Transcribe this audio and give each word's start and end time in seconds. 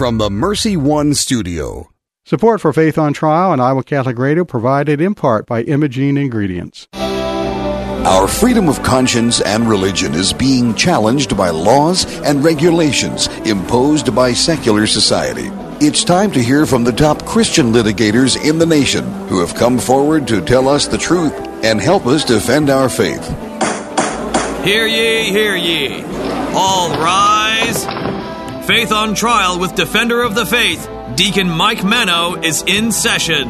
from 0.00 0.16
the 0.16 0.30
MercyOne 0.30 1.14
studio. 1.14 1.90
Support 2.24 2.62
for 2.62 2.72
Faith 2.72 2.96
on 2.96 3.12
Trial 3.12 3.52
and 3.52 3.60
Iowa 3.60 3.84
Catholic 3.84 4.16
Radio 4.16 4.46
provided 4.46 4.98
in 4.98 5.14
part 5.14 5.44
by 5.44 5.62
Imogene 5.62 6.16
Ingredients. 6.16 6.88
Our 6.94 8.26
freedom 8.26 8.66
of 8.70 8.82
conscience 8.82 9.42
and 9.42 9.68
religion 9.68 10.14
is 10.14 10.32
being 10.32 10.74
challenged 10.74 11.36
by 11.36 11.50
laws 11.50 12.06
and 12.22 12.42
regulations 12.42 13.26
imposed 13.44 14.14
by 14.14 14.32
secular 14.32 14.86
society. 14.86 15.50
It's 15.84 16.02
time 16.02 16.30
to 16.30 16.42
hear 16.42 16.64
from 16.64 16.82
the 16.82 16.92
top 16.92 17.26
Christian 17.26 17.70
litigators 17.70 18.42
in 18.42 18.58
the 18.58 18.64
nation 18.64 19.04
who 19.28 19.40
have 19.40 19.54
come 19.54 19.78
forward 19.78 20.26
to 20.28 20.40
tell 20.40 20.66
us 20.66 20.86
the 20.86 20.96
truth 20.96 21.34
and 21.62 21.78
help 21.78 22.06
us 22.06 22.24
defend 22.24 22.70
our 22.70 22.88
faith. 22.88 23.28
Hear 24.64 24.86
ye, 24.86 25.24
hear 25.24 25.56
ye. 25.56 26.04
All 26.54 26.88
rise. 26.88 28.09
Faith 28.66 28.92
on 28.92 29.14
Trial 29.14 29.58
with 29.58 29.74
Defender 29.74 30.22
of 30.22 30.34
the 30.34 30.46
Faith, 30.46 30.88
Deacon 31.16 31.48
Mike 31.48 31.82
Manno, 31.82 32.36
is 32.44 32.62
in 32.62 32.92
session. 32.92 33.48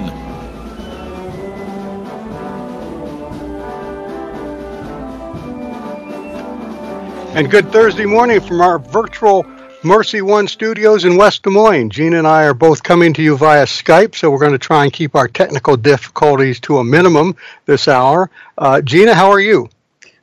And 7.32 7.50
good 7.50 7.70
Thursday 7.70 8.06
morning 8.06 8.40
from 8.40 8.60
our 8.60 8.78
virtual 8.78 9.44
MercyOne 9.82 10.48
studios 10.48 11.04
in 11.04 11.16
West 11.16 11.42
Des 11.42 11.50
Moines. 11.50 11.90
Gina 11.90 12.18
and 12.18 12.26
I 12.26 12.44
are 12.44 12.54
both 12.54 12.82
coming 12.82 13.12
to 13.14 13.22
you 13.22 13.36
via 13.36 13.64
Skype, 13.64 14.14
so 14.14 14.30
we're 14.30 14.38
going 14.38 14.52
to 14.52 14.58
try 14.58 14.84
and 14.84 14.92
keep 14.92 15.14
our 15.14 15.28
technical 15.28 15.76
difficulties 15.76 16.60
to 16.60 16.78
a 16.78 16.84
minimum 16.84 17.36
this 17.66 17.88
hour. 17.88 18.30
Uh, 18.56 18.80
Gina, 18.80 19.14
how 19.14 19.30
are 19.30 19.40
you? 19.40 19.68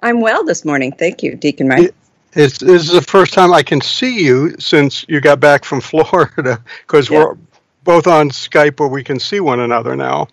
I'm 0.01 0.21
well 0.21 0.43
this 0.43 0.63
morning. 0.63 0.91
Thank 0.91 1.23
you, 1.23 1.35
Deacon 1.35 1.67
Mike. 1.67 1.93
It's, 2.37 2.59
this 2.59 2.83
is 2.83 2.91
the 2.91 3.01
first 3.01 3.33
time 3.33 3.51
I 3.51 3.63
can 3.63 3.81
see 3.81 4.23
you 4.23 4.55
since 4.59 5.03
you 5.09 5.19
got 5.19 5.39
back 5.39 5.65
from 5.65 5.81
Florida 5.89 6.61
because 6.81 7.09
yeah. 7.09 7.25
we're 7.25 7.37
both 7.83 8.05
on 8.05 8.29
Skype 8.29 8.79
where 8.79 8.89
we 8.89 9.03
can 9.03 9.19
see 9.19 9.39
one 9.39 9.59
another 9.59 9.95
now. 9.95 10.27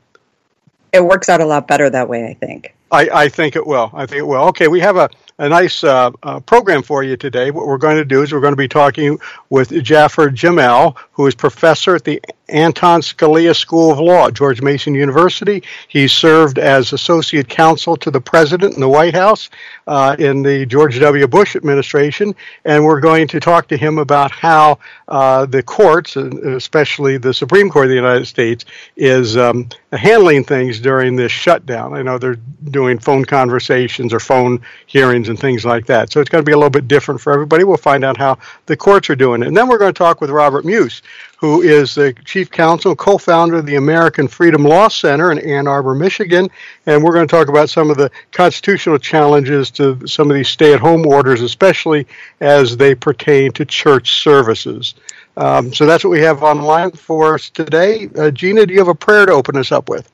It 0.92 1.05
works 1.05 1.28
out 1.28 1.41
a 1.41 1.46
lot 1.46 1.66
better 1.66 1.88
that 1.88 2.08
way, 2.08 2.27
I 2.27 2.34
think. 2.34 2.74
I, 2.92 3.08
I 3.12 3.28
think 3.28 3.56
it 3.56 3.66
will. 3.66 3.91
I 3.94 4.06
think 4.06 4.19
it 4.19 4.27
will. 4.27 4.42
Okay, 4.48 4.69
we 4.69 4.80
have 4.80 4.96
a 4.96 5.08
a 5.38 5.48
nice 5.48 5.82
uh, 5.82 6.10
uh, 6.22 6.40
program 6.40 6.82
for 6.82 7.02
you 7.02 7.16
today. 7.16 7.50
What 7.50 7.66
we're 7.66 7.78
going 7.78 7.96
to 7.96 8.04
do 8.04 8.22
is 8.22 8.32
we're 8.32 8.40
going 8.40 8.52
to 8.52 8.56
be 8.56 8.68
talking 8.68 9.18
with 9.50 9.70
Jaffer 9.82 10.30
Jamil, 10.30 10.96
who 11.12 11.27
is 11.27 11.34
professor 11.34 11.96
at 11.96 12.04
the 12.04 12.22
Anton 12.48 13.00
Scalia 13.00 13.56
School 13.56 13.90
of 13.90 13.98
Law 13.98 14.30
George 14.30 14.60
Mason 14.60 14.94
University. 14.94 15.62
He 15.88 16.08
served 16.08 16.58
as 16.58 16.92
associate 16.92 17.48
counsel 17.48 17.96
to 17.98 18.10
the 18.10 18.20
president 18.20 18.74
in 18.74 18.80
the 18.80 18.88
White 18.88 19.14
House 19.14 19.48
uh, 19.86 20.14
in 20.18 20.42
the 20.42 20.66
George 20.66 21.00
W. 21.00 21.27
Bush 21.27 21.56
administration, 21.56 22.34
and 22.64 22.84
we're 22.84 23.00
going 23.00 23.28
to 23.28 23.40
talk 23.40 23.68
to 23.68 23.77
him 23.77 23.98
about 23.98 24.30
how 24.30 24.78
uh, 25.08 25.46
the 25.46 25.62
courts, 25.62 26.16
especially 26.16 27.16
the 27.16 27.32
Supreme 27.32 27.70
Court 27.70 27.86
of 27.86 27.90
the 27.90 27.96
United 27.96 28.27
States, 28.27 28.66
is 28.94 29.36
um, 29.36 29.68
handling 29.92 30.44
things 30.44 30.80
during 30.80 31.16
this 31.16 31.32
shutdown. 31.32 31.94
I 31.94 32.02
know 32.02 32.18
they're 32.18 32.38
doing 32.70 32.98
phone 32.98 33.24
conversations 33.24 34.12
or 34.12 34.20
phone 34.20 34.60
hearings 34.86 35.23
and 35.28 35.39
things 35.39 35.64
like 35.64 35.86
that, 35.86 36.12
so 36.12 36.20
it's 36.20 36.30
going 36.30 36.42
to 36.42 36.47
be 36.47 36.53
a 36.53 36.56
little 36.56 36.70
bit 36.70 36.89
different 36.89 37.20
for 37.20 37.33
everybody. 37.33 37.64
We'll 37.64 37.77
find 37.77 38.05
out 38.05 38.17
how 38.17 38.39
the 38.67 38.77
courts 38.77 39.11
are 39.11 39.17
doing 39.17 39.42
it, 39.42 39.48
and 39.48 39.56
then 39.56 39.69
we're 39.69 39.78
going 39.78 39.92
to 39.92 39.98
talk 39.98 40.20
with 40.20 40.30
Robert 40.30 40.64
Muise, 40.64 41.03
who 41.44 41.61
is 41.61 41.94
the 41.94 42.14
chief 42.25 42.50
counsel 42.50 42.97
co 42.97 43.19
founder 43.19 43.56
of 43.56 43.67
the 43.67 43.77
American 43.77 44.28
Freedom 44.28 44.64
Law 44.64 44.89
Center 44.89 45.30
in 45.30 45.39
Ann 45.39 45.69
Arbor, 45.69 45.95
Michigan. 45.95 46.48
And 46.86 47.05
we're 47.05 47.12
going 47.12 47.28
to 47.28 47.30
talk 47.30 47.48
about 47.48 47.69
some 47.69 47.91
of 47.91 47.98
the 47.98 48.11
constitutional 48.33 48.98
challenges 48.98 49.70
to 49.72 50.06
some 50.06 50.30
of 50.30 50.36
these 50.36 50.48
stay 50.48 50.72
at 50.72 50.80
home 50.80 51.06
orders, 51.06 51.42
especially 51.42 52.06
as 52.41 52.78
they 52.78 52.95
pertain 52.95 53.52
to 53.52 53.67
church 53.67 54.22
services. 54.22 54.95
Um, 55.36 55.75
so 55.75 55.84
that's 55.84 56.02
what 56.02 56.11
we 56.11 56.20
have 56.20 56.42
online 56.42 56.92
for 56.92 57.34
us 57.34 57.50
today. 57.50 58.08
Uh, 58.17 58.30
Gina, 58.30 58.64
do 58.64 58.72
you 58.72 58.78
have 58.78 58.89
a 58.89 58.95
prayer 58.95 59.27
to 59.27 59.33
open 59.33 59.56
us 59.56 59.70
up 59.72 59.89
with? 59.89 60.11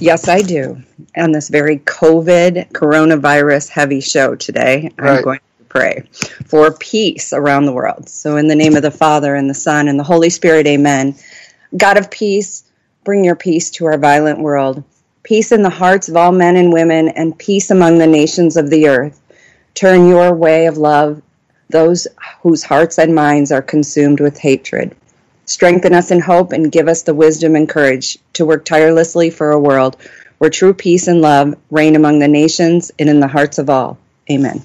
Yes, 0.00 0.28
I 0.28 0.42
do. 0.42 0.82
On 1.16 1.32
this 1.32 1.48
very 1.48 1.78
COVID 1.78 2.72
coronavirus 2.72 3.68
heavy 3.68 4.00
show 4.00 4.34
today, 4.34 4.90
right. 4.98 5.18
I'm 5.18 5.22
going 5.22 5.38
to 5.38 5.64
pray 5.64 6.04
for 6.46 6.72
peace 6.72 7.32
around 7.32 7.66
the 7.66 7.72
world. 7.72 8.08
So, 8.08 8.36
in 8.36 8.48
the 8.48 8.54
name 8.54 8.76
of 8.76 8.82
the 8.82 8.90
Father, 8.90 9.34
and 9.34 9.48
the 9.48 9.54
Son, 9.54 9.88
and 9.88 9.98
the 9.98 10.04
Holy 10.04 10.30
Spirit, 10.30 10.66
amen. 10.66 11.14
God 11.76 11.96
of 11.96 12.10
peace, 12.10 12.64
bring 13.04 13.24
your 13.24 13.36
peace 13.36 13.70
to 13.72 13.86
our 13.86 13.98
violent 13.98 14.40
world. 14.40 14.82
Peace 15.22 15.52
in 15.52 15.62
the 15.62 15.70
hearts 15.70 16.08
of 16.08 16.16
all 16.16 16.32
men 16.32 16.56
and 16.56 16.72
women, 16.72 17.08
and 17.08 17.38
peace 17.38 17.70
among 17.70 17.98
the 17.98 18.06
nations 18.06 18.56
of 18.56 18.70
the 18.70 18.88
earth. 18.88 19.20
Turn 19.74 20.08
your 20.08 20.34
way 20.34 20.66
of 20.66 20.76
love, 20.76 21.22
those 21.70 22.06
whose 22.42 22.62
hearts 22.62 22.98
and 22.98 23.14
minds 23.14 23.50
are 23.50 23.62
consumed 23.62 24.20
with 24.20 24.38
hatred. 24.38 24.94
Strengthen 25.46 25.94
us 25.94 26.10
in 26.10 26.20
hope 26.20 26.52
and 26.52 26.72
give 26.72 26.88
us 26.88 27.02
the 27.02 27.14
wisdom 27.14 27.54
and 27.54 27.68
courage 27.68 28.18
to 28.34 28.46
work 28.46 28.64
tirelessly 28.64 29.30
for 29.30 29.50
a 29.50 29.60
world 29.60 29.96
where 30.38 30.50
true 30.50 30.74
peace 30.74 31.06
and 31.08 31.20
love 31.20 31.54
reign 31.70 31.96
among 31.96 32.18
the 32.18 32.28
nations 32.28 32.90
and 32.98 33.08
in 33.08 33.20
the 33.20 33.28
hearts 33.28 33.58
of 33.58 33.70
all. 33.70 33.98
Amen. 34.30 34.62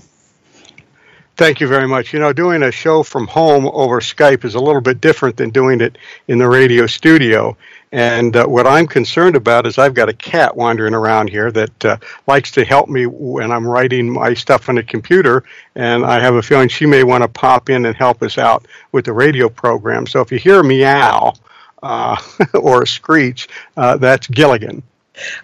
Thank 1.40 1.62
you 1.62 1.68
very 1.68 1.88
much. 1.88 2.12
You 2.12 2.20
know, 2.20 2.34
doing 2.34 2.64
a 2.64 2.72
show 2.72 3.02
from 3.02 3.26
home 3.28 3.66
over 3.66 4.02
Skype 4.02 4.44
is 4.44 4.56
a 4.56 4.60
little 4.60 4.82
bit 4.82 5.00
different 5.00 5.38
than 5.38 5.52
doing 5.52 5.80
it 5.80 5.98
in 6.28 6.38
the 6.38 6.50
radio 6.50 6.86
studio. 6.86 7.56
And 7.92 8.36
uh, 8.36 8.46
what 8.46 8.68
I'm 8.68 8.86
concerned 8.86 9.36
about 9.36 9.66
is 9.66 9.78
I've 9.78 9.96
got 9.96 10.10
a 10.10 10.14
cat 10.14 10.56
wandering 10.56 10.94
around 10.94 11.30
here 11.30 11.52
that 11.52 11.86
uh, 11.86 11.98
likes 12.28 12.52
to 12.52 12.64
help 12.64 12.88
me 12.88 13.08
when 13.08 13.52
I'm 13.52 13.68
writing 13.68 14.12
my 14.12 14.34
stuff 14.36 14.70
on 14.70 14.76
the 14.76 14.84
computer. 14.84 15.44
And 15.76 16.06
I 16.06 16.20
have 16.20 16.36
a 16.36 16.42
feeling 16.42 16.70
she 16.70 16.86
may 16.86 17.04
want 17.04 17.24
to 17.24 17.28
pop 17.28 17.70
in 17.70 17.86
and 17.86 17.96
help 17.96 18.22
us 18.22 18.38
out 18.38 18.68
with 18.92 19.06
the 19.06 19.14
radio 19.14 19.50
program. 19.50 20.06
So 20.06 20.22
if 20.22 20.32
you 20.32 20.38
hear 20.38 20.60
a 20.60 20.64
meow 20.64 21.34
uh, 21.82 22.22
or 22.54 22.84
a 22.84 22.88
screech, 22.88 23.48
uh, 23.76 23.98
that's 23.98 24.28
Gilligan. 24.28 24.84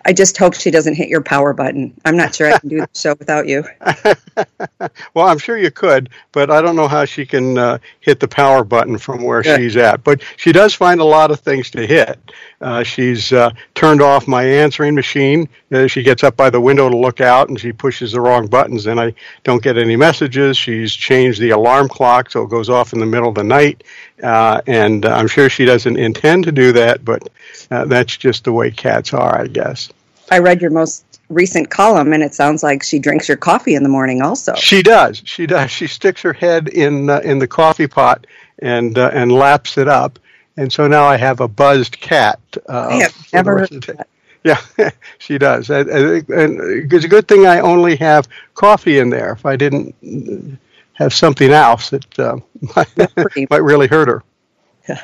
I 0.04 0.14
just 0.14 0.38
hope 0.38 0.54
she 0.54 0.72
doesn't 0.72 0.96
hit 0.96 1.10
your 1.10 1.22
power 1.22 1.54
button. 1.54 1.94
I'm 2.04 2.18
not 2.18 2.36
sure 2.36 2.52
I 2.52 2.60
can 2.60 2.70
do 2.70 2.80
the 2.80 2.90
show 2.94 3.16
without 3.18 3.48
you. 3.48 3.64
well, 5.14 5.28
I'm 5.28 5.38
sure 5.38 5.58
you 5.58 5.72
could, 5.72 6.10
but 6.32 6.52
I 6.52 6.62
don't 6.62 6.76
know 6.76 6.88
how 6.88 7.06
she 7.06 7.26
can 7.26 7.58
uh, 7.58 7.78
hit 8.00 8.20
the 8.20 8.28
power 8.28 8.64
button 8.64 8.98
from 8.98 9.24
where 9.24 9.42
yeah. 9.46 9.58
she's 9.58 9.78
at. 9.78 10.04
But 10.04 10.22
she 10.38 10.52
does 10.52 10.74
find 10.74 11.02
a 11.02 11.06
lot 11.06 11.32
of 11.32 11.40
things 11.40 11.72
to 11.72 11.86
hit. 11.86 12.20
Uh, 12.62 12.84
she's 12.84 13.34
uh, 13.34 13.52
turned 13.74 14.02
off 14.02 14.28
my 14.28 14.44
answering 14.44 14.96
machine. 14.96 15.50
Uh, 15.72 15.88
she 15.88 16.04
gets 16.04 16.24
up 16.24 16.36
by 16.36 16.50
the 16.50 16.62
window 16.62 16.90
to 16.90 16.98
look 16.98 17.22
out 17.22 17.50
and 17.50 17.60
she 17.60 17.72
pushes 17.72 18.14
the 18.14 18.22
wrong 18.22 18.48
buttons, 18.48 18.88
and 18.88 19.00
I 19.00 19.14
don't 19.44 19.62
get 19.62 19.78
any 19.78 19.96
messages. 19.96 20.58
She's 20.58 20.94
changed 20.94 21.40
the 21.40 21.52
alarm 21.52 21.90
clock 21.90 22.32
so 22.32 22.44
it 22.44 22.50
goes 22.50 22.70
off 22.70 22.94
in 22.94 23.00
the 23.00 23.06
middle 23.06 23.30
of 23.30 23.36
the 23.36 23.44
night. 23.44 23.84
Uh, 24.22 24.62
and 24.66 25.06
I'm 25.06 25.28
sure 25.28 25.50
she 25.50 25.66
doesn't 25.66 25.98
intend 25.98 26.46
to 26.46 26.52
do 26.52 26.72
that, 26.74 27.04
but 27.04 27.28
uh, 27.70 27.86
that's 27.86 28.16
just 28.16 28.46
the 28.46 28.54
way 28.54 28.72
cats 28.72 29.14
are, 29.14 29.42
I 29.42 29.48
guess. 29.48 29.65
I 30.32 30.40
read 30.40 30.62
your 30.62 30.72
most 30.72 31.06
recent 31.30 31.70
column, 31.70 32.14
and 32.14 32.24
it 32.24 32.34
sounds 32.34 32.64
like 32.64 32.84
she 32.84 33.00
drinks 33.00 33.28
your 33.28 33.38
coffee 33.38 33.76
in 33.76 33.84
the 33.84 33.90
morning. 33.90 34.22
Also, 34.22 34.56
she 34.56 34.84
does. 34.84 35.22
She 35.26 35.46
does. 35.46 35.72
She 35.72 35.88
sticks 35.88 36.22
her 36.22 36.34
head 36.34 36.68
in 36.68 37.10
uh, 37.10 37.20
in 37.24 37.40
the 37.40 37.48
coffee 37.48 37.88
pot 37.88 38.26
and 38.60 38.98
uh, 38.98 39.12
and 39.14 39.32
laps 39.32 39.78
it 39.78 39.88
up, 39.88 40.20
and 40.58 40.72
so 40.72 40.88
now 40.88 41.06
I 41.06 41.18
have 41.18 41.42
a 41.42 41.48
buzzed 41.48 42.00
cat. 42.00 42.40
Uh, 42.68 42.88
I 42.90 42.94
have 43.04 43.34
never 43.34 43.60
heard 43.60 43.84
that. 43.84 44.08
Yeah, 44.46 44.62
she 45.18 45.40
does. 45.40 45.72
And 45.72 45.90
it's 45.90 47.04
a 47.04 47.08
good 47.08 47.28
thing 47.28 47.48
I 47.48 47.62
only 47.62 47.96
have 47.96 48.28
coffee 48.54 49.00
in 49.00 49.10
there. 49.10 49.32
If 49.32 49.44
I 49.44 49.56
didn't 49.56 50.60
have 50.94 51.16
something 51.16 51.52
else 51.52 51.90
that 51.90 52.20
uh, 52.20 52.38
might, 52.76 53.50
might 53.50 53.64
really 53.64 53.88
hurt 53.88 54.08
her. 54.08 54.24
Yeah. 54.88 55.04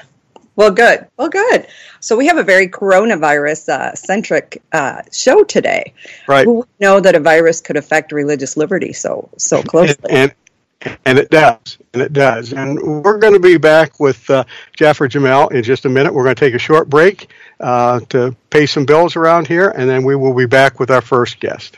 Well, 0.55 0.71
good. 0.71 1.07
Well, 1.17 1.29
good. 1.29 1.67
So 1.99 2.17
we 2.17 2.27
have 2.27 2.37
a 2.37 2.43
very 2.43 2.67
coronavirus 2.67 3.69
uh, 3.69 3.95
centric 3.95 4.61
uh, 4.71 5.01
show 5.11 5.43
today. 5.43 5.93
Right. 6.27 6.45
Who 6.45 6.67
know 6.79 6.99
that 6.99 7.15
a 7.15 7.19
virus 7.19 7.61
could 7.61 7.77
affect 7.77 8.11
religious 8.11 8.57
liberty 8.57 8.93
so 8.93 9.29
so 9.37 9.63
closely? 9.63 9.95
And, 10.09 10.35
and, 10.81 10.97
and 11.05 11.19
it 11.19 11.29
does, 11.29 11.77
and 11.93 12.01
it 12.01 12.11
does. 12.11 12.53
And 12.53 13.03
we're 13.03 13.19
going 13.19 13.33
to 13.33 13.39
be 13.39 13.57
back 13.57 13.99
with 13.99 14.29
uh, 14.29 14.43
Jaffer 14.75 15.07
Jamil 15.07 15.51
in 15.51 15.63
just 15.63 15.85
a 15.85 15.89
minute. 15.89 16.13
We're 16.13 16.23
going 16.23 16.35
to 16.35 16.39
take 16.39 16.55
a 16.55 16.59
short 16.59 16.89
break 16.89 17.29
uh, 17.59 17.99
to 18.09 18.35
pay 18.49 18.65
some 18.65 18.85
bills 18.85 19.15
around 19.15 19.47
here, 19.47 19.69
and 19.69 19.89
then 19.89 20.03
we 20.03 20.15
will 20.15 20.33
be 20.33 20.47
back 20.47 20.79
with 20.79 20.91
our 20.91 21.01
first 21.01 21.39
guest. 21.39 21.77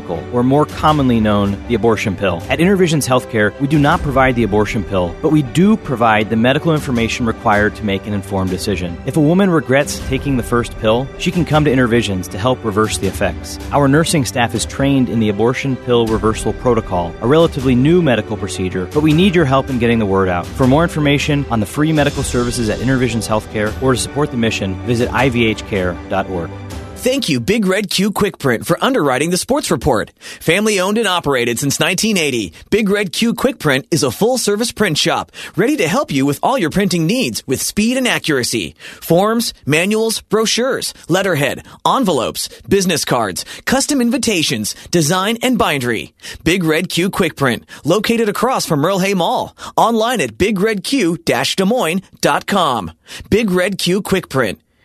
or 0.09 0.43
more 0.43 0.65
commonly 0.65 1.19
known, 1.19 1.61
the 1.67 1.75
abortion 1.75 2.15
pill. 2.15 2.41
At 2.49 2.59
Intervisions 2.59 3.07
Healthcare, 3.07 3.57
we 3.59 3.67
do 3.67 3.79
not 3.79 4.01
provide 4.01 4.35
the 4.35 4.43
abortion 4.43 4.83
pill, 4.83 5.15
but 5.21 5.31
we 5.31 5.41
do 5.41 5.77
provide 5.77 6.29
the 6.29 6.35
medical 6.35 6.73
information 6.73 7.25
required 7.25 7.75
to 7.75 7.83
make 7.83 8.07
an 8.07 8.13
informed 8.13 8.49
decision. 8.49 8.99
If 9.05 9.17
a 9.17 9.21
woman 9.21 9.49
regrets 9.49 9.99
taking 10.07 10.37
the 10.37 10.43
first 10.43 10.77
pill, 10.79 11.07
she 11.17 11.31
can 11.31 11.45
come 11.45 11.65
to 11.65 11.71
Intervisions 11.71 12.27
to 12.29 12.37
help 12.37 12.63
reverse 12.63 12.97
the 12.97 13.07
effects. 13.07 13.59
Our 13.71 13.87
nursing 13.87 14.25
staff 14.25 14.55
is 14.55 14.65
trained 14.65 15.09
in 15.09 15.19
the 15.19 15.29
abortion 15.29 15.75
pill 15.75 16.05
reversal 16.07 16.53
protocol, 16.53 17.13
a 17.21 17.27
relatively 17.27 17.75
new 17.75 18.01
medical 18.01 18.37
procedure, 18.37 18.87
but 18.93 19.03
we 19.03 19.13
need 19.13 19.35
your 19.35 19.45
help 19.45 19.69
in 19.69 19.79
getting 19.79 19.99
the 19.99 20.05
word 20.05 20.29
out. 20.29 20.45
For 20.45 20.67
more 20.67 20.83
information 20.83 21.45
on 21.51 21.59
the 21.59 21.65
free 21.65 21.91
medical 21.91 22.23
services 22.23 22.69
at 22.69 22.79
Intervisions 22.79 23.27
Healthcare 23.27 23.69
or 23.81 23.93
to 23.93 23.99
support 23.99 24.31
the 24.31 24.37
mission, 24.37 24.75
visit 24.85 25.09
ivhcare.org. 25.09 26.70
Thank 27.01 27.29
you, 27.29 27.39
Big 27.39 27.65
Red 27.65 27.89
Q 27.89 28.11
Quick 28.11 28.37
Print, 28.37 28.67
for 28.67 28.77
underwriting 28.79 29.31
the 29.31 29.37
sports 29.37 29.71
report. 29.71 30.11
Family 30.39 30.79
owned 30.79 30.99
and 30.99 31.07
operated 31.07 31.57
since 31.57 31.79
1980, 31.79 32.53
Big 32.69 32.87
Red 32.89 33.11
Q 33.11 33.33
Quick 33.33 33.57
Print 33.57 33.87
is 33.89 34.03
a 34.03 34.11
full 34.11 34.37
service 34.37 34.71
print 34.71 34.99
shop 34.99 35.31
ready 35.55 35.75
to 35.77 35.87
help 35.87 36.11
you 36.11 36.27
with 36.27 36.39
all 36.43 36.59
your 36.59 36.69
printing 36.69 37.07
needs 37.07 37.41
with 37.47 37.59
speed 37.59 37.97
and 37.97 38.07
accuracy. 38.07 38.75
Forms, 39.01 39.55
manuals, 39.65 40.21
brochures, 40.21 40.93
letterhead, 41.09 41.65
envelopes, 41.83 42.49
business 42.69 43.03
cards, 43.03 43.45
custom 43.65 43.99
invitations, 43.99 44.75
design, 44.91 45.39
and 45.41 45.57
bindery. 45.57 46.13
Big 46.43 46.63
Red 46.63 46.87
Q 46.89 47.09
Quick 47.09 47.35
Print, 47.35 47.65
located 47.83 48.29
across 48.29 48.67
from 48.67 48.79
Merle 48.79 48.99
Hay 48.99 49.15
Mall. 49.15 49.55
Online 49.75 50.21
at 50.21 50.37
bigredq-des 50.37 51.65
Moines.com. 51.65 52.91
Big 53.31 53.49
Red 53.49 53.79
Q 53.79 54.03
Quick 54.03 54.29
Print. 54.29 54.61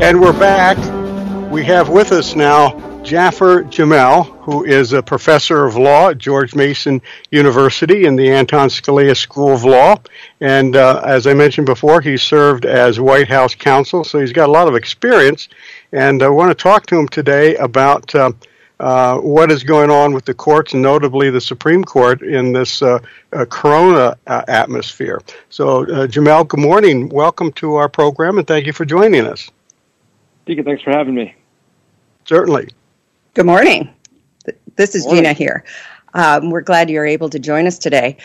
And 0.00 0.20
we're 0.20 0.32
back. 0.38 0.78
We 1.50 1.64
have 1.64 1.88
with 1.88 2.12
us 2.12 2.36
now 2.36 3.02
Jaffer 3.02 3.64
Jamil, 3.64 4.26
who 4.42 4.64
is 4.64 4.92
a 4.92 5.02
professor 5.02 5.66
of 5.66 5.76
law 5.76 6.10
at 6.10 6.18
George 6.18 6.54
Mason 6.54 7.02
University 7.32 8.04
in 8.06 8.14
the 8.14 8.30
Anton 8.30 8.68
Scalia 8.68 9.16
School 9.16 9.52
of 9.52 9.64
Law. 9.64 9.96
And 10.40 10.76
uh, 10.76 11.02
as 11.04 11.26
I 11.26 11.34
mentioned 11.34 11.66
before, 11.66 12.00
he 12.00 12.16
served 12.16 12.64
as 12.64 13.00
White 13.00 13.28
House 13.28 13.56
counsel, 13.56 14.04
so 14.04 14.20
he's 14.20 14.32
got 14.32 14.48
a 14.48 14.52
lot 14.52 14.68
of 14.68 14.76
experience. 14.76 15.48
And 15.90 16.22
I 16.22 16.28
want 16.28 16.56
to 16.56 16.62
talk 16.62 16.86
to 16.86 16.96
him 16.96 17.08
today 17.08 17.56
about 17.56 18.14
uh, 18.14 18.30
uh, 18.80 19.18
what 19.18 19.50
is 19.50 19.64
going 19.64 19.90
on 19.90 20.12
with 20.12 20.24
the 20.24 20.34
courts, 20.34 20.74
notably 20.74 21.30
the 21.30 21.40
Supreme 21.40 21.84
Court, 21.84 22.22
in 22.22 22.52
this 22.52 22.82
uh, 22.82 22.98
uh, 23.32 23.44
corona 23.46 24.16
uh, 24.26 24.42
atmosphere. 24.48 25.20
So, 25.50 25.82
uh, 25.82 26.06
Jamil, 26.06 26.46
good 26.46 26.60
morning. 26.60 27.08
Welcome 27.08 27.52
to 27.52 27.74
our 27.74 27.88
program, 27.88 28.38
and 28.38 28.46
thank 28.46 28.66
you 28.66 28.72
for 28.72 28.84
joining 28.84 29.26
us. 29.26 29.50
Deacon, 30.46 30.64
thanks 30.64 30.82
for 30.82 30.90
having 30.90 31.14
me. 31.14 31.34
Certainly. 32.24 32.68
Good 33.34 33.46
morning. 33.46 33.90
This 34.76 34.94
is 34.94 35.04
morning. 35.04 35.24
Gina 35.24 35.32
here. 35.34 35.64
Um, 36.14 36.50
we're 36.50 36.62
glad 36.62 36.88
you're 36.88 37.06
able 37.06 37.30
to 37.30 37.38
join 37.38 37.66
us 37.66 37.78
today. 37.78 38.16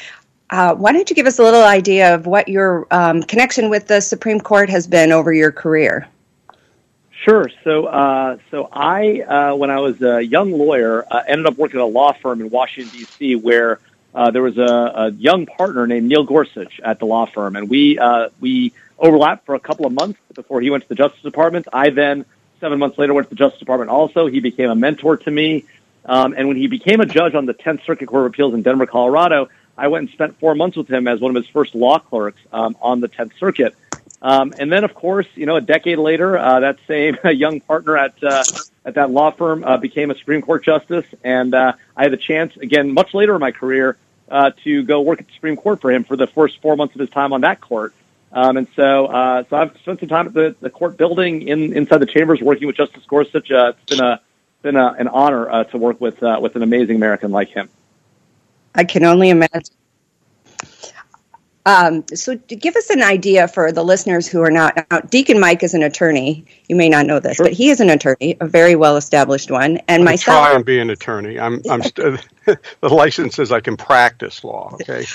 Uh, 0.50 0.76
why 0.76 0.92
don't 0.92 1.10
you 1.10 1.16
give 1.16 1.26
us 1.26 1.40
a 1.40 1.44
little 1.44 1.64
idea 1.64 2.14
of 2.14 2.28
what 2.28 2.48
your 2.48 2.86
um, 2.92 3.24
connection 3.24 3.70
with 3.70 3.88
the 3.88 4.00
Supreme 4.02 4.40
Court 4.40 4.70
has 4.70 4.86
been 4.86 5.12
over 5.12 5.34
your 5.34 5.52
career? 5.52 6.08
Sure. 7.24 7.50
So, 7.64 7.86
uh, 7.86 8.38
so 8.52 8.68
I, 8.70 9.22
uh, 9.22 9.56
when 9.56 9.70
I 9.70 9.80
was 9.80 10.02
a 10.02 10.22
young 10.22 10.52
lawyer, 10.52 11.06
uh, 11.10 11.24
ended 11.26 11.46
up 11.46 11.58
working 11.58 11.80
at 11.80 11.84
a 11.84 11.86
law 11.86 12.12
firm 12.12 12.42
in 12.42 12.50
Washington 12.50 12.98
D.C. 12.98 13.38
where 13.38 13.80
uh, 14.14 14.30
there 14.32 14.42
was 14.42 14.58
a, 14.58 14.64
a, 14.64 15.12
young 15.12 15.46
partner 15.46 15.88
named 15.88 16.10
Neil 16.10 16.26
Gorsuch 16.26 16.82
at 16.82 17.00
the 17.00 17.06
law 17.06 17.26
firm, 17.26 17.56
and 17.56 17.70
we 17.70 17.98
uh, 17.98 18.28
we 18.42 18.74
overlapped 19.00 19.46
for 19.46 19.56
a 19.56 19.60
couple 19.60 19.86
of 19.86 19.94
months 19.94 20.20
before 20.34 20.60
he 20.60 20.70
went 20.70 20.84
to 20.84 20.90
the 20.90 20.96
Justice 20.96 21.22
Department. 21.22 21.66
I 21.72 21.92
then 21.92 22.26
seven 22.60 22.78
months 22.78 22.98
later 22.98 23.14
went 23.14 23.30
to 23.30 23.36
the 23.36 23.40
Justice 23.40 23.60
Department. 23.60 23.90
Also, 23.90 24.28
he 24.28 24.42
became 24.42 24.70
a 24.70 24.76
mentor 24.76 25.16
to 25.16 25.32
me, 25.32 25.64
um, 26.04 26.34
and 26.38 26.50
when 26.50 26.58
he 26.58 26.68
became 26.68 27.00
a 27.00 27.06
judge 27.06 27.36
on 27.36 27.46
the 27.46 27.54
Tenth 27.54 27.86
Circuit 27.86 28.08
Court 28.08 28.26
of 28.26 28.34
Appeals 28.34 28.54
in 28.54 28.64
Denver, 28.64 28.86
Colorado, 28.86 29.48
I 29.78 29.88
went 29.88 30.02
and 30.02 30.10
spent 30.12 30.38
four 30.40 30.56
months 30.56 30.76
with 30.76 30.90
him 30.90 31.08
as 31.08 31.22
one 31.22 31.34
of 31.34 31.42
his 31.42 31.50
first 31.52 31.74
law 31.74 32.00
clerks 32.00 32.42
um, 32.52 32.76
on 32.82 33.00
the 33.00 33.08
Tenth 33.08 33.32
Circuit. 33.40 33.76
Um, 34.24 34.54
and 34.58 34.72
then, 34.72 34.86
of 34.86 34.96
course, 34.96 35.28
you 35.36 35.46
know, 35.46 35.58
a 35.58 35.62
decade 35.62 35.98
later, 35.98 36.38
uh, 36.38 36.62
that 36.62 36.78
same 36.88 37.18
young 37.26 37.60
partner 37.60 37.98
at 37.98 38.24
uh, 38.24 38.44
at 38.86 38.96
that 38.96 39.12
law 39.12 39.32
firm 39.32 39.64
uh, 39.66 39.78
became 39.78 40.12
a 40.12 40.16
Supreme 40.16 40.42
Court 40.42 40.64
justice, 40.64 41.06
and 41.24 41.54
uh, 41.54 41.74
I 41.96 42.04
had 42.04 42.14
the 42.14 42.18
chance 42.18 42.56
again 42.58 42.94
much 42.94 43.14
later 43.14 43.36
in 43.36 43.42
my 43.42 43.52
career 43.52 43.98
uh, 44.30 44.52
to 44.64 44.84
go 44.84 45.02
work 45.02 45.20
at 45.20 45.28
the 45.28 45.34
Supreme 45.34 45.58
Court 45.58 45.82
for 45.82 45.92
him 45.92 46.06
for 46.06 46.16
the 46.16 46.28
first 46.28 46.62
four 46.62 46.78
months 46.78 46.96
of 46.96 47.02
his 47.02 47.10
time 47.10 47.34
on 47.34 47.42
that 47.42 47.60
court. 47.60 47.94
Um, 48.32 48.58
and 48.58 48.68
so, 48.76 49.06
uh, 49.06 49.44
so 49.50 49.58
I've 49.58 49.78
spent 49.78 50.00
some 50.00 50.10
time 50.10 50.28
at 50.28 50.34
the, 50.34 50.56
the 50.60 50.70
court 50.70 50.98
building 50.98 51.44
in 51.48 51.74
inside 51.74 51.98
the 51.98 52.08
chambers, 52.08 52.42
working 52.42 52.66
with 52.66 52.78
Justice 52.78 53.04
Gorsuch. 53.06 53.52
Uh, 53.52 53.74
it's 53.76 53.96
been 53.96 54.04
a 54.04 54.22
been 54.62 54.76
a, 54.78 54.88
an 54.98 55.10
honor 55.10 55.50
uh, 55.50 55.64
to 55.66 55.78
work 55.78 56.00
with 56.00 56.24
uh, 56.24 56.40
with 56.42 56.56
an 56.56 56.64
amazing 56.64 56.96
American 56.96 57.32
like 57.32 57.50
him. 57.50 57.70
I 58.74 58.86
can 58.86 59.04
only 59.04 59.30
imagine. 59.30 59.76
Um, 61.66 62.04
so, 62.14 62.36
to 62.36 62.56
give 62.56 62.76
us 62.76 62.90
an 62.90 63.02
idea 63.02 63.48
for 63.48 63.72
the 63.72 63.84
listeners 63.84 64.28
who 64.28 64.42
are 64.42 64.52
not, 64.52 64.86
now, 64.92 65.00
Deacon 65.00 65.40
Mike 65.40 65.64
is 65.64 65.74
an 65.74 65.82
attorney. 65.82 66.46
You 66.68 66.76
may 66.76 66.90
not 66.90 67.06
know 67.06 67.20
this, 67.20 67.38
sure. 67.38 67.46
but 67.46 67.54
he 67.54 67.70
is 67.70 67.80
an 67.80 67.90
attorney, 67.90 68.36
a 68.42 68.48
very 68.48 68.76
well 68.76 68.98
established 68.98 69.50
one. 69.50 69.78
And 69.88 70.02
I 70.02 70.06
myself, 70.06 70.46
try 70.46 70.56
and 70.56 70.66
be 70.66 70.80
an 70.80 70.90
attorney. 70.90 71.40
I'm, 71.40 71.62
I'm 71.70 71.82
st- 71.84 72.28
the 72.46 72.90
license 72.90 73.36
says 73.36 73.52
I 73.52 73.62
can 73.62 73.78
practice 73.78 74.44
law. 74.44 74.72
Okay, 74.74 75.06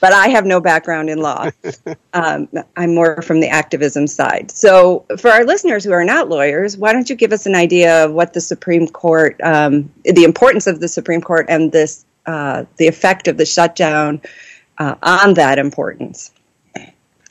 but 0.00 0.14
I 0.14 0.28
have 0.28 0.46
no 0.46 0.60
background 0.60 1.10
in 1.10 1.18
law. 1.18 1.50
um, 2.14 2.48
I'm 2.76 2.94
more 2.94 3.20
from 3.20 3.40
the 3.40 3.48
activism 3.48 4.06
side. 4.06 4.50
So, 4.50 5.04
for 5.18 5.30
our 5.30 5.44
listeners 5.44 5.84
who 5.84 5.92
are 5.92 6.04
not 6.04 6.30
lawyers, 6.30 6.76
why 6.78 6.94
don't 6.94 7.10
you 7.10 7.16
give 7.16 7.32
us 7.32 7.44
an 7.44 7.54
idea 7.54 8.06
of 8.06 8.12
what 8.12 8.32
the 8.32 8.40
Supreme 8.40 8.88
Court, 8.88 9.38
um, 9.42 9.92
the 10.04 10.24
importance 10.24 10.66
of 10.66 10.80
the 10.80 10.88
Supreme 10.88 11.20
Court, 11.20 11.46
and 11.50 11.70
this, 11.70 12.06
uh, 12.24 12.64
the 12.78 12.86
effect 12.86 13.28
of 13.28 13.36
the 13.36 13.46
shutdown 13.46 14.22
uh, 14.78 14.94
on 15.02 15.34
that 15.34 15.58
importance. 15.58 16.30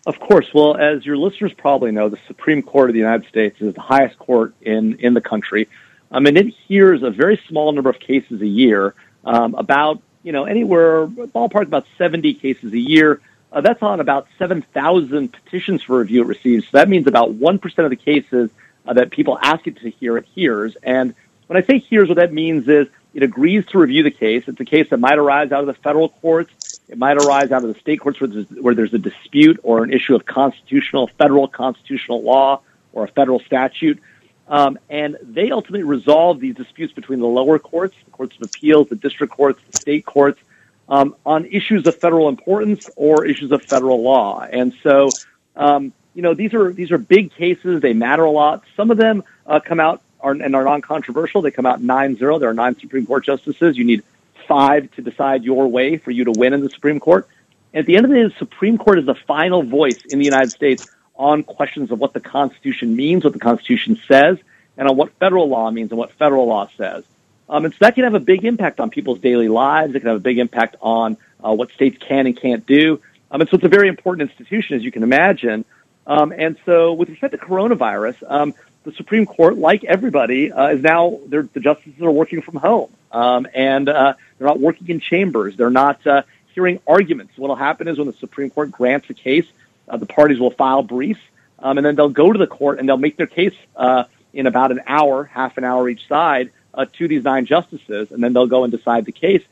Of 0.05 0.19
course. 0.19 0.47
Well, 0.53 0.77
as 0.77 1.05
your 1.05 1.17
listeners 1.17 1.53
probably 1.53 1.91
know, 1.91 2.07
the 2.07 2.19
Supreme 2.27 2.61
Court 2.61 2.89
of 2.89 2.93
the 2.93 2.99
United 2.99 3.27
States 3.27 3.59
is 3.59 3.73
the 3.73 3.81
highest 3.81 4.17
court 4.17 4.53
in, 4.61 4.99
in 4.99 5.13
the 5.13 5.21
country. 5.21 5.67
Um, 6.11 6.25
and 6.25 6.37
it 6.37 6.53
hears 6.67 7.03
a 7.03 7.09
very 7.09 7.41
small 7.49 7.73
number 7.73 7.89
of 7.89 7.99
cases 7.99 8.41
a 8.41 8.47
year, 8.47 8.95
um, 9.25 9.55
about 9.55 10.01
you 10.23 10.33
know, 10.33 10.43
anywhere 10.43 11.07
ballpark 11.07 11.67
about 11.67 11.85
70 11.97 12.33
cases 12.33 12.73
a 12.73 12.79
year. 12.79 13.21
Uh, 13.51 13.61
that's 13.61 13.81
on 13.81 14.01
about 14.01 14.27
7,000 14.37 15.29
petitions 15.29 15.83
for 15.83 15.99
review 15.99 16.21
it 16.21 16.27
receives. 16.27 16.65
So 16.65 16.71
that 16.73 16.89
means 16.89 17.07
about 17.07 17.33
1% 17.33 17.77
of 17.79 17.89
the 17.89 17.95
cases 17.95 18.49
uh, 18.85 18.93
that 18.93 19.09
people 19.09 19.39
ask 19.41 19.65
it 19.67 19.77
to 19.77 19.89
hear 19.89 20.17
it 20.17 20.25
hears. 20.35 20.75
And 20.83 21.15
when 21.47 21.55
I 21.55 21.65
say 21.65 21.79
hears, 21.79 22.09
what 22.09 22.17
that 22.17 22.33
means 22.33 22.67
is 22.67 22.87
it 23.13 23.23
agrees 23.23 23.65
to 23.67 23.79
review 23.79 24.03
the 24.03 24.11
case. 24.11 24.43
It's 24.47 24.59
a 24.59 24.65
case 24.65 24.89
that 24.89 24.97
might 24.97 25.17
arise 25.17 25.53
out 25.53 25.61
of 25.61 25.67
the 25.67 25.75
federal 25.75 26.09
courts. 26.09 26.51
It 26.89 26.97
might 26.97 27.17
arise 27.17 27.51
out 27.51 27.63
of 27.63 27.73
the 27.73 27.79
state 27.79 27.99
courts 27.99 28.21
where 28.21 28.29
there's, 28.29 28.49
where 28.49 28.75
there's 28.75 28.93
a 28.93 28.99
dispute 28.99 29.59
or 29.63 29.83
an 29.83 29.91
issue 29.91 30.15
of 30.15 30.25
constitutional, 30.25 31.07
federal 31.17 31.47
constitutional 31.47 32.23
law 32.23 32.61
or 32.93 33.05
a 33.05 33.07
federal 33.07 33.39
statute. 33.39 33.99
Um, 34.47 34.79
and 34.89 35.17
they 35.21 35.51
ultimately 35.51 35.83
resolve 35.83 36.39
these 36.39 36.55
disputes 36.55 36.93
between 36.93 37.19
the 37.19 37.27
lower 37.27 37.59
courts, 37.59 37.95
the 38.05 38.11
courts 38.11 38.37
of 38.37 38.43
appeals, 38.43 38.87
the 38.87 38.95
district 38.95 39.33
courts, 39.33 39.59
the 39.69 39.77
state 39.77 40.05
courts, 40.05 40.39
um, 40.87 41.15
on 41.25 41.45
issues 41.45 41.85
of 41.85 41.95
federal 41.97 42.29
importance 42.29 42.89
or 42.95 43.25
issues 43.25 43.51
of 43.51 43.61
federal 43.61 44.01
law. 44.01 44.41
And 44.41 44.73
so, 44.81 45.09
um, 45.57 45.91
you 46.13 46.21
know, 46.21 46.33
these 46.33 46.53
are 46.53 46.71
these 46.71 46.91
are 46.91 46.97
big 46.97 47.33
cases. 47.33 47.81
They 47.81 47.91
matter 47.91 48.23
a 48.23 48.31
lot. 48.31 48.63
Some 48.77 48.89
of 48.89 48.97
them 48.97 49.23
uh, 49.45 49.59
come 49.59 49.81
out 49.81 50.01
are, 50.21 50.31
and 50.31 50.55
are 50.55 50.63
non-controversial. 50.63 51.41
They 51.41 51.51
come 51.51 51.65
out 51.65 51.81
9-0. 51.81 52.39
There 52.39 52.49
are 52.49 52.53
nine 52.53 52.79
Supreme 52.79 53.05
Court 53.05 53.25
justices. 53.25 53.77
You 53.77 53.83
need 53.83 54.03
five 54.47 54.91
to 54.91 55.01
decide 55.01 55.43
your 55.43 55.67
way 55.67 55.97
for 55.97 56.11
you 56.11 56.25
to 56.25 56.31
win 56.31 56.53
in 56.53 56.61
the 56.61 56.69
Supreme 56.69 56.99
Court. 56.99 57.27
And 57.73 57.81
at 57.81 57.85
the 57.85 57.95
end 57.95 58.05
of 58.05 58.11
the 58.11 58.17
day, 58.17 58.23
the 58.23 58.35
Supreme 58.37 58.77
Court 58.77 58.99
is 58.99 59.05
the 59.05 59.15
final 59.15 59.63
voice 59.63 59.99
in 60.09 60.19
the 60.19 60.25
United 60.25 60.51
States 60.51 60.87
on 61.15 61.43
questions 61.43 61.91
of 61.91 61.99
what 61.99 62.13
the 62.13 62.19
Constitution 62.19 62.95
means, 62.95 63.23
what 63.23 63.33
the 63.33 63.39
Constitution 63.39 63.99
says, 64.07 64.37
and 64.77 64.87
on 64.87 64.95
what 64.95 65.11
federal 65.19 65.49
law 65.49 65.69
means 65.71 65.91
and 65.91 65.97
what 65.97 66.11
federal 66.13 66.45
law 66.47 66.69
says. 66.77 67.03
Um, 67.49 67.65
and 67.65 67.73
so 67.73 67.77
that 67.81 67.95
can 67.95 68.03
have 68.03 68.13
a 68.13 68.19
big 68.19 68.45
impact 68.45 68.79
on 68.79 68.89
people's 68.89 69.19
daily 69.19 69.47
lives. 69.47 69.95
It 69.95 69.99
can 69.99 70.09
have 70.09 70.17
a 70.17 70.21
big 70.21 70.37
impact 70.37 70.75
on 70.81 71.17
uh, 71.43 71.53
what 71.53 71.71
states 71.71 71.97
can 71.99 72.27
and 72.27 72.35
can't 72.39 72.65
do. 72.65 73.01
Um, 73.31 73.41
and 73.41 73.49
so 73.49 73.55
it's 73.55 73.65
a 73.65 73.69
very 73.69 73.87
important 73.87 74.29
institution, 74.29 74.75
as 74.75 74.83
you 74.83 74.91
can 74.91 75.03
imagine. 75.03 75.65
Um, 76.05 76.33
and 76.37 76.57
so 76.65 76.93
with 76.93 77.09
respect 77.09 77.33
to 77.33 77.37
coronavirus, 77.37 78.23
um, 78.27 78.53
the 78.87 78.93
Supreme 78.93 79.25
Court, 79.25 79.57
like 79.57 79.83
everybody, 79.83 80.49
uh, 80.49 80.69
is 80.69 80.81
now 80.81 81.19
the 81.27 81.43
justices 81.59 82.01
are 82.01 82.09
working 82.09 82.41
from 82.41 82.55
home, 82.55 82.89
um, 83.11 83.45
and 83.53 83.89
uh, 83.89 84.13
they're 84.37 84.47
not 84.47 84.61
working 84.61 84.87
in 84.87 85.01
chambers. 85.01 85.57
They're 85.57 85.69
not 85.69 86.07
uh, 86.07 86.21
hearing 86.55 86.79
arguments. 86.87 87.37
What 87.37 87.49
will 87.49 87.57
happen 87.57 87.89
is 87.89 87.97
when 87.97 88.07
the 88.07 88.13
Supreme 88.13 88.49
Court 88.49 88.71
grants 88.71 89.09
a 89.09 89.13
case, 89.13 89.45
uh, 89.89 89.97
the 89.97 90.05
parties 90.05 90.39
will 90.39 90.51
file 90.51 90.83
briefs, 90.83 91.19
um, 91.59 91.77
and 91.77 91.85
then 91.85 91.97
they'll 91.97 92.07
go 92.07 92.31
to 92.31 92.39
the 92.39 92.47
court 92.47 92.79
and 92.79 92.87
they'll 92.87 92.95
make 92.95 93.17
their 93.17 93.27
case 93.27 93.55
uh, 93.75 94.05
in 94.31 94.47
about 94.47 94.71
an 94.71 94.79
hour, 94.87 95.25
half 95.25 95.57
an 95.57 95.65
hour 95.65 95.89
each 95.89 96.07
side, 96.07 96.51
uh, 96.73 96.85
to 96.93 97.09
these 97.09 97.25
nine 97.25 97.45
justices, 97.45 98.13
and 98.13 98.23
then 98.23 98.31
they'll 98.31 98.47
go 98.47 98.63
and 98.63 98.71
decide 98.71 99.03
the 99.03 99.11
case. 99.11 99.43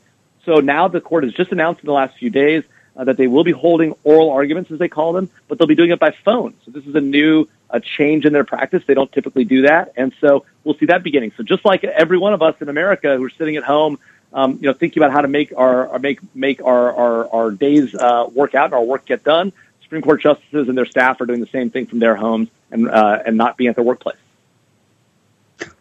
So 0.46 0.60
now 0.60 0.88
the 0.88 1.02
court 1.02 1.24
has 1.24 1.34
just 1.34 1.52
announced 1.52 1.82
in 1.82 1.86
the 1.88 1.92
last 1.92 2.16
few 2.16 2.30
days 2.30 2.64
that 2.94 3.18
they 3.18 3.26
will 3.26 3.44
be 3.44 3.52
holding 3.52 3.94
oral 4.02 4.30
arguments, 4.30 4.70
as 4.70 4.78
they 4.78 4.88
call 4.88 5.12
them, 5.12 5.28
but 5.46 5.58
they'll 5.58 5.68
be 5.68 5.74
doing 5.74 5.90
it 5.90 5.98
by 5.98 6.12
phone. 6.12 6.54
So 6.64 6.70
this 6.70 6.86
is 6.86 6.94
a 6.94 7.00
new 7.02 7.46
uh, 7.70 7.80
change 7.80 8.24
in 8.24 8.32
their 8.32 8.44
practice. 8.44 8.82
They 8.86 8.94
don't 8.94 9.10
typically 9.10 9.44
do 9.44 9.62
that, 9.62 9.92
and 9.96 10.12
so 10.20 10.44
we'll 10.64 10.76
see 10.76 10.86
that 10.86 11.02
beginning. 11.02 11.32
So 11.36 11.42
just 11.42 11.64
like 11.64 11.84
every 11.84 12.18
one 12.18 12.32
of 12.32 12.42
us 12.42 12.54
in 12.60 12.68
America 12.68 13.16
who 13.16 13.24
are 13.24 13.30
sitting 13.30 13.56
at 13.56 13.64
home, 13.64 13.98
um, 14.32 14.52
you 14.60 14.68
know, 14.68 14.72
thinking 14.72 15.02
about 15.02 15.12
how 15.12 15.20
to 15.20 15.28
make 15.28 15.52
our, 15.56 15.88
our 15.88 15.98
make 15.98 16.20
make 16.34 16.62
our 16.62 16.94
our, 16.94 17.28
our 17.32 17.50
days 17.50 17.94
uh, 17.94 18.28
work 18.32 18.54
out 18.54 18.66
and 18.66 18.74
our 18.74 18.84
work 18.84 19.06
get 19.06 19.24
done, 19.24 19.52
Supreme 19.82 20.02
Court 20.02 20.20
justices 20.20 20.68
and 20.68 20.76
their 20.76 20.86
staff 20.86 21.20
are 21.20 21.26
doing 21.26 21.40
the 21.40 21.46
same 21.46 21.70
thing 21.70 21.86
from 21.86 22.00
their 22.00 22.16
homes 22.16 22.48
and 22.70 22.88
uh, 22.88 23.22
and 23.24 23.36
not 23.36 23.56
being 23.56 23.68
at 23.68 23.76
their 23.76 23.84
workplace. 23.84 24.16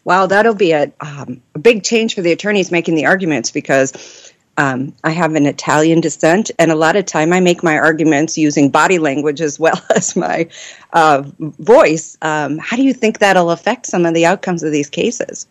Wow, 0.03 0.27
that'll 0.27 0.53
be 0.53 0.71
a, 0.71 0.91
um, 1.01 1.41
a 1.55 1.59
big 1.59 1.83
change 1.83 2.13
for 2.13 2.21
the 2.21 2.31
attorneys 2.31 2.71
making 2.71 2.93
the 2.95 3.07
arguments 3.07 3.49
because 3.49 4.31
um, 4.57 4.93
I 5.03 5.11
have 5.11 5.35
an 5.35 5.45
Italian 5.45 6.01
descent, 6.01 6.51
and 6.57 6.71
a 6.71 6.75
lot 6.75 6.95
of 6.95 7.05
time 7.05 7.33
I 7.33 7.39
make 7.39 7.63
my 7.63 7.77
arguments 7.77 8.37
using 8.37 8.69
body 8.69 8.99
language 8.99 9.41
as 9.41 9.59
well 9.59 9.81
as 9.95 10.15
my 10.15 10.47
uh, 10.93 11.23
voice. 11.39 12.17
Um, 12.21 12.57
how 12.57 12.77
do 12.77 12.83
you 12.83 12.93
think 12.93 13.19
that'll 13.19 13.51
affect 13.51 13.85
some 13.85 14.05
of 14.05 14.13
the 14.13 14.25
outcomes 14.25 14.63
of 14.63 14.71
these 14.71 14.89
cases? 14.89 15.47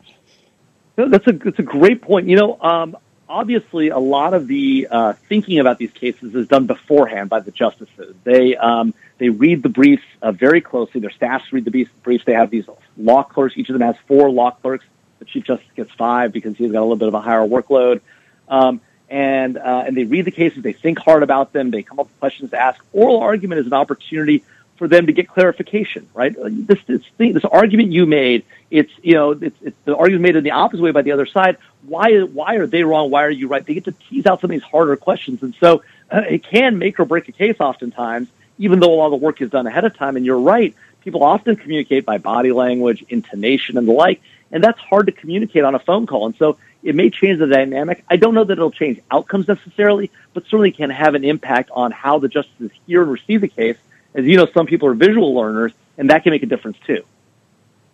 that's 0.97 1.27
a 1.27 1.33
that's 1.33 1.59
a 1.59 1.63
great 1.63 2.03
point. 2.03 2.29
You 2.29 2.37
know, 2.37 2.59
um, 2.61 2.97
obviously, 3.29 3.89
a 3.89 3.99
lot 3.99 4.35
of 4.35 4.47
the 4.47 4.89
uh, 4.91 5.13
thinking 5.29 5.59
about 5.59 5.79
these 5.79 5.91
cases 5.93 6.35
is 6.35 6.49
done 6.49 6.67
beforehand 6.67 7.31
by 7.31 7.41
the 7.41 7.51
justices. 7.51 8.15
They 8.25 8.57
um, 8.57 8.95
they 9.19 9.29
read 9.29 9.63
the 9.63 9.69
briefs 9.69 10.05
uh, 10.23 10.33
very 10.33 10.61
closely. 10.61 11.01
Their 11.01 11.11
staffs 11.11 11.53
read 11.53 11.65
the 11.65 11.87
briefs. 12.03 12.25
They 12.25 12.33
have 12.33 12.51
these 12.51 12.67
law 12.97 13.23
clerks. 13.23 13.57
Each 13.57 13.69
of 13.69 13.79
them 13.79 13.83
has 13.83 13.97
four 14.07 14.31
law 14.31 14.53
clerks. 14.53 14.85
The 15.19 15.25
chief 15.25 15.45
justice 15.45 15.69
gets 15.77 15.93
five 15.93 16.33
because 16.33 16.57
he's 16.57 16.73
got 16.73 16.81
a 16.81 16.83
little 16.83 16.97
bit 16.97 17.09
of 17.09 17.15
a 17.15 17.21
higher 17.21 17.47
workload. 17.47 18.01
Um, 18.49 18.81
and 19.09 19.59
uh, 19.59 19.85
and 19.87 19.97
they 19.97 20.05
read 20.05 20.25
the 20.25 20.31
cases. 20.31 20.63
They 20.63 20.73
think 20.73 20.99
hard 20.99 21.23
about 21.23 21.53
them. 21.53 21.71
They 21.71 21.83
come 21.83 22.01
up 22.01 22.07
with 22.07 22.21
questions 22.21 22.51
to 22.51 22.61
ask. 22.61 22.83
Oral 22.93 23.21
argument 23.21 23.61
is 23.61 23.67
an 23.67 23.73
opportunity 23.73 24.45
for 24.77 24.89
them 24.89 25.07
to 25.07 25.13
get 25.13 25.29
clarification. 25.29 26.09
Right? 26.15 26.35
This 26.37 26.79
this 26.87 27.03
thing, 27.19 27.33
this 27.33 27.45
argument 27.45 27.93
you 27.93 28.07
made. 28.07 28.45
It's 28.71 28.93
you 29.03 29.15
know 29.15 29.33
it's, 29.33 29.57
it's 29.63 29.77
the 29.85 29.97
argument 29.97 30.23
made 30.23 30.37
in 30.37 30.45
the 30.45 30.53
opposite 30.53 30.83
way 30.83 30.91
by 30.91 31.03
the 31.03 31.13
other 31.13 31.27
side. 31.27 31.59
Why 31.87 32.21
why 32.23 32.57
are 32.57 32.67
they 32.67 32.83
wrong? 32.83 33.11
Why 33.11 33.25
are 33.25 33.31
you 33.31 33.49
right? 33.49 33.65
They 33.65 33.75
get 33.75 33.85
to 33.85 33.93
tease 33.93 34.27
out 34.27 34.41
some 34.41 34.51
of 34.51 34.53
these 34.53 34.63
harder 34.63 34.97
questions, 34.97 35.43
and 35.43 35.55
so 35.61 35.83
uh, 36.11 36.23
it 36.29 36.43
can 36.43 36.79
make 36.79 36.99
or 36.99 37.05
break 37.05 37.29
a 37.29 37.33
case 37.33 37.57
oftentimes. 37.61 38.29
Even 38.57 38.79
though 38.79 38.93
a 38.93 38.95
lot 38.95 39.07
of 39.07 39.11
the 39.11 39.17
work 39.17 39.43
is 39.43 39.51
done 39.51 39.67
ahead 39.67 39.85
of 39.85 39.97
time, 39.97 40.17
and 40.17 40.25
you're 40.25 40.39
right, 40.39 40.77
people 41.01 41.25
often 41.25 41.57
communicate 41.57 42.07
by 42.07 42.19
body 42.19 42.53
language, 42.53 43.05
intonation, 43.09 43.77
and 43.77 43.89
the 43.89 43.93
like, 43.93 44.23
and 44.53 44.63
that's 44.63 44.79
hard 44.79 45.07
to 45.07 45.13
communicate 45.13 45.65
on 45.65 45.75
a 45.75 45.81
phone 45.81 46.07
call. 46.07 46.27
And 46.27 46.37
so 46.37 46.57
it 46.85 46.95
may 46.95 47.11
change 47.11 47.39
the 47.39 47.47
dynamic. 47.47 48.05
I 48.09 48.17
don't 48.17 48.35
know 48.35 48.45
that 48.45 48.53
it'll 48.53 48.71
change 48.71 49.01
outcomes 49.11 49.49
necessarily, 49.49 50.11
but 50.35 50.45
certainly 50.45 50.71
can 50.71 50.91
have 50.91 51.15
an 51.15 51.25
impact 51.25 51.71
on 51.73 51.91
how 51.91 52.19
the 52.19 52.29
justices 52.29 52.71
hear 52.87 53.03
and 53.03 53.11
receive 53.11 53.41
the 53.41 53.49
case. 53.49 53.79
As 54.15 54.25
you 54.27 54.37
know, 54.37 54.47
some 54.53 54.67
people 54.67 54.89
are 54.89 54.95
visual 54.95 55.35
learners, 55.35 55.73
and 55.99 56.11
that 56.11 56.23
can 56.23 56.31
make 56.31 56.43
a 56.43 56.47
difference 56.47 56.77
too. 56.87 57.03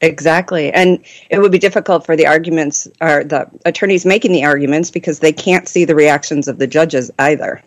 Exactly. 0.02 0.72
And 0.72 1.04
it 1.28 1.38
would 1.38 1.52
be 1.52 1.58
difficult 1.58 2.04
for 2.04 2.16
the 2.16 2.26
arguments 2.26 2.88
or 3.00 3.22
the 3.22 3.48
attorneys 3.64 4.04
making 4.04 4.32
the 4.32 4.44
arguments 4.44 4.90
because 4.90 5.20
they 5.20 5.32
can't 5.32 5.68
see 5.68 5.84
the 5.84 5.94
reactions 5.94 6.48
of 6.48 6.58
the 6.58 6.66
judges 6.66 7.10
either. 7.18 7.62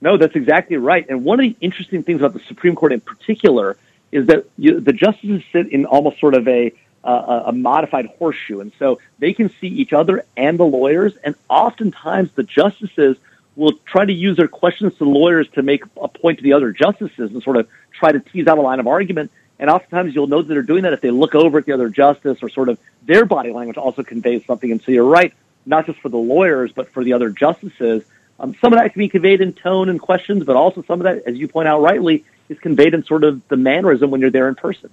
No, 0.00 0.16
that's 0.16 0.36
exactly 0.36 0.76
right. 0.76 1.04
And 1.08 1.24
one 1.24 1.40
of 1.40 1.42
the 1.42 1.56
interesting 1.60 2.04
things 2.04 2.20
about 2.20 2.34
the 2.34 2.44
Supreme 2.46 2.76
Court 2.76 2.92
in 2.92 3.00
particular 3.00 3.76
is 4.12 4.26
that 4.28 4.46
you, 4.56 4.80
the 4.80 4.92
justices 4.92 5.42
sit 5.52 5.68
in 5.72 5.86
almost 5.86 6.20
sort 6.20 6.34
of 6.34 6.46
a 6.46 6.72
uh, 7.08 7.42
a 7.46 7.52
modified 7.52 8.06
horseshoe. 8.18 8.60
And 8.60 8.72
so 8.78 9.00
they 9.18 9.32
can 9.32 9.50
see 9.60 9.68
each 9.68 9.92
other 9.92 10.24
and 10.36 10.58
the 10.58 10.64
lawyers. 10.64 11.14
And 11.24 11.34
oftentimes 11.48 12.30
the 12.32 12.42
justices 12.42 13.16
will 13.56 13.72
try 13.84 14.04
to 14.04 14.12
use 14.12 14.36
their 14.36 14.48
questions 14.48 14.92
to 14.94 14.98
the 15.00 15.10
lawyers 15.10 15.48
to 15.54 15.62
make 15.62 15.82
a 16.00 16.08
point 16.08 16.38
to 16.38 16.44
the 16.44 16.52
other 16.52 16.70
justices 16.70 17.32
and 17.32 17.42
sort 17.42 17.56
of 17.56 17.68
try 17.92 18.12
to 18.12 18.20
tease 18.20 18.46
out 18.46 18.58
a 18.58 18.60
line 18.60 18.78
of 18.78 18.86
argument. 18.86 19.30
And 19.58 19.68
oftentimes 19.68 20.14
you'll 20.14 20.28
know 20.28 20.42
that 20.42 20.48
they're 20.48 20.62
doing 20.62 20.82
that 20.82 20.92
if 20.92 21.00
they 21.00 21.10
look 21.10 21.34
over 21.34 21.58
at 21.58 21.66
the 21.66 21.72
other 21.72 21.88
justice 21.88 22.38
or 22.42 22.48
sort 22.48 22.68
of 22.68 22.78
their 23.02 23.24
body 23.24 23.50
language 23.50 23.76
also 23.76 24.02
conveys 24.02 24.44
something. 24.46 24.70
And 24.70 24.80
so 24.80 24.92
you're 24.92 25.04
right, 25.04 25.32
not 25.66 25.86
just 25.86 25.98
for 26.00 26.08
the 26.08 26.18
lawyers, 26.18 26.70
but 26.72 26.90
for 26.90 27.02
the 27.02 27.14
other 27.14 27.30
justices. 27.30 28.04
Um, 28.38 28.54
some 28.60 28.72
of 28.72 28.78
that 28.78 28.92
can 28.92 29.00
be 29.00 29.08
conveyed 29.08 29.40
in 29.40 29.52
tone 29.52 29.88
and 29.88 30.00
questions, 30.00 30.44
but 30.44 30.54
also 30.54 30.82
some 30.82 31.00
of 31.00 31.04
that, 31.04 31.24
as 31.26 31.36
you 31.36 31.48
point 31.48 31.66
out 31.66 31.80
rightly, 31.80 32.24
is 32.48 32.58
conveyed 32.60 32.94
in 32.94 33.02
sort 33.04 33.24
of 33.24 33.46
the 33.48 33.56
mannerism 33.56 34.10
when 34.10 34.20
you're 34.20 34.30
there 34.30 34.48
in 34.48 34.54
person. 34.54 34.90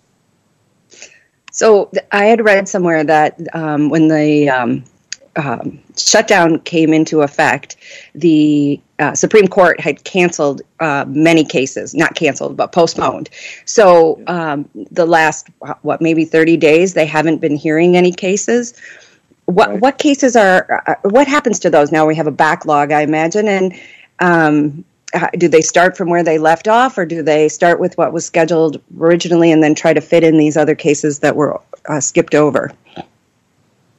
So 1.56 1.90
I 2.12 2.26
had 2.26 2.44
read 2.44 2.68
somewhere 2.68 3.06
that 3.06 3.40
um, 3.54 3.90
when 3.90 4.10
the 4.10 4.50
um, 4.50 4.84
um, 5.38 5.80
shutdown 5.98 6.60
came 6.60 6.94
into 6.94 7.22
effect, 7.22 7.78
the 8.14 8.82
uh, 9.00 9.14
Supreme 9.14 9.48
Court 9.48 9.80
had 9.80 10.04
canceled 10.04 10.64
uh, 10.82 11.06
many 11.08 11.46
cases, 11.46 11.96
not 11.96 12.14
canceled, 12.14 12.58
but 12.58 12.74
postponed. 12.74 13.30
So 13.64 14.22
um, 14.28 14.70
the 14.92 15.06
last, 15.06 15.48
what, 15.82 16.02
maybe 16.02 16.26
30 16.26 16.58
days, 16.58 16.94
they 16.94 17.06
haven't 17.06 17.40
been 17.40 17.56
hearing 17.56 17.96
any 17.96 18.12
cases. 18.12 18.74
What, 19.46 19.70
right. 19.70 19.80
what 19.80 19.98
cases 19.98 20.36
are, 20.36 20.84
uh, 20.88 20.96
what 21.10 21.26
happens 21.26 21.60
to 21.60 21.70
those? 21.70 21.90
Now 21.90 22.06
we 22.06 22.16
have 22.16 22.28
a 22.28 22.32
backlog, 22.32 22.92
I 22.92 23.00
imagine, 23.02 23.48
and 23.48 24.84
do 25.38 25.48
they 25.48 25.62
start 25.62 25.96
from 25.96 26.10
where 26.10 26.24
they 26.24 26.38
left 26.38 26.68
off, 26.68 26.98
or 26.98 27.06
do 27.06 27.22
they 27.22 27.50
start 27.50 27.80
with 27.80 27.98
what 27.98 28.12
was 28.14 28.26
scheduled 28.26 28.82
originally 29.00 29.52
and 29.52 29.64
then 29.64 29.76
try 29.76 29.94
to 29.94 30.02
fit 30.02 30.24
in 30.24 30.38
these 30.38 30.58
other 30.58 30.76
cases 30.76 31.20
that 31.20 31.36
were 31.36 31.62
uh, 31.88 32.00
skipped 32.00 32.36
over? 32.36 32.72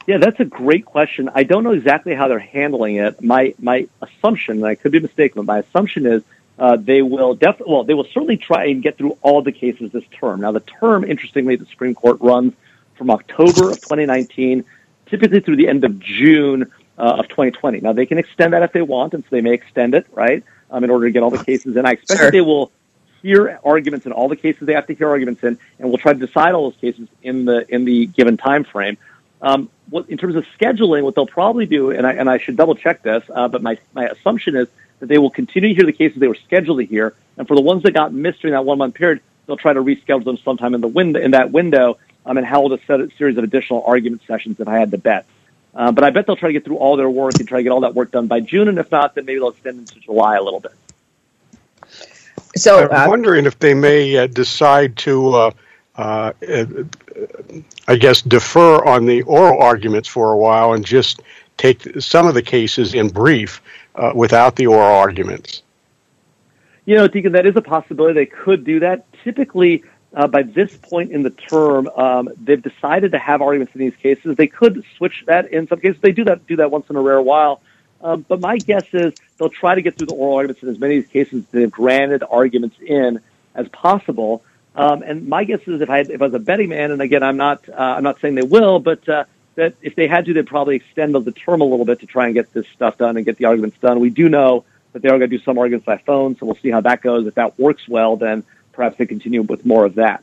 Yeah, 0.06 0.18
that's 0.18 0.38
a 0.38 0.44
great 0.44 0.84
question. 0.84 1.28
I 1.34 1.42
don't 1.42 1.64
know 1.64 1.72
exactly 1.72 2.14
how 2.14 2.28
they're 2.28 2.38
handling 2.38 2.96
it. 2.96 3.22
My 3.22 3.54
my 3.58 3.88
assumption, 4.02 4.58
and 4.58 4.66
I 4.66 4.76
could 4.76 4.92
be 4.92 5.00
mistaken, 5.00 5.42
but 5.42 5.46
my 5.46 5.58
assumption 5.58 6.06
is 6.06 6.22
uh, 6.58 6.76
they 6.76 7.02
will 7.02 7.34
definitely 7.34 7.72
well, 7.72 7.84
they 7.84 7.94
will 7.94 8.04
certainly 8.04 8.36
try 8.36 8.66
and 8.66 8.82
get 8.82 8.96
through 8.96 9.18
all 9.22 9.42
the 9.42 9.52
cases 9.52 9.90
this 9.92 10.04
term. 10.12 10.40
Now, 10.40 10.52
the 10.52 10.60
term, 10.60 11.04
interestingly, 11.04 11.56
the 11.56 11.66
Supreme 11.66 11.94
Court 11.94 12.18
runs 12.20 12.54
from 12.94 13.10
October 13.10 13.70
of 13.70 13.80
2019, 13.80 14.64
typically 15.06 15.40
through 15.40 15.56
the 15.56 15.68
end 15.68 15.84
of 15.84 15.98
June 15.98 16.70
uh, 16.98 17.16
of 17.18 17.28
2020. 17.28 17.80
Now, 17.80 17.92
they 17.92 18.06
can 18.06 18.18
extend 18.18 18.52
that 18.52 18.62
if 18.62 18.72
they 18.72 18.82
want, 18.82 19.12
and 19.12 19.24
so 19.24 19.28
they 19.30 19.40
may 19.40 19.52
extend 19.52 19.94
it, 19.94 20.06
right? 20.12 20.44
Um, 20.70 20.84
in 20.84 20.90
order 20.90 21.06
to 21.06 21.12
get 21.12 21.22
all 21.22 21.30
the 21.30 21.44
cases 21.44 21.76
in. 21.76 21.86
I 21.86 21.92
expect 21.92 22.18
sure. 22.18 22.26
that 22.26 22.32
they 22.32 22.40
will 22.40 22.70
hear 23.22 23.58
arguments 23.64 24.06
in 24.06 24.12
all 24.12 24.28
the 24.28 24.36
cases 24.36 24.66
they 24.66 24.74
have 24.74 24.86
to 24.86 24.94
hear 24.94 25.08
arguments 25.08 25.42
in, 25.42 25.58
and 25.78 25.88
we'll 25.88 25.98
try 25.98 26.12
to 26.12 26.18
decide 26.18 26.54
all 26.54 26.70
those 26.70 26.80
cases 26.80 27.08
in 27.22 27.44
the 27.44 27.66
in 27.74 27.84
the 27.84 28.06
given 28.06 28.36
time 28.36 28.64
frame. 28.64 28.96
Um, 29.42 29.68
what, 29.90 30.08
in 30.08 30.18
terms 30.18 30.34
of 30.34 30.46
scheduling, 30.58 31.02
what 31.02 31.14
they'll 31.14 31.26
probably 31.26 31.66
do, 31.66 31.90
and 31.90 32.06
I, 32.06 32.12
and 32.12 32.28
I 32.28 32.38
should 32.38 32.56
double 32.56 32.74
check 32.74 33.02
this, 33.02 33.22
uh, 33.32 33.48
but 33.48 33.62
my, 33.62 33.78
my 33.94 34.06
assumption 34.06 34.56
is 34.56 34.66
that 34.98 35.06
they 35.06 35.18
will 35.18 35.30
continue 35.30 35.68
to 35.68 35.74
hear 35.74 35.84
the 35.84 35.92
cases 35.92 36.18
they 36.18 36.26
were 36.26 36.38
scheduled 36.46 36.78
to 36.78 36.86
hear, 36.86 37.14
and 37.36 37.46
for 37.46 37.54
the 37.54 37.60
ones 37.60 37.82
that 37.82 37.92
got 37.92 38.12
missed 38.12 38.40
during 38.40 38.52
that 38.52 38.64
one 38.64 38.78
month 38.78 38.94
period, 38.94 39.20
they'll 39.46 39.58
try 39.58 39.72
to 39.72 39.82
reschedule 39.82 40.24
them 40.24 40.38
sometime 40.38 40.74
in 40.74 40.80
the 40.80 40.88
window 40.88 41.20
in 41.20 41.32
that 41.32 41.52
window, 41.52 41.98
um, 42.24 42.38
and 42.38 42.46
hold 42.46 42.72
a, 42.72 42.78
set, 42.86 43.00
a 43.00 43.10
series 43.18 43.36
of 43.36 43.44
additional 43.44 43.84
argument 43.86 44.22
sessions 44.26 44.58
if 44.58 44.66
I 44.66 44.78
had 44.78 44.90
to 44.90 44.98
bet. 44.98 45.26
Uh, 45.76 45.92
but 45.92 46.04
I 46.04 46.10
bet 46.10 46.26
they'll 46.26 46.36
try 46.36 46.48
to 46.48 46.54
get 46.54 46.64
through 46.64 46.78
all 46.78 46.96
their 46.96 47.10
work 47.10 47.34
and 47.38 47.46
try 47.46 47.58
to 47.58 47.62
get 47.62 47.70
all 47.70 47.80
that 47.80 47.94
work 47.94 48.10
done 48.10 48.28
by 48.28 48.40
June, 48.40 48.68
and 48.68 48.78
if 48.78 48.90
not, 48.90 49.14
then 49.14 49.26
maybe 49.26 49.38
they'll 49.38 49.50
extend 49.50 49.80
into 49.80 50.00
July 50.00 50.36
a 50.36 50.42
little 50.42 50.60
bit. 50.60 50.72
So 52.56 52.88
I'm 52.88 53.06
uh, 53.06 53.10
wondering 53.10 53.44
if 53.44 53.58
they 53.58 53.74
may 53.74 54.16
uh, 54.16 54.26
decide 54.26 54.96
to, 54.98 55.34
uh, 55.34 55.50
uh, 55.96 56.32
I 57.86 57.96
guess, 57.96 58.22
defer 58.22 58.82
on 58.82 59.04
the 59.04 59.20
oral 59.22 59.60
arguments 59.60 60.08
for 60.08 60.32
a 60.32 60.38
while 60.38 60.72
and 60.72 60.82
just 60.82 61.20
take 61.58 62.00
some 62.00 62.26
of 62.26 62.32
the 62.32 62.42
cases 62.42 62.94
in 62.94 63.10
brief 63.10 63.60
uh, 63.96 64.12
without 64.14 64.56
the 64.56 64.68
oral 64.68 64.96
arguments. 64.96 65.62
You 66.86 66.94
know, 66.94 67.06
Deacon, 67.06 67.32
that 67.32 67.44
is 67.44 67.56
a 67.56 67.62
possibility. 67.62 68.14
They 68.14 68.26
could 68.26 68.64
do 68.64 68.80
that. 68.80 69.04
Typically, 69.24 69.84
uh, 70.16 70.26
by 70.26 70.42
this 70.42 70.74
point 70.74 71.12
in 71.12 71.22
the 71.22 71.30
term, 71.30 71.88
um, 71.88 72.30
they've 72.42 72.62
decided 72.62 73.12
to 73.12 73.18
have 73.18 73.42
arguments 73.42 73.74
in 73.74 73.80
these 73.80 73.94
cases. 73.96 74.34
They 74.36 74.46
could 74.46 74.82
switch 74.96 75.24
that 75.26 75.52
in 75.52 75.68
some 75.68 75.78
cases. 75.78 76.00
They 76.00 76.12
do 76.12 76.24
that 76.24 76.46
do 76.46 76.56
that 76.56 76.70
once 76.70 76.88
in 76.88 76.96
a 76.96 77.02
rare 77.02 77.20
while. 77.20 77.60
Um, 78.00 78.24
but 78.26 78.40
my 78.40 78.56
guess 78.56 78.86
is 78.94 79.12
they'll 79.36 79.50
try 79.50 79.74
to 79.74 79.82
get 79.82 79.96
through 79.96 80.06
the 80.06 80.14
oral 80.14 80.36
arguments 80.36 80.62
in 80.62 80.70
as 80.70 80.78
many 80.78 80.96
of 80.96 81.04
these 81.04 81.12
cases 81.12 81.44
they've 81.50 81.70
granted 81.70 82.24
arguments 82.28 82.76
in 82.80 83.20
as 83.54 83.68
possible. 83.68 84.42
Um, 84.74 85.02
and 85.02 85.28
my 85.28 85.44
guess 85.44 85.60
is 85.66 85.82
if 85.82 85.90
I 85.90 86.00
if 86.00 86.22
I 86.22 86.24
was 86.24 86.34
a 86.34 86.38
betting 86.38 86.70
man, 86.70 86.92
and 86.92 87.02
again 87.02 87.22
I'm 87.22 87.36
not 87.36 87.68
uh, 87.68 87.74
I'm 87.76 88.02
not 88.02 88.18
saying 88.20 88.36
they 88.36 88.42
will, 88.42 88.78
but 88.78 89.06
uh, 89.06 89.24
that 89.56 89.74
if 89.82 89.96
they 89.96 90.08
had 90.08 90.24
to, 90.26 90.32
they'd 90.32 90.46
probably 90.46 90.76
extend 90.76 91.14
the 91.14 91.32
term 91.32 91.60
a 91.60 91.64
little 91.64 91.84
bit 91.84 92.00
to 92.00 92.06
try 92.06 92.24
and 92.24 92.34
get 92.34 92.54
this 92.54 92.66
stuff 92.68 92.96
done 92.96 93.18
and 93.18 93.26
get 93.26 93.36
the 93.36 93.44
arguments 93.44 93.76
done. 93.82 94.00
We 94.00 94.10
do 94.10 94.30
know 94.30 94.64
that 94.92 95.02
they 95.02 95.08
are 95.08 95.18
going 95.18 95.28
to 95.30 95.36
do 95.36 95.42
some 95.42 95.58
arguments 95.58 95.84
by 95.84 95.98
phone, 95.98 96.36
so 96.38 96.46
we'll 96.46 96.56
see 96.56 96.70
how 96.70 96.80
that 96.80 97.02
goes. 97.02 97.26
If 97.26 97.34
that 97.34 97.58
works 97.58 97.86
well, 97.86 98.16
then 98.16 98.44
perhaps 98.76 98.98
they 98.98 99.06
continue 99.06 99.42
with 99.42 99.64
more 99.64 99.84
of 99.86 99.94
that. 99.96 100.22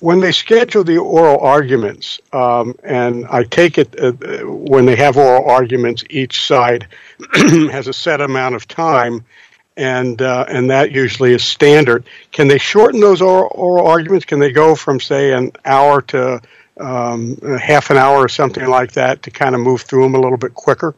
When 0.00 0.18
they 0.18 0.32
schedule 0.32 0.82
the 0.82 0.98
oral 0.98 1.38
arguments, 1.38 2.18
um, 2.32 2.74
and 2.82 3.24
I 3.26 3.44
take 3.44 3.78
it 3.78 3.94
uh, 4.00 4.12
when 4.46 4.84
they 4.84 4.96
have 4.96 5.16
oral 5.16 5.48
arguments, 5.48 6.02
each 6.10 6.44
side 6.44 6.88
has 7.34 7.86
a 7.86 7.92
set 7.92 8.20
amount 8.20 8.56
of 8.56 8.66
time, 8.66 9.24
and 9.76 10.20
uh, 10.20 10.46
and 10.48 10.70
that 10.70 10.90
usually 10.90 11.32
is 11.32 11.44
standard. 11.44 12.04
Can 12.32 12.48
they 12.48 12.58
shorten 12.58 12.98
those 12.98 13.22
oral, 13.22 13.52
oral 13.54 13.86
arguments? 13.86 14.26
Can 14.26 14.40
they 14.40 14.50
go 14.50 14.74
from 14.74 14.98
say 14.98 15.32
an 15.32 15.52
hour 15.64 16.02
to 16.02 16.40
um, 16.80 17.36
half 17.60 17.90
an 17.90 17.96
hour 17.96 18.18
or 18.18 18.28
something 18.28 18.66
like 18.66 18.92
that 18.92 19.22
to 19.22 19.30
kind 19.30 19.54
of 19.54 19.60
move 19.60 19.82
through 19.82 20.02
them 20.02 20.16
a 20.16 20.20
little 20.20 20.38
bit 20.38 20.54
quicker? 20.54 20.96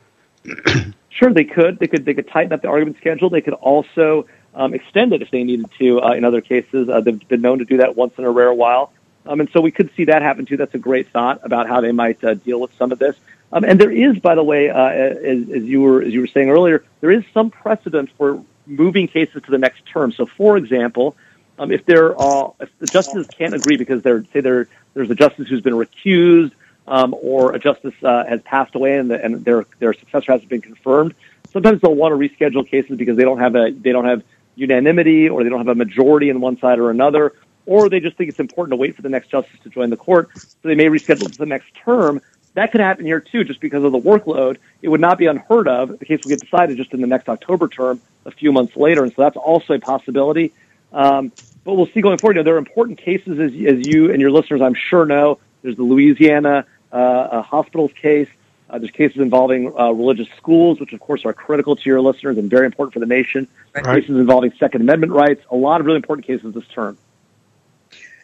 sure, 1.11 1.33
they 1.33 1.45
could. 1.45 1.79
They 1.79 1.87
could. 1.87 2.05
They 2.05 2.15
could 2.15 2.29
tighten 2.29 2.53
up 2.53 2.63
the 2.63 2.69
argument 2.69 2.97
schedule. 2.99 3.31
They 3.31 3.41
could 3.41 3.55
also 3.55 4.27
um, 4.55 4.75
extend 4.75 5.13
it 5.13 5.23
if 5.23 5.31
they 5.31 5.45
needed 5.45 5.67
to. 5.79 6.01
Uh, 6.03 6.13
in 6.13 6.25
other 6.25 6.41
cases, 6.41 6.89
uh, 6.89 7.01
they've 7.01 7.29
been 7.29 7.41
known 7.41 7.59
to 7.59 7.65
do 7.65 7.79
that 7.79 7.97
once 7.97 8.15
in 8.19 8.25
a 8.25 8.31
rare 8.31 8.53
while, 8.53 8.93
um, 9.27 9.41
and 9.41 9.51
so 9.51 9.61
we 9.61 9.71
could 9.71 9.91
see 9.97 10.05
that 10.05 10.23
happen 10.23 10.47
too. 10.47 10.57
That's 10.57 10.75
a 10.75 10.79
great 10.79 11.09
thought 11.09 11.41
about 11.43 11.69
how 11.69 11.81
they 11.81 11.93
might 11.93 12.23
uh, 12.23 12.35
deal 12.35 12.61
with 12.61 12.75
some 12.79 12.93
of 12.93 12.99
this. 12.99 13.17
Um, 13.53 13.65
and 13.65 13.81
there 13.81 13.91
is, 13.91 14.19
by 14.19 14.35
the 14.35 14.43
way, 14.43 14.71
uh, 14.71 14.89
as, 14.89 15.51
as 15.51 15.63
you 15.63 15.81
were 15.81 16.03
as 16.03 16.13
you 16.13 16.21
were 16.21 16.27
saying 16.27 16.51
earlier, 16.51 16.85
there 17.01 17.11
is 17.11 17.25
some 17.33 17.51
precedent 17.51 18.11
for 18.19 18.43
moving 18.67 19.09
cases 19.09 19.43
to 19.43 19.51
the 19.51 19.59
next 19.59 19.87
term. 19.87 20.13
So, 20.13 20.27
for 20.27 20.57
example, 20.57 21.17
um, 21.59 21.71
if 21.71 21.85
there 21.87 22.19
are 22.21 22.53
if 22.61 22.71
the 22.79 22.87
justices 22.87 23.29
can't 23.29 23.55
agree 23.55 23.77
because 23.77 24.03
they're 24.03 24.25
say 24.33 24.41
there 24.41 24.69
there's 24.95 25.11
a 25.11 25.15
justice 25.15 25.49
who's 25.49 25.61
been 25.61 25.75
recused 25.75 26.53
um, 26.87 27.15
or 27.21 27.55
a 27.55 27.59
justice 27.59 27.95
uh, 28.03 28.25
has 28.25 28.43
passed 28.43 28.75
away 28.75 28.99
and, 28.99 29.11
the, 29.11 29.25
and 29.25 29.45
their 29.45 29.65
their 29.79 29.93
successor 29.93 30.33
hasn't 30.33 30.49
been 30.49 30.61
confirmed, 30.61 31.15
sometimes 31.53 31.81
they'll 31.81 31.95
want 31.95 32.13
to 32.13 32.17
reschedule 32.17 32.69
cases 32.69 32.97
because 32.97 33.17
they 33.17 33.25
don't 33.25 33.39
have 33.39 33.55
a 33.55 33.71
they 33.71 33.93
don't 33.93 34.05
have 34.05 34.23
unanimity 34.57 35.29
or 35.29 35.43
they 35.43 35.51
don't 35.51 35.59
have 35.59 35.69
a 35.69 35.75
majority 35.75 36.31
in 36.31 36.41
one 36.41 36.59
side 36.59 36.79
or 36.79 36.91
another, 36.91 37.33
or 37.67 37.89
they 37.89 38.01
just 38.01 38.17
think 38.17 38.29
it's 38.29 38.41
important 38.41 38.73
to 38.73 38.77
wait 38.77 38.95
for 38.95 39.03
the 39.03 39.09
next 39.09 39.29
justice 39.29 39.59
to 39.63 39.71
join 39.71 39.91
the 39.91 39.97
court, 39.97 40.31
so 40.37 40.69
they 40.69 40.75
may 40.75 40.87
reschedule 40.87 41.31
to 41.31 41.39
the 41.39 41.47
next 41.47 41.75
term. 41.75 42.21
That 42.55 42.71
could 42.71 42.81
happen 42.81 43.05
here 43.05 43.21
too, 43.21 43.43
just 43.43 43.61
because 43.61 43.83
of 43.83 43.93
the 43.93 43.99
workload. 43.99 44.59
It 44.81 44.89
would 44.89 45.01
not 45.01 45.19
be 45.19 45.27
unheard 45.27 45.67
of. 45.67 45.99
The 45.99 46.05
case 46.05 46.21
will 46.23 46.31
get 46.31 46.41
decided 46.41 46.77
just 46.77 46.93
in 46.93 47.01
the 47.01 47.07
next 47.07 47.29
October 47.29 47.69
term, 47.69 48.01
a 48.25 48.31
few 48.31 48.53
months 48.53 48.77
later, 48.77 49.03
and 49.03 49.13
so 49.13 49.23
that's 49.23 49.37
also 49.37 49.75
a 49.75 49.81
possibility. 49.81 50.53
Um, 50.93 51.33
but 51.65 51.75
we'll 51.75 51.87
see 51.87 52.01
going 52.01 52.19
forward. 52.19 52.37
You 52.37 52.41
know, 52.41 52.45
there 52.45 52.55
are 52.55 52.59
important 52.59 52.99
cases, 52.99 53.41
as, 53.41 53.51
as 53.67 53.87
you 53.87 54.13
and 54.13 54.21
your 54.21 54.31
listeners, 54.31 54.61
I'm 54.61 54.75
sure, 54.75 55.05
know. 55.05 55.39
There's 55.63 55.77
the 55.77 55.83
Louisiana 55.83 56.67
uh, 56.93 57.43
hospitals 57.43 57.91
case. 58.01 58.29
Uh, 58.75 58.79
there's 58.79 58.91
cases 58.91 59.19
involving 59.19 59.73
uh, 59.79 59.93
religious 59.93 60.27
schools, 60.37 60.81
which 60.81 60.93
of 60.93 60.99
course 60.99 61.25
are 61.25 61.33
critical 61.33 61.77
to 61.77 61.83
your 61.89 62.01
listeners 62.01 62.37
and 62.37 62.51
very 62.51 62.67
important 62.67 62.93
for 62.93 62.99
the 62.99 63.07
nation. 63.07 63.47
Right. 63.73 63.85
Cases 63.85 64.17
involving 64.17 64.53
Second 64.59 64.81
Amendment 64.81 65.13
rights. 65.13 65.45
A 65.53 65.57
lot 65.57 65.81
of 65.81 65.87
really 65.87 65.99
important 65.99 66.27
cases 66.27 66.53
this 66.53 66.67
term. 66.67 66.99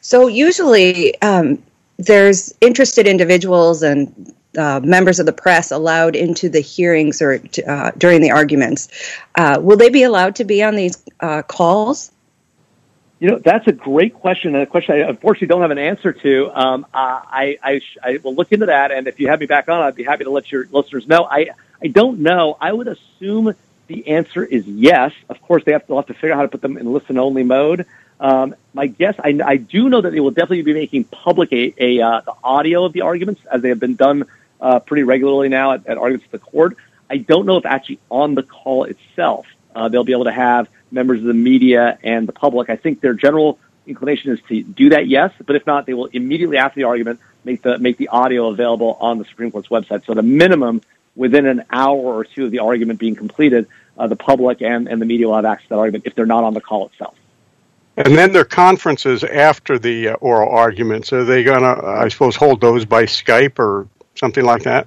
So 0.00 0.26
usually, 0.26 1.20
um, 1.22 1.62
there's 1.98 2.52
interested 2.60 3.06
individuals 3.06 3.84
and 3.84 4.34
uh, 4.58 4.80
members 4.82 5.20
of 5.20 5.26
the 5.26 5.32
press 5.32 5.70
allowed 5.70 6.16
into 6.16 6.48
the 6.48 6.58
hearings 6.58 7.22
or 7.22 7.40
uh, 7.68 7.92
during 7.96 8.20
the 8.20 8.32
arguments. 8.32 8.88
Uh, 9.36 9.60
will 9.62 9.76
they 9.76 9.90
be 9.90 10.02
allowed 10.02 10.34
to 10.34 10.44
be 10.44 10.64
on 10.64 10.74
these 10.74 11.00
uh, 11.20 11.42
calls? 11.42 12.10
You 13.20 13.32
know, 13.32 13.38
that's 13.38 13.66
a 13.66 13.72
great 13.72 14.14
question, 14.14 14.54
and 14.54 14.62
a 14.62 14.66
question 14.66 14.94
I 14.94 14.98
unfortunately 15.00 15.48
don't 15.48 15.60
have 15.60 15.70
an 15.70 15.78
answer 15.78 16.14
to. 16.14 16.50
Um, 16.54 16.86
I, 16.94 17.58
I, 17.62 17.80
I 18.02 18.18
will 18.24 18.34
look 18.34 18.50
into 18.50 18.66
that, 18.66 18.90
and 18.92 19.06
if 19.06 19.20
you 19.20 19.28
have 19.28 19.40
me 19.40 19.46
back 19.46 19.68
on, 19.68 19.82
I'd 19.82 19.94
be 19.94 20.04
happy 20.04 20.24
to 20.24 20.30
let 20.30 20.50
your 20.50 20.66
listeners 20.72 21.06
know. 21.06 21.24
I, 21.24 21.50
I 21.82 21.88
don't 21.88 22.20
know. 22.20 22.56
I 22.58 22.72
would 22.72 22.88
assume 22.88 23.54
the 23.88 24.08
answer 24.08 24.42
is 24.42 24.66
yes. 24.66 25.12
Of 25.28 25.42
course, 25.42 25.64
they 25.64 25.72
have 25.72 25.86
to, 25.88 25.96
have 25.96 26.06
to 26.06 26.14
figure 26.14 26.32
out 26.32 26.36
how 26.36 26.42
to 26.42 26.48
put 26.48 26.62
them 26.62 26.78
in 26.78 26.90
listen-only 26.90 27.42
mode. 27.42 27.84
Um, 28.20 28.54
my 28.72 28.86
guess, 28.86 29.16
I, 29.18 29.38
I 29.44 29.56
do 29.58 29.90
know 29.90 30.00
that 30.00 30.12
they 30.12 30.20
will 30.20 30.30
definitely 30.30 30.62
be 30.62 30.72
making 30.72 31.04
public 31.04 31.52
a, 31.52 31.74
a 31.76 32.00
uh, 32.00 32.20
the 32.22 32.34
audio 32.42 32.86
of 32.86 32.94
the 32.94 33.02
arguments 33.02 33.42
as 33.52 33.60
they 33.60 33.68
have 33.68 33.80
been 33.80 33.96
done 33.96 34.24
uh, 34.62 34.78
pretty 34.80 35.02
regularly 35.02 35.50
now 35.50 35.72
at, 35.72 35.86
at 35.86 35.98
arguments 35.98 36.24
of 36.24 36.32
the 36.32 36.38
court. 36.38 36.76
I 37.10 37.18
don't 37.18 37.44
know 37.44 37.58
if 37.58 37.66
actually 37.66 37.98
on 38.08 38.34
the 38.34 38.42
call 38.42 38.84
itself 38.84 39.46
uh, 39.74 39.88
they'll 39.88 40.04
be 40.04 40.12
able 40.12 40.24
to 40.24 40.32
have 40.32 40.68
members 40.90 41.20
of 41.20 41.26
the 41.26 41.34
media 41.34 41.98
and 42.02 42.26
the 42.26 42.32
public. 42.32 42.70
I 42.70 42.76
think 42.76 43.00
their 43.00 43.14
general 43.14 43.58
inclination 43.86 44.32
is 44.32 44.40
to 44.48 44.62
do 44.62 44.90
that, 44.90 45.06
yes, 45.06 45.32
but 45.44 45.56
if 45.56 45.66
not, 45.66 45.86
they 45.86 45.94
will 45.94 46.06
immediately 46.06 46.58
after 46.58 46.80
the 46.80 46.84
argument 46.84 47.20
make 47.44 47.62
the 47.62 47.78
make 47.78 47.96
the 47.96 48.08
audio 48.08 48.48
available 48.48 48.96
on 49.00 49.18
the 49.18 49.24
Supreme 49.24 49.50
Court's 49.50 49.68
website. 49.68 50.04
So, 50.04 50.12
at 50.12 50.18
a 50.18 50.22
minimum, 50.22 50.82
within 51.16 51.46
an 51.46 51.64
hour 51.70 51.98
or 51.98 52.24
two 52.24 52.46
of 52.46 52.50
the 52.50 52.60
argument 52.60 52.98
being 52.98 53.16
completed, 53.16 53.66
uh, 53.98 54.06
the 54.06 54.16
public 54.16 54.62
and, 54.62 54.88
and 54.88 55.00
the 55.00 55.06
media 55.06 55.26
will 55.26 55.36
have 55.36 55.44
access 55.44 55.64
to 55.64 55.68
that 55.70 55.78
argument 55.78 56.04
if 56.06 56.14
they're 56.14 56.26
not 56.26 56.44
on 56.44 56.54
the 56.54 56.60
call 56.60 56.86
itself. 56.86 57.14
And 57.96 58.16
then 58.16 58.32
their 58.32 58.44
conferences 58.44 59.24
after 59.24 59.78
the 59.78 60.10
uh, 60.10 60.14
oral 60.14 60.48
arguments, 60.48 61.12
are 61.12 61.24
they 61.24 61.42
going 61.42 61.60
to, 61.60 61.84
I 61.84 62.08
suppose, 62.08 62.36
hold 62.36 62.60
those 62.60 62.84
by 62.84 63.04
Skype 63.04 63.58
or 63.58 63.88
something 64.14 64.44
like 64.44 64.62
that? 64.62 64.86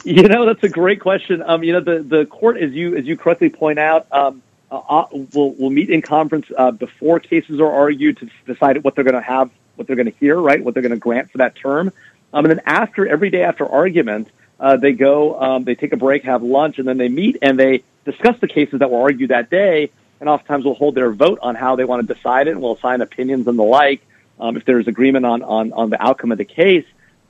You 0.04 0.22
know, 0.22 0.46
that's 0.46 0.62
a 0.64 0.68
great 0.68 1.00
question. 1.00 1.42
Um, 1.42 1.62
you 1.62 1.74
know, 1.74 1.80
the, 1.80 2.02
the 2.02 2.24
court, 2.24 2.56
as 2.56 2.72
you 2.72 2.96
as 2.96 3.04
you 3.04 3.18
correctly 3.18 3.50
point 3.50 3.78
out, 3.78 4.06
um, 4.10 4.42
uh, 4.70 4.78
uh, 4.88 5.06
will 5.34 5.52
will 5.54 5.68
meet 5.68 5.90
in 5.90 6.00
conference 6.00 6.46
uh, 6.56 6.70
before 6.70 7.20
cases 7.20 7.60
are 7.60 7.70
argued 7.70 8.16
to 8.18 8.30
decide 8.46 8.82
what 8.82 8.94
they're 8.94 9.04
going 9.04 9.14
to 9.14 9.20
have, 9.20 9.50
what 9.76 9.86
they're 9.86 9.96
going 9.96 10.10
to 10.10 10.18
hear, 10.18 10.40
right, 10.40 10.64
what 10.64 10.72
they're 10.72 10.82
going 10.82 10.90
to 10.92 10.98
grant 10.98 11.30
for 11.30 11.38
that 11.38 11.54
term. 11.54 11.92
Um, 12.32 12.44
and 12.46 12.50
then 12.50 12.62
after 12.64 13.06
every 13.06 13.28
day 13.28 13.42
after 13.42 13.66
argument, 13.66 14.28
uh, 14.58 14.76
they 14.76 14.92
go, 14.92 15.38
um, 15.38 15.64
they 15.64 15.74
take 15.74 15.92
a 15.92 15.96
break, 15.96 16.22
have 16.24 16.42
lunch, 16.42 16.78
and 16.78 16.88
then 16.88 16.96
they 16.96 17.08
meet 17.08 17.36
and 17.42 17.58
they 17.58 17.82
discuss 18.04 18.38
the 18.40 18.48
cases 18.48 18.78
that 18.78 18.90
were 18.90 19.00
argued 19.02 19.30
that 19.30 19.50
day. 19.50 19.90
And 20.20 20.28
oftentimes 20.28 20.64
will 20.64 20.74
hold 20.74 20.94
their 20.94 21.10
vote 21.10 21.38
on 21.42 21.54
how 21.54 21.76
they 21.76 21.84
want 21.84 22.06
to 22.06 22.14
decide 22.14 22.46
it, 22.46 22.52
and 22.52 22.62
will 22.62 22.76
assign 22.76 23.00
opinions 23.00 23.46
and 23.48 23.58
the 23.58 23.64
like. 23.64 24.02
Um, 24.38 24.56
if 24.56 24.64
there's 24.64 24.86
agreement 24.86 25.26
on, 25.26 25.42
on 25.42 25.72
on 25.72 25.90
the 25.90 26.02
outcome 26.02 26.30
of 26.32 26.38
the 26.38 26.44
case, 26.44 26.86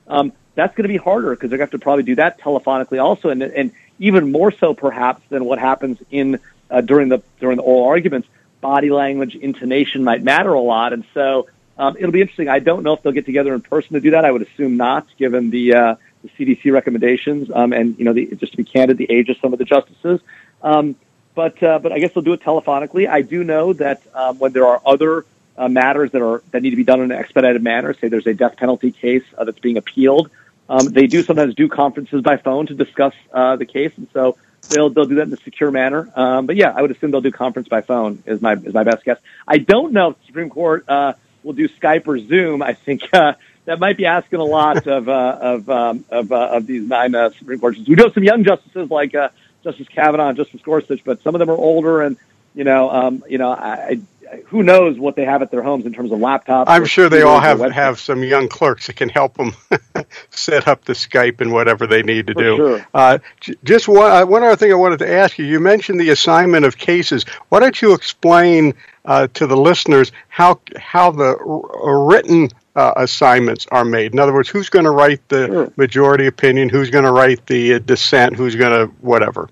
um, 0.07 0.33
that's 0.55 0.75
going 0.75 0.83
to 0.83 0.89
be 0.89 0.97
harder 0.97 1.31
because 1.31 1.49
they're 1.49 1.57
going 1.57 1.69
to 1.69 1.73
have 1.73 1.79
to 1.79 1.83
probably 1.83 2.03
do 2.03 2.15
that 2.15 2.39
telephonically 2.39 3.01
also, 3.01 3.29
and 3.29 3.41
and 3.41 3.71
even 3.99 4.31
more 4.31 4.51
so 4.51 4.73
perhaps 4.73 5.21
than 5.29 5.45
what 5.45 5.59
happens 5.59 5.97
in 6.09 6.39
uh, 6.69 6.81
during 6.81 7.09
the 7.09 7.21
during 7.39 7.57
the 7.57 7.63
oral 7.63 7.87
arguments, 7.87 8.27
body 8.59 8.89
language, 8.89 9.35
intonation 9.35 10.03
might 10.03 10.23
matter 10.23 10.53
a 10.53 10.61
lot, 10.61 10.93
and 10.93 11.05
so 11.13 11.47
um, 11.77 11.95
it'll 11.97 12.11
be 12.11 12.21
interesting. 12.21 12.49
I 12.49 12.59
don't 12.59 12.83
know 12.83 12.93
if 12.93 13.01
they'll 13.01 13.11
get 13.11 13.25
together 13.25 13.53
in 13.53 13.61
person 13.61 13.93
to 13.93 13.99
do 13.99 14.11
that. 14.11 14.25
I 14.25 14.31
would 14.31 14.41
assume 14.41 14.77
not, 14.77 15.07
given 15.17 15.49
the 15.49 15.73
uh, 15.73 15.95
the 16.21 16.29
CDC 16.29 16.71
recommendations, 16.71 17.49
um, 17.53 17.73
and 17.73 17.97
you 17.97 18.05
know, 18.05 18.13
the, 18.13 18.27
just 18.35 18.53
to 18.53 18.57
be 18.57 18.63
candid, 18.63 18.97
the 18.97 19.11
age 19.11 19.29
of 19.29 19.37
some 19.37 19.53
of 19.53 19.59
the 19.59 19.65
justices. 19.65 20.21
Um, 20.61 20.95
but 21.33 21.61
uh, 21.63 21.79
but 21.79 21.91
I 21.91 21.99
guess 21.99 22.13
they'll 22.13 22.23
do 22.23 22.33
it 22.33 22.41
telephonically. 22.41 23.07
I 23.07 23.21
do 23.21 23.43
know 23.43 23.73
that 23.73 24.01
um, 24.13 24.37
when 24.39 24.51
there 24.51 24.67
are 24.67 24.81
other 24.85 25.25
uh, 25.57 25.67
matters 25.67 26.11
that 26.11 26.21
are 26.21 26.43
that 26.51 26.61
need 26.61 26.71
to 26.71 26.75
be 26.75 26.83
done 26.83 27.01
in 27.01 27.11
an 27.11 27.17
expedited 27.17 27.63
manner, 27.63 27.93
say 27.93 28.07
there's 28.09 28.27
a 28.27 28.33
death 28.33 28.57
penalty 28.57 28.91
case 28.91 29.23
uh, 29.37 29.43
that's 29.43 29.59
being 29.59 29.77
appealed, 29.77 30.29
um, 30.71 30.85
they 30.85 31.05
do 31.05 31.21
sometimes 31.21 31.53
do 31.53 31.67
conferences 31.67 32.21
by 32.21 32.37
phone 32.37 32.65
to 32.67 32.73
discuss 32.73 33.13
uh, 33.33 33.57
the 33.57 33.65
case, 33.65 33.91
and 33.97 34.07
so 34.13 34.37
they'll 34.69 34.89
they'll 34.89 35.05
do 35.05 35.15
that 35.15 35.27
in 35.27 35.33
a 35.33 35.37
secure 35.37 35.69
manner. 35.69 36.09
Um, 36.15 36.45
but 36.45 36.55
yeah, 36.55 36.71
I 36.73 36.81
would 36.81 36.91
assume 36.91 37.11
they'll 37.11 37.19
do 37.19 37.31
conference 37.31 37.67
by 37.67 37.81
phone 37.81 38.23
is 38.25 38.41
my 38.41 38.53
is 38.53 38.73
my 38.73 38.83
best 38.83 39.03
guess. 39.03 39.17
I 39.45 39.57
don't 39.57 39.91
know 39.91 40.11
if 40.11 40.19
the 40.19 40.25
Supreme 40.27 40.49
Court 40.49 40.85
uh, 40.87 41.13
will 41.43 41.51
do 41.51 41.67
Skype 41.67 42.07
or 42.07 42.17
Zoom. 42.19 42.61
I 42.61 42.71
think 42.71 43.13
uh, 43.13 43.33
that 43.65 43.79
might 43.79 43.97
be 43.97 44.05
asking 44.05 44.39
a 44.39 44.45
lot 44.45 44.87
of 44.87 45.09
uh, 45.09 45.37
of 45.41 45.69
um, 45.69 46.05
of, 46.09 46.31
uh, 46.31 46.51
of 46.53 46.67
these 46.67 46.87
nine 46.87 47.15
uh, 47.15 47.31
Supreme 47.31 47.59
Court 47.59 47.73
justices. 47.73 47.89
We 47.89 47.95
do 47.95 48.03
have 48.03 48.13
some 48.13 48.23
young 48.23 48.45
justices 48.45 48.89
like 48.89 49.13
uh, 49.13 49.27
Justice 49.65 49.89
Kavanaugh 49.89 50.29
and 50.29 50.37
Justice 50.37 50.61
Gorsuch, 50.61 51.03
but 51.03 51.21
some 51.21 51.35
of 51.35 51.39
them 51.39 51.49
are 51.49 51.57
older, 51.57 52.01
and 52.01 52.15
you 52.55 52.63
know, 52.63 52.89
um, 52.89 53.25
you 53.27 53.37
know, 53.37 53.51
I, 53.51 53.99
who 54.47 54.63
knows 54.63 54.97
what 54.99 55.15
they 55.15 55.25
have 55.25 55.41
at 55.41 55.51
their 55.51 55.61
homes 55.63 55.85
in 55.85 55.93
terms 55.93 56.11
of 56.11 56.19
laptops. 56.19 56.65
I'm 56.67 56.85
sure 56.85 57.09
they 57.09 57.21
all 57.21 57.39
have 57.39 57.59
have 57.71 57.99
some 57.99 58.23
young 58.23 58.47
clerks 58.47 58.87
that 58.87 58.95
can 58.95 59.09
help 59.09 59.35
them 59.35 59.53
set 60.29 60.67
up 60.67 60.85
the 60.85 60.93
Skype 60.93 61.41
and 61.41 61.51
whatever 61.51 61.87
they 61.87 62.03
need 62.03 62.27
to 62.27 62.33
For 62.33 62.41
do. 62.41 62.55
Sure. 62.57 62.87
Uh, 62.93 63.17
just 63.63 63.87
one, 63.87 64.11
uh, 64.11 64.25
one 64.25 64.43
other 64.43 64.55
thing 64.55 64.71
I 64.71 64.75
wanted 64.75 64.99
to 64.99 65.11
ask 65.11 65.37
you. 65.37 65.45
You 65.45 65.59
mentioned 65.59 65.99
the 65.99 66.09
assignment 66.09 66.65
of 66.65 66.77
cases. 66.77 67.25
Why 67.49 67.59
don't 67.59 67.81
you 67.81 67.93
explain 67.93 68.73
uh, 69.05 69.27
to 69.33 69.47
the 69.47 69.57
listeners 69.57 70.11
how 70.29 70.59
how 70.77 71.11
the 71.11 71.37
r- 71.37 72.05
written 72.07 72.49
uh, 72.75 72.93
assignments 72.97 73.67
are 73.71 73.83
made? 73.85 74.13
In 74.13 74.19
other 74.19 74.33
words, 74.33 74.49
who's 74.49 74.69
going 74.69 74.85
to 74.85 74.91
write 74.91 75.27
the 75.29 75.47
Sure. 75.47 75.73
majority 75.75 76.27
opinion? 76.27 76.69
Who's 76.69 76.89
going 76.89 77.05
to 77.05 77.11
write 77.11 77.45
the 77.47 77.75
uh, 77.75 77.79
dissent? 77.79 78.35
Who's 78.35 78.55
going 78.55 78.87
to 78.87 78.93
whatever? 79.01 79.49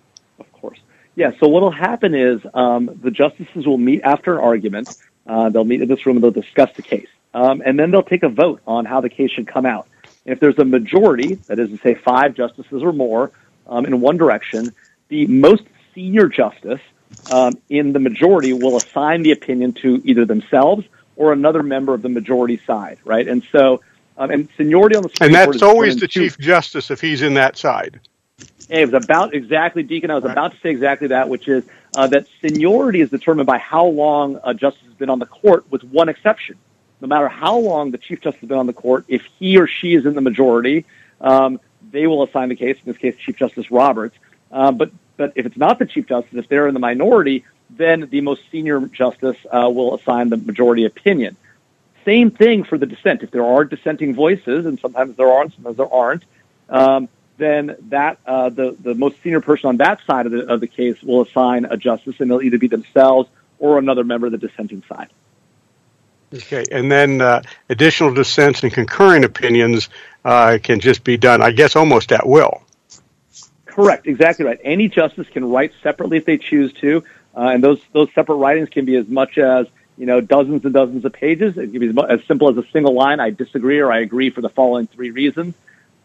Yeah, 1.20 1.32
so 1.38 1.50
what 1.50 1.62
will 1.62 1.70
happen 1.70 2.16
is 2.16 2.40
um, 2.54 2.98
the 3.04 3.12
justices 3.12 3.68
will 3.68 3.78
meet 3.78 4.04
after 4.04 4.36
an 4.36 4.40
argument. 4.40 4.96
Uh, 5.28 5.50
they'll 5.50 5.66
meet 5.66 5.82
in 5.82 5.90
this 5.90 6.06
room 6.06 6.16
and 6.16 6.24
they'll 6.24 6.32
discuss 6.32 6.74
the 6.78 6.82
case. 6.82 7.10
Um, 7.34 7.62
and 7.66 7.78
then 7.78 7.92
they'll 7.92 8.04
take 8.04 8.24
a 8.24 8.30
vote 8.30 8.62
on 8.66 8.86
how 8.86 9.02
the 9.02 9.10
case 9.10 9.30
should 9.32 9.46
come 9.46 9.66
out. 9.66 9.90
If 10.24 10.40
there's 10.40 10.58
a 10.60 10.64
majority, 10.64 11.36
that 11.48 11.60
is 11.60 11.72
to 11.72 11.78
say 11.80 11.96
five 11.96 12.36
justices 12.36 12.82
or 12.82 12.94
more, 12.94 13.34
um, 13.68 13.86
in 13.86 14.00
one 14.00 14.16
direction, 14.16 14.74
the 15.10 15.28
most 15.28 15.64
senior 15.94 16.30
justice 16.30 16.80
um, 17.34 17.58
in 17.68 17.92
the 17.92 18.00
majority 18.00 18.54
will 18.54 18.78
assign 18.78 19.22
the 19.22 19.32
opinion 19.32 19.74
to 19.74 20.02
either 20.06 20.24
themselves 20.24 20.86
or 21.18 21.34
another 21.34 21.64
member 21.64 21.94
of 21.94 22.02
the 22.02 22.08
majority 22.08 22.62
side, 22.66 22.98
right? 23.04 23.28
And 23.28 23.44
so, 23.52 23.82
um, 24.18 24.32
and 24.32 24.48
seniority 24.56 24.96
on 24.96 25.04
the 25.04 25.10
Supreme 25.10 25.36
And 25.36 25.44
Court 25.44 25.54
that's 25.56 25.64
always 25.64 25.98
the 25.98 26.08
two- 26.08 26.22
chief 26.22 26.38
justice 26.38 26.90
if 26.92 27.02
he's 27.02 27.22
in 27.24 27.34
that 27.34 27.58
side. 27.58 28.00
It 28.70 28.92
was 28.92 29.04
about 29.04 29.34
exactly, 29.34 29.84
Deacon. 29.84 30.12
I 30.12 30.16
was 30.16 30.26
about 30.26 30.52
to 30.52 30.60
say 30.60 30.70
exactly 30.70 31.08
that, 31.08 31.28
which 31.28 31.48
is 31.48 31.64
uh, 31.96 32.08
that 32.08 32.28
seniority 32.40 33.02
is 33.02 33.10
determined 33.10 33.48
by 33.48 33.58
how 33.58 33.86
long 33.86 34.40
a 34.44 34.54
justice 34.54 34.84
has 34.86 34.94
been 34.94 35.10
on 35.10 35.18
the 35.18 35.26
court, 35.26 35.70
with 35.72 35.84
one 35.84 36.08
exception. 36.08 36.58
No 37.02 37.08
matter 37.08 37.30
how 37.30 37.58
long 37.58 37.92
the 37.92 37.98
chief 37.98 38.22
justice 38.22 38.42
has 38.42 38.50
been 38.50 38.60
on 38.60 38.68
the 38.68 38.74
court, 38.74 39.06
if 39.08 39.24
he 39.40 39.58
or 39.58 39.68
she 39.68 39.96
is 39.96 40.06
in 40.06 40.14
the 40.14 40.22
majority, 40.22 40.86
um, 41.20 41.60
they 41.92 42.06
will 42.06 42.24
assign 42.24 42.50
the 42.50 42.56
case. 42.56 42.78
In 42.78 42.92
this 42.92 42.98
case, 42.98 43.16
Chief 43.18 43.36
Justice 43.36 43.72
Roberts. 43.72 44.16
Uh, 44.52 44.72
but 44.72 44.92
but 45.18 45.34
if 45.36 45.46
it's 45.46 45.58
not 45.58 45.80
the 45.80 45.86
chief 45.86 46.08
justice, 46.08 46.34
if 46.34 46.48
they're 46.48 46.68
in 46.68 46.74
the 46.74 46.80
minority, 46.80 47.44
then 47.70 48.08
the 48.10 48.22
most 48.22 48.42
senior 48.52 48.80
justice 48.88 49.38
uh, 49.52 49.70
will 49.70 49.96
assign 49.96 50.30
the 50.30 50.38
majority 50.38 50.86
opinion. 50.86 51.36
Same 52.06 52.32
thing 52.32 52.64
for 52.64 52.78
the 52.78 52.86
dissent. 52.86 53.22
If 53.24 53.32
there 53.32 53.44
are 53.44 53.66
dissenting 53.66 54.16
voices, 54.16 54.66
and 54.66 54.80
sometimes 54.80 55.18
there 55.18 55.30
are, 55.30 55.42
and 55.42 55.54
sometimes 55.54 55.78
there 55.78 55.94
aren't, 55.94 56.24
um, 56.70 57.10
then 57.40 57.76
that 57.90 58.20
uh, 58.26 58.50
the 58.50 58.76
the 58.80 58.94
most 58.94 59.22
senior 59.24 59.42
person 59.42 59.70
on 59.70 59.78
that 59.78 60.00
side 60.06 60.28
of 60.28 60.32
the 60.32 60.48
of 60.48 60.60
the 60.60 60.68
case 60.68 61.02
will 61.02 61.22
assign 61.24 61.66
a 61.66 61.78
justice, 61.78 62.20
and 62.20 62.30
they'll 62.30 62.42
either 62.42 62.60
be 62.60 62.68
themselves 62.68 63.30
or 63.58 63.80
another 63.80 64.04
member 64.04 64.28
of 64.28 64.32
the 64.32 64.38
dissenting 64.38 64.84
side. 64.88 65.10
Okay, 66.34 66.64
and 66.72 66.92
then 66.92 67.22
uh, 67.22 67.42
additional 67.70 68.14
dissents 68.14 68.62
and 68.62 68.72
concurring 68.72 69.24
opinions 69.24 69.90
uh, 70.24 70.60
can 70.62 70.80
just 70.80 71.04
be 71.04 71.18
done, 71.18 71.42
I 71.42 71.52
guess, 71.52 71.76
almost 71.76 72.12
at 72.12 72.28
will. 72.28 72.62
Correct, 73.66 74.06
exactly 74.06 74.46
right. 74.46 74.60
Any 74.64 74.90
justice 74.90 75.28
can 75.30 75.50
write 75.50 75.74
separately 75.82 76.18
if 76.18 76.26
they 76.26 76.38
choose 76.38 76.72
to, 76.74 77.04
uh, 77.36 77.50
and 77.54 77.64
those 77.64 77.82
those 77.94 78.10
separate 78.14 78.36
writings 78.36 78.70
can 78.70 78.86
be 78.86 78.96
as 78.96 79.08
much 79.08 79.38
as 79.38 79.68
you 79.98 80.06
know 80.06 80.22
dozens 80.22 80.66
and 80.66 80.74
dozens 80.74 81.04
of 81.06 81.14
pages. 81.14 81.58
It 81.58 81.72
can 81.72 81.80
be 81.80 81.88
as, 81.90 82.20
as 82.20 82.26
simple 82.26 82.50
as 82.50 82.58
a 82.58 82.70
single 82.72 82.94
line: 82.94 83.20
"I 83.20 83.32
disagree" 83.32 83.80
or 83.80 83.92
"I 83.92 84.00
agree" 84.00 84.30
for 84.30 84.42
the 84.42 84.50
following 84.50 84.86
three 84.88 85.12
reasons. 85.12 85.56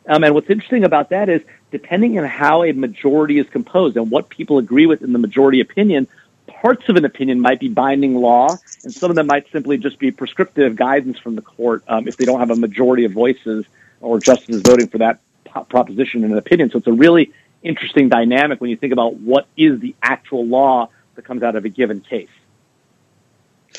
Um, 0.07 0.23
and 0.25 0.35
what's 0.35 0.51
interesting 0.51 0.85
about 0.85 1.11
that 1.11 1.29
is, 1.29 1.41
depending 1.71 2.19
on 2.19 2.25
how 2.25 2.63
a 2.65 2.73
majority 2.73 3.39
is 3.39 3.49
composed 3.49 3.97
and 3.97 4.11
what 4.11 4.29
people 4.29 4.59
agree 4.59 4.87
with 4.87 5.03
in 5.03 5.13
the 5.13 5.19
majority 5.19 5.61
opinion, 5.61 6.07
parts 6.47 6.89
of 6.89 6.97
an 6.97 7.05
opinion 7.05 7.41
might 7.41 7.59
be 7.61 7.69
binding 7.69 8.15
law, 8.15 8.57
and 8.83 8.93
some 8.93 9.11
of 9.11 9.17
them 9.17 9.27
might 9.27 9.51
simply 9.51 9.79
just 9.79 9.99
be 9.99 10.11
prescriptive 10.11 10.77
guidance 10.77 11.19
from 11.19 11.37
the 11.37 11.43
court 11.43 11.83
um, 11.89 12.07
if 12.07 12.17
they 12.17 12.25
don't 12.25 12.41
have 12.41 12.51
a 12.51 12.57
majority 12.57 13.05
of 13.05 13.13
voices 13.13 13.65
or 14.01 14.19
justices 14.21 14.63
voting 14.63 14.89
for 14.89 14.99
that 14.99 15.21
po- 15.45 15.65
proposition 15.65 16.25
in 16.25 16.33
an 16.33 16.39
opinion. 16.39 16.71
So 16.71 16.79
it's 16.79 16.87
a 16.87 16.93
really 16.93 17.33
interesting 17.63 18.09
dynamic 18.09 18.61
when 18.61 18.71
you 18.71 18.77
think 18.77 18.93
about 18.93 19.15
what 19.15 19.47
is 19.57 19.81
the 19.81 19.95
actual 20.03 20.47
law 20.47 20.91
that 21.15 21.25
comes 21.25 21.43
out 21.43 21.57
of 21.57 21.65
a 21.65 21.71
given 21.71 22.01
case. 22.01 22.29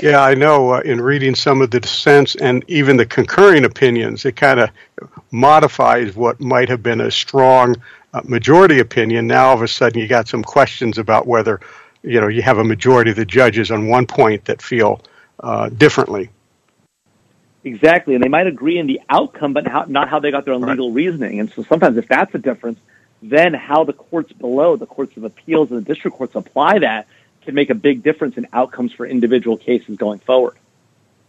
Yeah, 0.01 0.21
I 0.21 0.33
know 0.33 0.73
uh, 0.73 0.79
in 0.81 0.99
reading 0.99 1.35
some 1.35 1.61
of 1.61 1.71
the 1.71 1.79
dissents 1.79 2.35
and 2.35 2.65
even 2.67 2.97
the 2.97 3.05
concurring 3.05 3.63
opinions, 3.63 4.25
it 4.25 4.35
kind 4.35 4.59
of 4.59 4.69
modifies 5.31 6.15
what 6.15 6.39
might 6.41 6.67
have 6.67 6.83
been 6.83 6.99
a 6.99 7.09
strong 7.09 7.77
uh, 8.13 8.21
majority 8.25 8.79
opinion. 8.79 9.27
Now, 9.27 9.47
all 9.47 9.53
of 9.55 9.61
a 9.61 9.67
sudden, 9.69 10.01
you 10.01 10.07
got 10.07 10.27
some 10.27 10.43
questions 10.43 10.97
about 10.97 11.27
whether, 11.27 11.61
you 12.03 12.19
know, 12.19 12.27
you 12.27 12.41
have 12.41 12.57
a 12.57 12.63
majority 12.63 13.11
of 13.11 13.17
the 13.17 13.25
judges 13.25 13.71
on 13.71 13.87
one 13.87 14.05
point 14.05 14.43
that 14.45 14.61
feel 14.61 15.01
uh, 15.39 15.69
differently. 15.69 16.29
Exactly, 17.63 18.15
and 18.15 18.23
they 18.23 18.29
might 18.29 18.47
agree 18.47 18.77
in 18.77 18.87
the 18.87 19.01
outcome, 19.09 19.53
but 19.53 19.65
how, 19.65 19.85
not 19.87 20.09
how 20.09 20.19
they 20.19 20.29
got 20.29 20.43
their 20.43 20.53
own 20.53 20.61
legal 20.61 20.91
reasoning. 20.91 21.39
And 21.39 21.49
so 21.49 21.63
sometimes, 21.63 21.97
if 21.97 22.07
that's 22.07 22.35
a 22.35 22.37
difference, 22.37 22.79
then 23.21 23.53
how 23.53 23.85
the 23.85 23.93
courts 23.93 24.33
below, 24.33 24.75
the 24.75 24.85
courts 24.85 25.15
of 25.17 25.23
appeals 25.23 25.71
and 25.71 25.79
the 25.79 25.93
district 25.93 26.17
courts 26.17 26.35
apply 26.35 26.79
that 26.79 27.07
can 27.45 27.55
make 27.55 27.69
a 27.69 27.75
big 27.75 28.03
difference 28.03 28.37
in 28.37 28.47
outcomes 28.53 28.91
for 28.91 29.05
individual 29.05 29.57
cases 29.57 29.97
going 29.97 30.19
forward. 30.19 30.57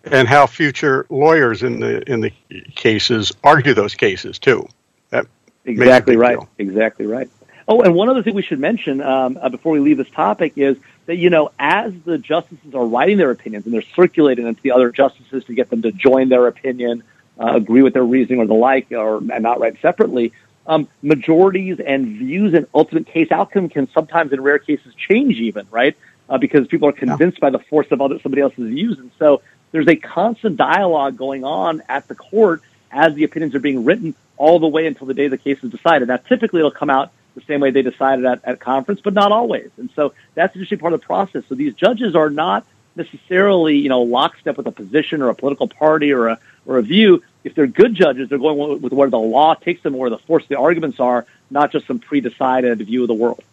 And 0.05 0.29
how 0.29 0.47
future 0.47 1.07
lawyers 1.11 1.63
in 1.63 1.81
the 1.81 2.03
in 2.11 2.21
the 2.21 2.33
cases 2.75 3.33
argue 3.43 3.75
those 3.75 3.95
cases 3.95 4.39
too. 4.39 4.69
That 5.11 5.27
Exactly 5.65 6.17
right. 6.17 6.39
deal. 6.39 6.49
Exactly 6.59 7.07
right. 7.07 7.29
Oh, 7.69 7.83
and 7.83 7.95
one 7.95 8.09
other 8.09 8.23
thing 8.23 8.35
we 8.35 8.43
should 8.43 8.61
mention 8.61 9.01
um, 9.01 9.39
uh, 9.41 9.49
before 9.49 9.73
we 9.73 9.81
leave 9.81 9.97
this 9.97 10.11
topic 10.11 10.53
is 10.55 10.77
that 11.07 11.17
you 11.17 11.31
know, 11.31 11.51
as 11.59 11.93
the 12.05 12.19
justices 12.19 12.75
are 12.75 12.87
writing 12.87 13.17
their 13.17 13.33
opinions 13.33 13.65
and 13.65 13.75
they're 13.75 13.83
circulating 13.83 14.45
them 14.45 14.55
to 14.55 14.63
the 14.63 14.71
other 14.71 14.93
justices 14.93 15.45
to 15.47 15.55
get 15.55 15.69
them 15.71 15.83
to 15.83 15.91
join 15.91 16.29
their 16.29 16.47
opinion, 16.47 17.03
uh, 17.41 17.53
agree 17.55 17.83
with 17.83 17.95
their 17.95 18.05
reasoning 18.05 18.41
or 18.41 18.47
the 18.47 18.55
like, 18.55 18.93
or 18.93 19.19
and 19.19 19.43
not 19.43 19.59
write 19.59 19.81
separately. 19.83 20.33
Um, 20.69 20.89
majorities 21.03 21.79
and 21.79 22.07
views 22.07 22.53
and 22.55 22.67
ultimate 22.75 23.07
case 23.07 23.31
outcome 23.31 23.69
can 23.69 23.89
sometimes, 23.93 24.33
in 24.33 24.41
rare 24.41 24.59
cases, 24.59 24.95
change 24.95 25.37
even 25.37 25.67
right 25.71 25.97
uh, 26.29 26.39
because 26.39 26.67
people 26.67 26.89
are 26.89 26.93
convinced 26.93 27.39
by 27.39 27.51
the 27.51 27.61
force 27.61 27.87
of 27.91 28.01
other 28.01 28.19
somebody 28.21 28.43
else's 28.43 28.69
views, 28.69 28.99
and 28.99 29.11
so 29.19 29.43
there's 29.73 29.89
a 29.89 29.97
constant 29.97 30.57
dialogue 30.57 31.17
going 31.17 31.45
on 31.45 31.83
at 31.89 32.09
the 32.09 32.15
court 32.15 32.63
as 32.91 33.15
the 33.15 33.25
opinions 33.25 33.55
are 33.55 33.61
being 33.61 33.85
written 33.85 34.15
all 34.37 34.59
the 34.59 34.67
way 34.67 34.87
until 34.87 35.07
the 35.07 35.15
day 35.15 35.29
the 35.29 35.39
case 35.39 35.63
is 35.63 35.71
decided. 35.71 36.09
Now, 36.09 36.17
typically, 36.17 36.61
it'll 36.61 36.71
come 36.71 36.91
out 36.91 37.13
the 37.35 37.43
same 37.43 37.61
way 37.61 37.71
they 37.71 37.83
decided 37.83 38.25
at, 38.25 38.41
at 38.45 38.61
conference, 38.61 39.01
but 39.03 39.13
not 39.13 39.33
always. 39.33 39.71
And 39.77 39.91
so 39.95 40.15
that's 40.35 40.55
interesting 40.55 40.79
part 40.79 40.95
of 40.95 41.01
the 41.01 41.07
process. 41.07 41.45
So 41.49 41.55
these 41.55 41.75
judges 41.75 42.15
are 42.15 42.31
not 42.31 42.67
necessarily, 42.97 43.77
you 43.77 43.89
know, 43.89 44.03
lockstep 44.03 44.57
with 44.57 44.67
a 44.67 44.73
position 44.73 45.23
or 45.23 45.29
a 45.29 45.35
political 45.35 45.69
party 45.69 46.13
or 46.13 46.29
a 46.29 46.39
or 46.65 46.79
a 46.79 46.83
view. 46.83 47.23
If 47.47 47.55
they're 47.55 47.69
good 47.69 47.95
judges, 47.95 48.29
they're 48.29 48.39
going 48.39 48.83
with 48.83 48.93
where 48.93 49.09
the 49.09 49.21
law 49.21 49.55
takes 49.55 49.81
them, 49.85 49.97
where 49.97 50.11
the 50.11 50.19
force 50.19 50.43
of 50.43 50.49
the 50.49 50.59
arguments 50.59 50.99
are, 50.99 51.27
not 51.49 51.71
just 51.71 51.87
some 51.87 52.01
pre-decided 52.01 52.79
view 52.79 53.03
of 53.03 53.09
the 53.09 53.15
world. 53.15 53.45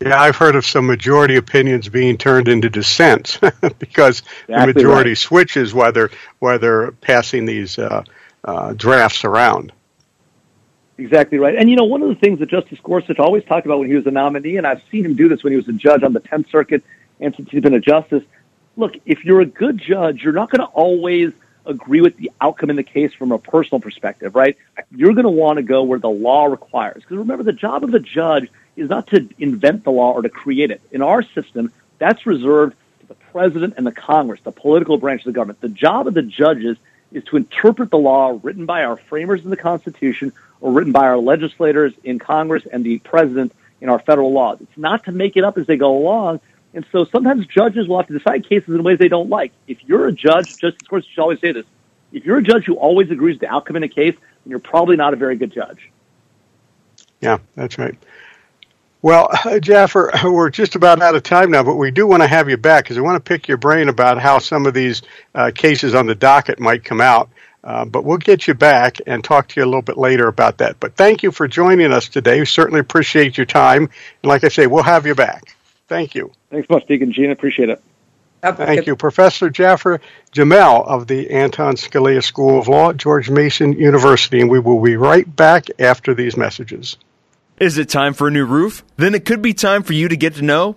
Yeah, 0.00 0.18
I've 0.18 0.36
heard 0.36 0.56
of 0.56 0.64
some 0.64 0.86
majority 0.86 1.36
opinions 1.36 1.90
being 1.90 2.16
turned 2.16 2.48
into 2.48 2.70
dissents 2.70 3.36
because 3.78 4.22
the 4.46 4.66
majority 4.66 5.10
right. 5.10 5.18
switches 5.18 5.74
whether 5.74 6.10
they're 6.40 6.92
passing 6.92 7.44
these 7.44 7.78
uh, 7.78 8.02
uh, 8.44 8.72
drafts 8.72 9.26
around. 9.26 9.72
Exactly 10.96 11.36
right. 11.36 11.56
And 11.56 11.68
you 11.68 11.76
know, 11.76 11.84
one 11.84 12.00
of 12.00 12.08
the 12.08 12.14
things 12.14 12.38
that 12.38 12.48
Justice 12.48 12.78
Gorsuch 12.82 13.18
always 13.18 13.44
talked 13.44 13.66
about 13.66 13.78
when 13.78 13.88
he 13.88 13.94
was 13.94 14.06
a 14.06 14.10
nominee, 14.10 14.56
and 14.56 14.66
I've 14.66 14.82
seen 14.90 15.04
him 15.04 15.16
do 15.16 15.28
this 15.28 15.44
when 15.44 15.52
he 15.52 15.58
was 15.58 15.68
a 15.68 15.74
judge 15.74 16.02
on 16.02 16.14
the 16.14 16.20
Tenth 16.20 16.48
Circuit 16.48 16.82
and 17.20 17.36
since 17.36 17.50
he's 17.50 17.60
been 17.60 17.74
a 17.74 17.80
justice. 17.80 18.24
Look, 18.78 18.94
if 19.04 19.22
you're 19.26 19.42
a 19.42 19.46
good 19.46 19.76
judge, 19.76 20.22
you're 20.22 20.32
not 20.32 20.48
going 20.48 20.60
to 20.60 20.72
always 20.72 21.34
agree 21.66 22.00
with 22.00 22.16
the 22.16 22.30
outcome 22.40 22.70
in 22.70 22.76
the 22.76 22.82
case 22.82 23.12
from 23.12 23.32
a 23.32 23.38
personal 23.38 23.80
perspective, 23.80 24.34
right? 24.34 24.56
You're 24.90 25.12
going 25.12 25.24
to 25.24 25.30
want 25.30 25.58
to 25.58 25.62
go 25.62 25.82
where 25.82 25.98
the 25.98 26.10
law 26.10 26.46
requires. 26.46 27.02
Because 27.02 27.18
remember, 27.18 27.44
the 27.44 27.52
job 27.52 27.84
of 27.84 27.90
the 27.90 28.00
judge 28.00 28.48
is 28.76 28.88
not 28.88 29.08
to 29.08 29.28
invent 29.38 29.84
the 29.84 29.90
law 29.90 30.12
or 30.12 30.22
to 30.22 30.28
create 30.28 30.70
it. 30.70 30.80
In 30.90 31.02
our 31.02 31.22
system, 31.22 31.72
that's 31.98 32.26
reserved 32.26 32.74
to 33.00 33.06
the 33.06 33.14
president 33.14 33.74
and 33.76 33.86
the 33.86 33.92
Congress, 33.92 34.40
the 34.42 34.52
political 34.52 34.98
branch 34.98 35.22
of 35.22 35.26
the 35.26 35.32
government. 35.32 35.60
The 35.60 35.68
job 35.68 36.06
of 36.06 36.14
the 36.14 36.22
judges 36.22 36.76
is 37.12 37.24
to 37.24 37.36
interpret 37.36 37.90
the 37.90 37.98
law 37.98 38.38
written 38.42 38.66
by 38.66 38.84
our 38.84 38.96
framers 38.96 39.44
in 39.44 39.50
the 39.50 39.56
Constitution 39.56 40.32
or 40.60 40.72
written 40.72 40.92
by 40.92 41.06
our 41.06 41.18
legislators 41.18 41.92
in 42.04 42.18
Congress 42.18 42.66
and 42.70 42.84
the 42.84 42.98
president 43.00 43.52
in 43.80 43.88
our 43.88 43.98
federal 43.98 44.32
laws. 44.32 44.60
It's 44.60 44.78
not 44.78 45.04
to 45.04 45.12
make 45.12 45.36
it 45.36 45.44
up 45.44 45.58
as 45.58 45.66
they 45.66 45.76
go 45.76 45.96
along. 45.96 46.40
And 46.72 46.86
so 46.92 47.04
sometimes 47.04 47.46
judges 47.46 47.88
will 47.88 47.98
have 47.98 48.06
to 48.06 48.18
decide 48.18 48.48
cases 48.48 48.68
in 48.68 48.82
ways 48.82 48.98
they 48.98 49.08
don't 49.08 49.28
like. 49.28 49.52
If 49.66 49.78
you're 49.86 50.06
a 50.06 50.12
judge, 50.12 50.56
Justice 50.58 50.86
Gorsuch 50.88 51.10
should 51.10 51.20
always 51.20 51.40
say 51.40 51.52
this, 51.52 51.66
if 52.12 52.24
you're 52.24 52.38
a 52.38 52.42
judge 52.42 52.64
who 52.64 52.74
always 52.74 53.10
agrees 53.10 53.34
with 53.34 53.40
the 53.40 53.48
outcome 53.48 53.76
in 53.76 53.82
a 53.82 53.88
case, 53.88 54.14
then 54.14 54.50
you're 54.50 54.58
probably 54.58 54.96
not 54.96 55.12
a 55.12 55.16
very 55.16 55.36
good 55.36 55.52
judge. 55.52 55.90
Yeah, 57.20 57.38
that's 57.54 57.78
right. 57.78 57.96
Well, 59.02 59.30
Jaffer, 59.60 60.12
we're 60.24 60.50
just 60.50 60.74
about 60.74 61.00
out 61.02 61.14
of 61.14 61.22
time 61.22 61.50
now, 61.50 61.62
but 61.62 61.76
we 61.76 61.90
do 61.90 62.06
want 62.06 62.22
to 62.22 62.28
have 62.28 62.48
you 62.48 62.56
back 62.56 62.84
because 62.84 62.98
I 62.98 63.00
want 63.00 63.16
to 63.16 63.28
pick 63.28 63.48
your 63.48 63.56
brain 63.56 63.88
about 63.88 64.20
how 64.20 64.38
some 64.38 64.66
of 64.66 64.74
these 64.74 65.02
uh, 65.34 65.50
cases 65.54 65.94
on 65.94 66.06
the 66.06 66.14
docket 66.14 66.60
might 66.60 66.84
come 66.84 67.00
out. 67.00 67.30
Uh, 67.62 67.84
but 67.84 68.04
we'll 68.04 68.16
get 68.16 68.48
you 68.48 68.54
back 68.54 68.96
and 69.06 69.22
talk 69.22 69.48
to 69.48 69.60
you 69.60 69.64
a 69.64 69.68
little 69.68 69.82
bit 69.82 69.98
later 69.98 70.28
about 70.28 70.58
that. 70.58 70.80
But 70.80 70.96
thank 70.96 71.22
you 71.22 71.30
for 71.30 71.46
joining 71.46 71.92
us 71.92 72.08
today. 72.08 72.40
We 72.40 72.46
certainly 72.46 72.80
appreciate 72.80 73.36
your 73.36 73.44
time. 73.44 73.82
And 73.82 74.28
like 74.28 74.44
I 74.44 74.48
say, 74.48 74.66
we'll 74.66 74.82
have 74.82 75.06
you 75.06 75.14
back. 75.14 75.56
Thank 75.90 76.14
you. 76.14 76.30
Thanks 76.50 76.70
much, 76.70 76.86
Deacon 76.86 77.12
Gene. 77.12 77.32
Appreciate 77.32 77.68
it. 77.68 77.82
Thank 78.42 78.86
you. 78.86 78.94
Professor 78.94 79.50
Jaffer 79.50 80.00
Jamil 80.32 80.86
of 80.86 81.08
the 81.08 81.28
Anton 81.30 81.74
Scalia 81.74 82.22
School 82.22 82.60
of 82.60 82.68
Law 82.68 82.92
George 82.92 83.28
Mason 83.28 83.72
University. 83.72 84.40
And 84.40 84.48
we 84.48 84.60
will 84.60 84.80
be 84.80 84.96
right 84.96 85.26
back 85.34 85.66
after 85.80 86.14
these 86.14 86.36
messages. 86.36 86.96
Is 87.58 87.76
it 87.76 87.88
time 87.88 88.14
for 88.14 88.28
a 88.28 88.30
new 88.30 88.46
roof? 88.46 88.84
Then 88.98 89.16
it 89.16 89.24
could 89.24 89.42
be 89.42 89.52
time 89.52 89.82
for 89.82 89.92
you 89.92 90.06
to 90.06 90.16
get 90.16 90.36
to 90.36 90.42
know 90.42 90.76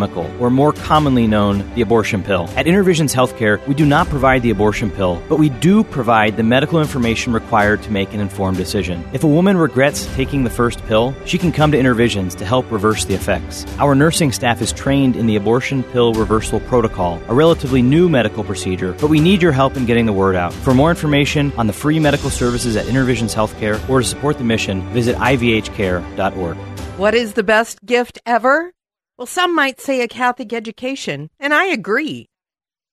chemical, 0.00 0.30
or 0.40 0.50
more 0.50 0.72
commonly 0.72 1.26
known, 1.26 1.58
the 1.74 1.82
abortion 1.82 2.22
pill. 2.22 2.48
At 2.56 2.66
Intervisions 2.66 3.14
Healthcare, 3.14 3.64
we 3.66 3.74
do 3.74 3.84
not 3.84 4.08
provide 4.08 4.42
the 4.42 4.50
abortion 4.50 4.90
pill, 4.90 5.22
but 5.28 5.38
we 5.38 5.50
do 5.50 5.84
provide 5.84 6.36
the 6.36 6.42
medical 6.42 6.80
information 6.80 7.34
required 7.34 7.82
to 7.82 7.90
make 7.90 8.14
an 8.14 8.20
informed 8.20 8.56
decision. 8.56 9.04
If 9.12 9.24
a 9.24 9.28
woman 9.28 9.58
regrets 9.58 10.06
taking 10.14 10.44
the 10.44 10.50
first 10.50 10.82
pill, 10.86 11.14
she 11.26 11.36
can 11.36 11.52
come 11.52 11.70
to 11.72 11.78
Intervisions 11.78 12.34
to 12.36 12.46
help 12.46 12.70
reverse 12.70 13.04
the 13.04 13.14
effects. 13.14 13.66
Our 13.78 13.94
nursing 13.94 14.32
staff 14.32 14.62
is 14.62 14.72
trained 14.72 15.16
in 15.16 15.26
the 15.26 15.36
abortion 15.36 15.82
pill 15.82 16.14
reversal 16.14 16.60
protocol, 16.60 17.20
a 17.28 17.34
relatively 17.34 17.82
new 17.82 18.08
medical 18.08 18.42
procedure, 18.42 18.92
but 19.00 19.10
we 19.10 19.20
need 19.20 19.42
your 19.42 19.52
help 19.52 19.76
in 19.76 19.84
getting 19.84 20.06
the 20.06 20.14
word 20.14 20.34
out. 20.34 20.54
For 20.64 20.72
more 20.72 20.90
information 20.90 21.52
on 21.58 21.66
the 21.66 21.74
free 21.74 21.98
medical 21.98 22.30
services 22.30 22.76
at 22.76 22.86
Intervisions 22.86 23.34
Healthcare 23.34 23.76
or 23.88 24.00
to 24.00 24.06
support 24.06 24.38
the 24.38 24.44
mission, 24.44 24.80
visit 24.92 25.16
ivhcare.org. 25.16 26.56
What 26.96 27.14
is 27.14 27.34
the 27.34 27.42
best 27.42 27.84
gift 27.84 28.18
ever? 28.24 28.72
Well, 29.20 29.26
some 29.26 29.54
might 29.54 29.80
say 29.82 30.00
a 30.00 30.08
Catholic 30.08 30.50
education, 30.54 31.28
and 31.38 31.52
I 31.52 31.66
agree. 31.66 32.30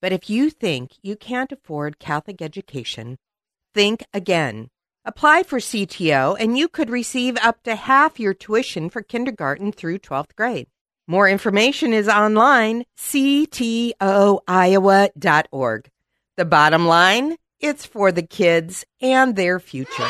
But 0.01 0.11
if 0.11 0.29
you 0.29 0.49
think 0.49 0.91
you 1.01 1.15
can't 1.15 1.53
afford 1.53 1.99
Catholic 1.99 2.41
education, 2.41 3.17
think 3.73 4.03
again. 4.13 4.67
Apply 5.05 5.43
for 5.43 5.59
CTO, 5.59 6.35
and 6.37 6.57
you 6.57 6.67
could 6.67 6.89
receive 6.89 7.37
up 7.41 7.63
to 7.63 7.77
half 7.77 8.19
your 8.19 8.33
tuition 8.33 8.89
for 8.89 9.01
kindergarten 9.01 9.71
through 9.71 9.99
12th 9.99 10.35
grade. 10.35 10.67
More 11.07 11.29
information 11.29 11.93
is 11.93 12.09
online, 12.09 12.83
ctoiowa.org. 12.99 14.01
The 16.35 16.45
bottom 16.45 16.85
line, 16.87 17.37
it's 17.61 17.85
for 17.85 18.11
the 18.11 18.23
kids 18.23 18.83
and 18.99 19.37
their 19.37 19.61
future. 19.61 20.09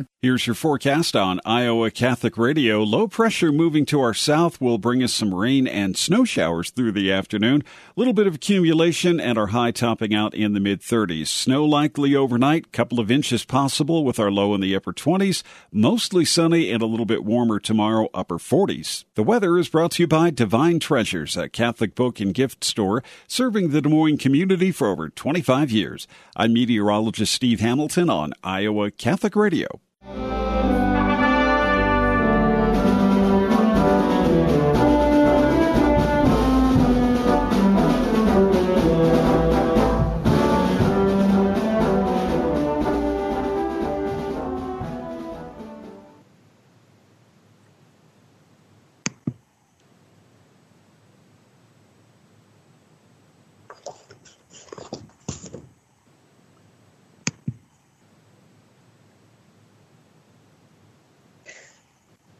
Here's 0.21 0.45
your 0.45 0.53
forecast 0.53 1.15
on 1.15 1.39
Iowa 1.45 1.89
Catholic 1.89 2.37
Radio. 2.37 2.83
Low 2.83 3.07
pressure 3.07 3.51
moving 3.51 3.87
to 3.87 4.01
our 4.01 4.13
south 4.13 4.61
will 4.61 4.77
bring 4.77 5.01
us 5.01 5.13
some 5.13 5.33
rain 5.33 5.65
and 5.67 5.97
snow 5.97 6.25
showers 6.25 6.69
through 6.69 6.91
the 6.91 7.11
afternoon. 7.11 7.63
A 7.63 7.99
little 7.99 8.13
bit 8.13 8.27
of 8.27 8.35
accumulation 8.35 9.19
and 9.19 9.37
our 9.37 9.47
high 9.47 9.71
topping 9.71 10.13
out 10.13 10.35
in 10.35 10.53
the 10.53 10.59
mid 10.59 10.81
30s. 10.81 11.27
Snow 11.27 11.65
likely 11.65 12.15
overnight, 12.15 12.71
couple 12.71 12.99
of 12.99 13.09
inches 13.09 13.45
possible 13.45 14.03
with 14.03 14.19
our 14.19 14.29
low 14.29 14.53
in 14.53 14.61
the 14.61 14.75
upper 14.75 14.93
20s. 14.93 15.41
Mostly 15.71 16.23
sunny 16.23 16.71
and 16.71 16.83
a 16.83 16.87
little 16.87 17.07
bit 17.07 17.25
warmer 17.25 17.59
tomorrow, 17.59 18.07
upper 18.13 18.37
40s. 18.37 19.05
The 19.15 19.23
weather 19.23 19.57
is 19.57 19.69
brought 19.69 19.91
to 19.93 20.03
you 20.03 20.07
by 20.07 20.29
Divine 20.29 20.79
Treasures, 20.79 21.35
a 21.35 21.49
Catholic 21.49 21.95
book 21.95 22.19
and 22.19 22.33
gift 22.33 22.63
store 22.63 23.03
serving 23.27 23.69
the 23.69 23.81
Des 23.81 23.89
Moines 23.89 24.17
community 24.17 24.71
for 24.71 24.87
over 24.87 25.09
25 25.09 25.71
years. 25.71 26.07
I'm 26.35 26.53
meteorologist 26.53 27.33
Steve 27.33 27.59
Hamilton 27.59 28.09
on 28.09 28.33
Iowa 28.43 28.91
Catholic 28.91 29.35
Radio 29.35 29.81
you. 30.03 30.50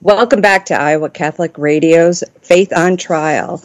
Welcome 0.03 0.41
back 0.41 0.65
to 0.65 0.73
Iowa 0.73 1.11
Catholic 1.11 1.59
Radio's 1.59 2.23
Faith 2.41 2.73
on 2.75 2.97
Trial. 2.97 3.61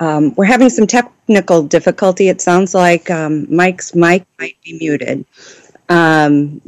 Um, 0.00 0.34
we're 0.34 0.46
having 0.46 0.70
some 0.70 0.86
technical 0.86 1.64
difficulty. 1.64 2.30
It 2.30 2.40
sounds 2.40 2.74
like 2.74 3.10
um, 3.10 3.54
Mike's 3.54 3.94
mic 3.94 4.24
might 4.38 4.56
be 4.64 4.78
muted. 4.78 5.26
Um, 5.90 6.62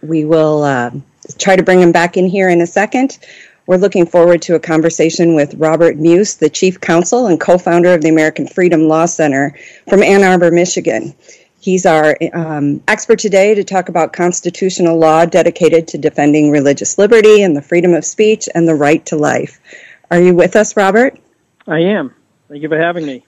we 0.00 0.24
will 0.24 0.62
uh, 0.62 0.92
try 1.36 1.56
to 1.56 1.62
bring 1.62 1.80
him 1.80 1.92
back 1.92 2.16
in 2.16 2.26
here 2.26 2.48
in 2.48 2.62
a 2.62 2.66
second. 2.66 3.18
We're 3.66 3.76
looking 3.76 4.06
forward 4.06 4.40
to 4.42 4.54
a 4.54 4.60
conversation 4.60 5.34
with 5.34 5.52
Robert 5.56 5.98
Muise, 5.98 6.36
the 6.36 6.48
Chief 6.48 6.80
Counsel 6.80 7.26
and 7.26 7.38
co 7.38 7.58
founder 7.58 7.92
of 7.92 8.00
the 8.00 8.08
American 8.08 8.46
Freedom 8.46 8.88
Law 8.88 9.04
Center 9.04 9.58
from 9.90 10.02
Ann 10.02 10.24
Arbor, 10.24 10.50
Michigan. 10.50 11.14
He's 11.60 11.86
our 11.86 12.16
um, 12.32 12.82
expert 12.86 13.18
today 13.18 13.54
to 13.54 13.64
talk 13.64 13.88
about 13.88 14.12
constitutional 14.12 14.96
law 14.96 15.24
dedicated 15.24 15.88
to 15.88 15.98
defending 15.98 16.50
religious 16.50 16.98
liberty 16.98 17.42
and 17.42 17.56
the 17.56 17.62
freedom 17.62 17.94
of 17.94 18.04
speech 18.04 18.48
and 18.54 18.68
the 18.68 18.76
right 18.76 19.04
to 19.06 19.16
life. 19.16 19.60
Are 20.10 20.20
you 20.20 20.34
with 20.34 20.54
us, 20.54 20.76
Robert? 20.76 21.18
I 21.66 21.80
am. 21.80 22.14
Thank 22.48 22.62
you 22.62 22.68
for 22.68 22.78
having 22.78 23.04
me. 23.04 23.26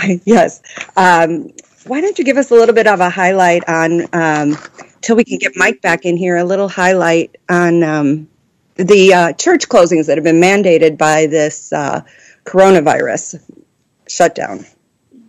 yes. 0.24 0.62
Um, 0.96 1.52
why 1.86 2.00
don't 2.00 2.18
you 2.18 2.24
give 2.24 2.38
us 2.38 2.50
a 2.50 2.54
little 2.54 2.74
bit 2.74 2.86
of 2.86 3.00
a 3.00 3.10
highlight 3.10 3.68
on, 3.68 4.06
um, 4.14 4.56
till 5.02 5.16
we 5.16 5.24
can 5.24 5.38
get 5.38 5.52
Mike 5.54 5.82
back 5.82 6.06
in 6.06 6.16
here, 6.16 6.36
a 6.36 6.44
little 6.44 6.68
highlight 6.68 7.36
on 7.50 7.82
um, 7.82 8.28
the 8.76 9.12
uh, 9.12 9.32
church 9.34 9.68
closings 9.68 10.06
that 10.06 10.16
have 10.16 10.24
been 10.24 10.40
mandated 10.40 10.96
by 10.96 11.26
this 11.26 11.72
uh, 11.72 12.00
coronavirus 12.44 13.42
shutdown? 14.08 14.64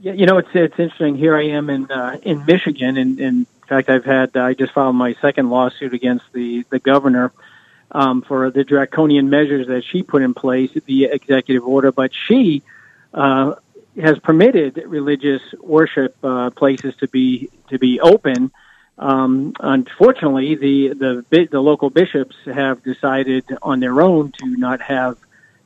Yeah, 0.04 0.12
you 0.12 0.26
know, 0.26 0.38
it's 0.38 0.50
it's 0.54 0.78
interesting. 0.78 1.16
Here 1.16 1.34
I 1.34 1.44
am 1.44 1.70
in 1.70 1.90
uh, 1.90 2.20
in 2.24 2.46
Michigan, 2.46 2.98
and, 2.98 3.22
in 3.22 3.46
fact, 3.70 3.88
I've 3.88 4.04
had 4.04 4.36
I 4.36 4.54
just 4.54 4.74
filed 4.74 4.98
my 4.98 5.14
second 5.22 5.50
lawsuit 5.50 5.94
against 5.94 6.26
the 6.34 6.66
the 6.70 6.80
governor 6.80 7.32
um, 7.90 8.22
for 8.22 8.52
the 8.52 8.66
draconian 8.66 9.30
measures 9.30 9.68
that 9.68 9.86
she 9.86 10.04
put 10.04 10.22
in 10.22 10.34
place, 10.34 10.72
the 10.86 11.06
executive 11.06 11.66
order. 11.66 11.94
But 11.94 12.12
she, 12.14 12.64
uh, 13.14 13.56
has 13.96 14.20
permitted 14.20 14.84
religious 14.86 15.42
worship 15.62 16.18
uh, 16.22 16.50
places 16.50 16.94
to 16.98 17.08
be 17.08 17.50
to 17.70 17.80
be 17.80 18.02
open. 18.02 18.52
Um, 18.98 19.54
unfortunately, 19.58 20.56
the, 20.56 20.90
the 21.30 21.48
the 21.50 21.62
local 21.62 21.90
bishops 21.90 22.36
have 22.46 22.84
decided 22.84 23.46
on 23.62 23.80
their 23.80 24.02
own 24.02 24.34
to 24.34 24.48
not 24.48 24.82
have 24.82 25.18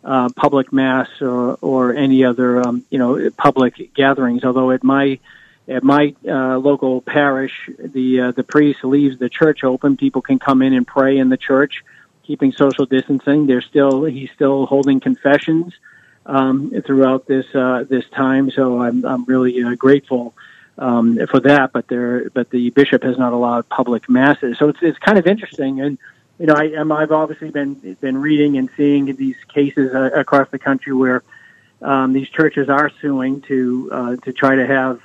uh, 0.04 0.30
public 0.36 0.72
mass 0.72 1.10
or, 1.22 1.58
or 1.62 1.94
any 1.94 2.24
other 2.24 2.62
um, 2.62 2.84
you 2.90 3.00
know 3.00 3.30
public 3.32 3.94
gatherings. 3.94 4.44
Although 4.44 4.72
at 4.72 4.84
my 4.84 5.20
at 5.68 5.84
my 5.84 6.16
uh, 6.28 6.58
local 6.58 7.02
parish, 7.02 7.70
the 7.78 8.22
uh, 8.22 8.32
the 8.32 8.44
priest 8.44 8.84
leaves 8.84 9.18
the 9.20 9.30
church 9.30 9.64
open. 9.64 9.98
People 9.98 10.22
can 10.22 10.40
come 10.40 10.62
in 10.62 10.74
and 10.74 10.88
pray 10.88 11.18
in 11.18 11.30
the 11.30 11.38
church, 11.38 11.84
keeping 12.24 12.52
social 12.52 12.86
distancing. 12.86 13.48
They're 13.48 13.62
still 13.62 14.06
he's 14.06 14.32
still 14.32 14.66
holding 14.66 15.00
confessions 15.00 15.74
um, 16.26 16.72
throughout 16.86 17.26
this 17.28 17.46
uh, 17.54 17.86
this 17.90 18.08
time. 18.10 18.52
So 18.52 18.82
I'm 18.82 19.06
I'm 19.06 19.26
really 19.26 19.62
uh, 19.64 19.76
grateful 19.76 20.34
um, 20.78 21.20
for 21.28 21.40
that. 21.42 21.74
But 21.74 21.88
there, 21.88 22.30
but 22.30 22.50
the 22.50 22.70
bishop 22.70 23.04
has 23.04 23.18
not 23.18 23.34
allowed 23.34 23.68
public 23.70 24.10
masses. 24.10 24.58
So 24.58 24.70
it's 24.70 24.80
it's 24.82 25.00
kind 25.00 25.18
of 25.18 25.28
interesting. 25.28 25.82
And 25.82 25.98
you 26.40 26.46
know, 26.46 26.54
I, 26.54 26.64
I'm, 26.78 26.92
I've 26.92 27.12
obviously 27.12 27.50
been 27.50 27.74
been 28.00 28.18
reading 28.18 28.58
and 28.58 28.70
seeing 28.78 29.16
these 29.16 29.38
cases 29.48 29.94
uh, 29.94 30.12
across 30.14 30.50
the 30.50 30.60
country 30.60 30.94
where 30.94 31.24
um, 31.82 32.14
these 32.14 32.30
churches 32.30 32.70
are 32.70 32.92
suing 33.02 33.42
to 33.42 33.90
uh, 33.92 34.16
to 34.18 34.34
try 34.34 34.56
to 34.56 34.68
have 34.68 35.02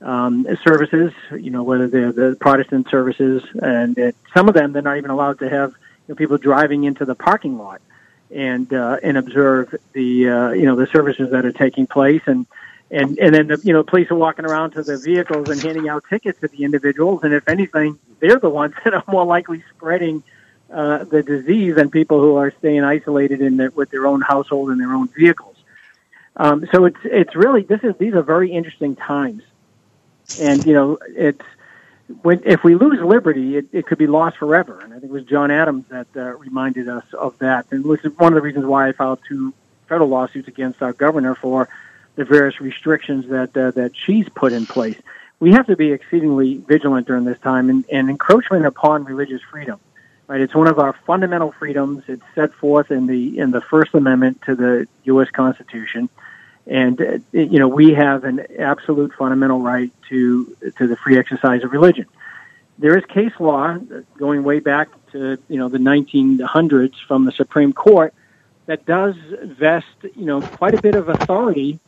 um, 0.00 0.46
services, 0.64 1.12
you 1.32 1.50
know, 1.50 1.62
whether 1.62 1.88
they're 1.88 2.12
the 2.12 2.36
Protestant 2.40 2.88
services, 2.90 3.42
and 3.62 3.96
it, 3.96 4.16
some 4.34 4.48
of 4.48 4.54
them 4.54 4.72
they're 4.72 4.82
not 4.82 4.98
even 4.98 5.10
allowed 5.10 5.38
to 5.38 5.48
have 5.48 5.70
you 5.70 6.08
know, 6.08 6.14
people 6.14 6.38
driving 6.38 6.84
into 6.84 7.04
the 7.04 7.14
parking 7.14 7.58
lot 7.58 7.80
and 8.32 8.72
uh, 8.72 8.98
and 9.02 9.16
observe 9.16 9.74
the 9.92 10.28
uh, 10.28 10.50
you 10.50 10.64
know 10.66 10.76
the 10.76 10.86
services 10.86 11.30
that 11.30 11.44
are 11.44 11.52
taking 11.52 11.86
place, 11.86 12.22
and 12.26 12.46
and 12.90 13.18
and 13.18 13.34
then 13.34 13.46
the 13.46 13.60
you 13.62 13.72
know 13.72 13.82
police 13.82 14.10
are 14.10 14.16
walking 14.16 14.44
around 14.44 14.72
to 14.72 14.82
the 14.82 14.98
vehicles 14.98 15.48
and 15.48 15.60
handing 15.62 15.88
out 15.88 16.04
tickets 16.08 16.40
to 16.40 16.48
the 16.48 16.64
individuals, 16.64 17.22
and 17.22 17.32
if 17.34 17.48
anything, 17.48 17.98
they're 18.20 18.38
the 18.38 18.50
ones 18.50 18.74
that 18.84 18.94
are 18.94 19.04
more 19.06 19.24
likely 19.24 19.62
spreading. 19.76 20.22
Uh, 20.72 21.04
the 21.04 21.22
disease 21.22 21.74
than 21.74 21.90
people 21.90 22.18
who 22.20 22.36
are 22.36 22.50
staying 22.58 22.82
isolated 22.82 23.42
in 23.42 23.58
their, 23.58 23.70
with 23.70 23.90
their 23.90 24.06
own 24.06 24.22
household 24.22 24.70
and 24.70 24.80
their 24.80 24.94
own 24.94 25.06
vehicles. 25.08 25.56
Um, 26.36 26.66
so 26.72 26.86
it's 26.86 26.96
it's 27.04 27.36
really 27.36 27.62
this 27.62 27.84
is 27.84 27.94
these 27.98 28.14
are 28.14 28.22
very 28.22 28.50
interesting 28.50 28.96
times 28.96 29.42
and 30.40 30.64
you 30.64 30.72
know 30.72 30.98
it's 31.08 31.44
when 32.22 32.42
if 32.44 32.62
we 32.62 32.74
lose 32.74 33.00
liberty, 33.00 33.56
it, 33.56 33.66
it 33.72 33.86
could 33.86 33.98
be 33.98 34.06
lost 34.06 34.36
forever. 34.36 34.80
And 34.80 34.92
I 34.92 34.98
think 34.98 35.10
it 35.10 35.10
was 35.10 35.24
John 35.24 35.50
Adams 35.50 35.86
that 35.88 36.08
uh, 36.14 36.36
reminded 36.36 36.88
us 36.88 37.04
of 37.14 37.38
that, 37.38 37.66
and 37.70 37.84
which 37.84 38.04
is 38.04 38.12
one 38.18 38.32
of 38.32 38.36
the 38.36 38.42
reasons 38.42 38.66
why 38.66 38.88
I 38.88 38.92
filed 38.92 39.20
two 39.26 39.54
federal 39.88 40.08
lawsuits 40.08 40.48
against 40.48 40.82
our 40.82 40.92
governor 40.92 41.34
for 41.34 41.68
the 42.16 42.24
various 42.24 42.60
restrictions 42.60 43.28
that 43.28 43.56
uh, 43.56 43.70
that 43.72 43.96
she's 43.96 44.28
put 44.28 44.52
in 44.52 44.66
place. 44.66 45.00
We 45.40 45.52
have 45.52 45.66
to 45.68 45.76
be 45.76 45.92
exceedingly 45.92 46.58
vigilant 46.58 47.06
during 47.06 47.24
this 47.24 47.38
time, 47.38 47.70
and, 47.70 47.84
and 47.90 48.10
encroachment 48.10 48.66
upon 48.66 49.04
religious 49.04 49.40
freedom. 49.42 49.80
Right, 50.28 50.40
it's 50.40 50.54
one 50.54 50.68
of 50.68 50.78
our 50.78 50.94
fundamental 51.06 51.52
freedoms. 51.52 52.04
It's 52.06 52.22
set 52.34 52.54
forth 52.54 52.90
in 52.90 53.06
the 53.06 53.38
in 53.38 53.50
the 53.50 53.60
First 53.60 53.94
Amendment 53.94 54.40
to 54.46 54.54
the 54.54 54.86
U.S. 55.04 55.28
Constitution 55.30 56.08
and 56.66 57.00
uh, 57.00 57.18
you 57.32 57.58
know 57.58 57.68
we 57.68 57.92
have 57.94 58.24
an 58.24 58.46
absolute 58.58 59.12
fundamental 59.14 59.60
right 59.60 59.90
to 60.08 60.56
to 60.78 60.86
the 60.86 60.96
free 60.96 61.18
exercise 61.18 61.64
of 61.64 61.72
religion. 61.72 62.06
There 62.78 62.96
is 62.96 63.04
case 63.06 63.32
law 63.38 63.76
going 64.16 64.44
way 64.44 64.60
back 64.60 64.88
to 65.12 65.38
you 65.48 65.58
know 65.58 65.68
the 65.68 65.78
1900s 65.78 66.94
from 67.06 67.24
the 67.24 67.32
Supreme 67.32 67.72
Court 67.72 68.14
that 68.66 68.86
does 68.86 69.16
vest 69.42 69.86
you 70.02 70.24
know 70.24 70.40
quite 70.40 70.74
a 70.74 70.82
bit 70.82 70.94
of 70.94 71.08
authority 71.08 71.80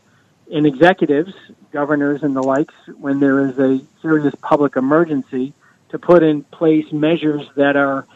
in 0.48 0.66
executives, 0.66 1.32
governors, 1.72 2.22
and 2.22 2.36
the 2.36 2.42
likes 2.42 2.74
when 2.98 3.20
there 3.20 3.46
is 3.46 3.58
a 3.58 3.80
serious 4.02 4.34
public 4.42 4.76
emergency 4.76 5.54
to 5.88 5.98
put 5.98 6.22
in 6.22 6.42
place 6.42 6.92
measures 6.92 7.48
that 7.54 7.76
are 7.76 8.06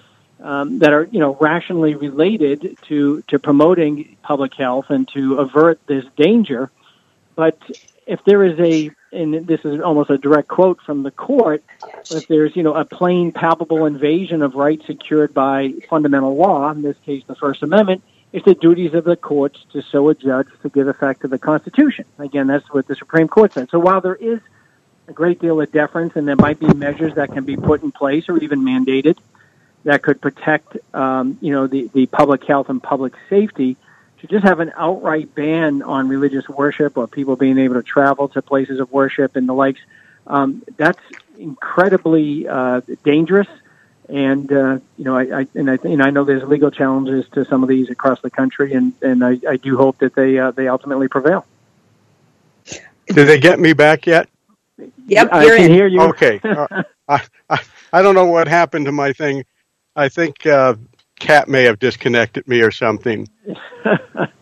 um, 0.41 0.79
that 0.81 0.93
are 0.93 1.09
you 1.11 1.19
know 1.19 1.37
rationally 1.41 1.95
related 1.95 2.79
to 2.89 3.23
to 3.29 3.39
promoting 3.39 4.17
public 4.23 4.55
health 4.55 4.87
and 4.89 5.09
to 5.09 5.39
avert 5.39 5.81
this 5.87 6.05
danger. 6.17 6.71
But 7.35 7.59
if 8.07 8.25
there 8.25 8.45
is 8.45 8.59
a 8.59 8.91
and 9.11 9.47
this 9.47 9.61
is 9.65 9.81
almost 9.81 10.11
a 10.11 10.19
direct 10.19 10.49
quote 10.49 10.81
from 10.83 11.03
the 11.03 11.11
court, 11.11 11.63
if 12.11 12.29
there's 12.29 12.55
you 12.55 12.63
know 12.63 12.75
a 12.75 12.85
plain 12.85 13.33
palpable 13.33 13.87
invasion 13.87 14.43
of 14.43 14.55
rights 14.55 14.87
secured 14.87 15.35
by 15.35 15.75
fundamental 15.89 16.37
law, 16.37 16.71
in 16.71 16.83
this 16.83 16.97
case 17.05 17.23
the 17.27 17.35
First 17.35 17.63
Amendment, 17.63 18.03
it's 18.33 18.45
the 18.45 18.55
duties 18.55 18.95
of 18.95 19.05
the 19.05 19.17
courts 19.17 19.59
to 19.73 19.83
so 19.83 20.09
adjudge 20.09 20.49
to 20.63 20.69
give 20.69 20.89
effect 20.89 21.23
to 21.23 21.29
the 21.29 21.39
Constitution. 21.39 22.05
Again, 22.19 22.47
that's 22.47 22.71
what 22.73 22.87
the 22.87 22.95
Supreme 22.95 23.29
Court 23.29 23.53
said. 23.55 23.71
So 23.71 23.79
while 23.79 24.01
there 24.01 24.17
is 24.17 24.41
a 25.09 25.13
great 25.13 25.41
deal 25.41 25.61
of 25.61 25.73
deference 25.73 26.15
and 26.17 26.29
there 26.29 26.37
might 26.37 26.61
be 26.61 26.67
measures 26.75 27.15
that 27.15 27.33
can 27.33 27.45
be 27.45 27.57
put 27.57 27.83
in 27.83 27.91
place 27.91 28.29
or 28.29 28.39
even 28.39 28.61
mandated, 28.61 29.17
that 29.89 30.03
could 30.03 30.21
protect, 30.21 30.77
um, 30.95 31.39
you 31.41 31.51
know, 31.51 31.67
the, 31.67 31.89
the 31.95 32.05
public 32.05 32.45
health 32.45 32.69
and 32.69 32.83
public 32.83 33.15
safety. 33.31 33.75
To 34.21 34.27
just 34.27 34.45
have 34.45 34.61
an 34.61 34.71
outright 34.77 35.35
ban 35.35 35.81
on 35.81 36.09
religious 36.09 36.47
worship 36.47 36.99
or 36.99 37.07
people 37.07 37.37
being 37.37 37.57
able 37.57 37.77
to 37.77 37.83
travel 37.83 38.29
to 38.31 38.43
places 38.43 38.81
of 38.81 38.93
worship 38.93 39.35
and 39.35 39.49
the 39.49 39.55
likes, 39.55 39.81
um, 40.27 40.63
that's 40.77 41.01
incredibly 41.39 42.47
uh, 42.47 42.83
dangerous. 43.03 43.47
And 44.11 44.53
uh, 44.53 44.81
you 44.99 45.05
know, 45.05 45.17
I, 45.17 45.41
I 45.41 45.47
and 45.55 45.71
I 45.71 45.79
and 45.85 46.03
I 46.03 46.11
know 46.11 46.25
there's 46.25 46.43
legal 46.43 46.71
challenges 46.71 47.27
to 47.33 47.47
some 47.47 47.63
of 47.63 47.71
these 47.71 47.89
across 47.89 48.21
the 48.21 48.31
country, 48.31 48.75
and 48.75 48.93
and 49.01 49.25
I, 49.25 49.39
I 49.49 49.57
do 49.57 49.77
hope 49.79 49.99
that 49.99 50.15
they 50.15 50.39
uh, 50.39 50.51
they 50.51 50.69
ultimately 50.69 51.09
prevail. 51.09 51.47
Did 53.07 53.25
they 53.27 53.39
get 53.39 53.59
me 53.59 53.73
back 53.73 54.07
yet? 54.07 54.29
Yep, 55.07 55.29
I 55.33 55.45
can 55.57 55.71
hear 55.71 55.87
you. 55.87 56.03
Okay, 56.03 56.41
uh, 56.45 56.83
I, 57.09 57.23
I 57.49 57.61
I 57.93 58.03
don't 58.03 58.15
know 58.15 58.27
what 58.27 58.49
happened 58.49 58.85
to 58.87 58.93
my 58.93 59.13
thing. 59.13 59.45
I 59.99 60.09
think 60.09 60.47
uh, 60.47 60.77
Cat 61.19 61.49
may 61.49 61.65
have 61.65 61.81
disconnected 61.81 62.47
me 62.47 62.61
or 62.61 62.71
something. 62.71 63.29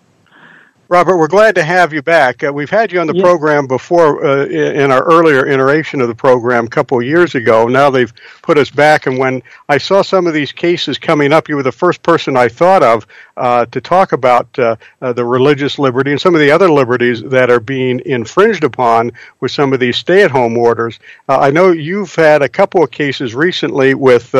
Robert, 0.88 1.16
we're 1.16 1.26
glad 1.26 1.56
to 1.56 1.64
have 1.64 1.92
you 1.92 2.00
back. 2.00 2.44
Uh, 2.44 2.52
we've 2.52 2.70
had 2.70 2.92
you 2.92 3.00
on 3.00 3.08
the 3.08 3.14
program 3.14 3.66
before 3.66 4.24
uh, 4.24 4.46
in 4.46 4.92
our 4.92 5.02
earlier 5.02 5.44
iteration 5.44 6.00
of 6.00 6.06
the 6.06 6.14
program 6.14 6.66
a 6.66 6.68
couple 6.68 7.00
of 7.00 7.04
years 7.04 7.34
ago. 7.34 7.66
Now 7.66 7.90
they've 7.90 8.12
put 8.42 8.56
us 8.56 8.70
back, 8.70 9.06
and 9.06 9.18
when 9.18 9.42
I 9.68 9.78
saw 9.78 10.02
some 10.02 10.28
of 10.28 10.32
these 10.32 10.52
cases 10.52 10.96
coming 10.96 11.32
up, 11.32 11.48
you 11.48 11.56
were 11.56 11.64
the 11.64 11.72
first 11.72 12.04
person 12.04 12.36
I 12.36 12.46
thought 12.46 12.84
of 12.84 13.04
uh, 13.36 13.66
to 13.66 13.80
talk 13.80 14.12
about 14.12 14.56
uh, 14.60 14.76
uh, 15.02 15.12
the 15.12 15.24
religious 15.24 15.76
liberty 15.80 16.12
and 16.12 16.20
some 16.20 16.36
of 16.36 16.40
the 16.40 16.52
other 16.52 16.70
liberties 16.70 17.20
that 17.20 17.50
are 17.50 17.58
being 17.58 18.00
infringed 18.06 18.62
upon 18.62 19.10
with 19.40 19.50
some 19.50 19.72
of 19.72 19.80
these 19.80 19.96
stay-at-home 19.96 20.56
orders. 20.56 21.00
Uh, 21.28 21.40
I 21.40 21.50
know 21.50 21.72
you've 21.72 22.14
had 22.14 22.42
a 22.42 22.48
couple 22.48 22.84
of 22.84 22.92
cases 22.92 23.34
recently 23.34 23.94
with 23.94 24.36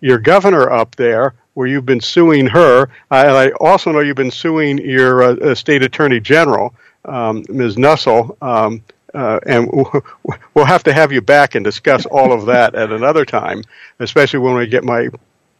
your 0.00 0.18
governor 0.18 0.72
up 0.72 0.96
there 0.96 1.34
where 1.54 1.66
you've 1.66 1.86
been 1.86 2.00
suing 2.00 2.46
her, 2.46 2.82
uh, 3.10 3.24
and 3.26 3.30
I 3.30 3.50
also 3.60 3.92
know 3.92 4.00
you've 4.00 4.16
been 4.16 4.30
suing 4.30 4.78
your 4.78 5.22
uh, 5.22 5.36
uh 5.36 5.54
state 5.54 5.82
attorney 5.82 6.20
general, 6.20 6.74
um, 7.04 7.44
Ms. 7.48 7.76
Nessel. 7.76 8.36
Um, 8.42 8.82
uh, 9.14 9.38
and 9.46 9.70
we'll 10.54 10.64
have 10.64 10.82
to 10.82 10.92
have 10.92 11.12
you 11.12 11.20
back 11.20 11.54
and 11.54 11.64
discuss 11.64 12.04
all 12.06 12.32
of 12.32 12.46
that 12.46 12.74
at 12.74 12.90
another 12.90 13.24
time, 13.24 13.62
especially 14.00 14.40
when 14.40 14.54
we 14.54 14.66
get 14.66 14.82
my 14.82 15.08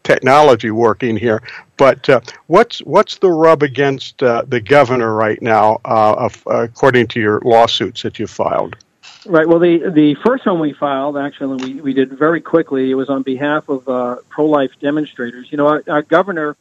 technology 0.03 0.71
working 0.71 1.15
here. 1.15 1.41
But 1.77 2.09
uh, 2.09 2.19
what's 2.47 2.79
what's 2.79 3.17
the 3.17 3.31
rub 3.31 3.63
against 3.63 4.21
uh, 4.21 4.43
the 4.47 4.59
governor 4.59 5.13
right 5.13 5.41
now, 5.41 5.79
of, 5.85 6.41
according 6.45 7.07
to 7.07 7.19
your 7.19 7.41
lawsuits 7.45 8.01
that 8.03 8.19
you 8.19 8.27
filed? 8.27 8.75
Right. 9.25 9.47
Well, 9.47 9.57
the 9.57 9.89
the 9.89 10.15
first 10.23 10.45
one 10.45 10.59
we 10.59 10.73
filed, 10.73 11.17
actually, 11.17 11.73
we, 11.73 11.81
we 11.81 11.93
did 11.93 12.11
very 12.11 12.41
quickly. 12.41 12.91
It 12.91 12.93
was 12.93 13.09
on 13.09 13.23
behalf 13.23 13.69
of 13.69 13.89
uh, 13.89 14.17
pro 14.29 14.45
life 14.45 14.69
demonstrators. 14.79 15.47
You 15.51 15.57
know, 15.57 15.65
our, 15.65 15.83
our 15.89 16.03
governor, 16.03 16.55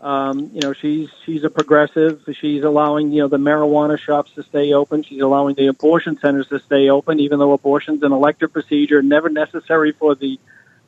um, 0.00 0.50
you 0.54 0.62
know, 0.62 0.72
she's 0.72 1.10
she's 1.26 1.44
a 1.44 1.50
progressive. 1.50 2.22
She's 2.40 2.64
allowing 2.64 3.12
you 3.12 3.20
know 3.20 3.28
the 3.28 3.36
marijuana 3.36 3.98
shops 3.98 4.32
to 4.36 4.42
stay 4.44 4.72
open. 4.72 5.02
She's 5.02 5.20
allowing 5.20 5.56
the 5.56 5.66
abortion 5.66 6.18
centers 6.18 6.48
to 6.48 6.58
stay 6.60 6.88
open, 6.88 7.20
even 7.20 7.38
though 7.38 7.52
abortion's 7.52 8.02
an 8.02 8.12
elective 8.12 8.50
procedure, 8.50 9.02
never 9.02 9.28
necessary 9.28 9.92
for 9.92 10.14
the, 10.14 10.38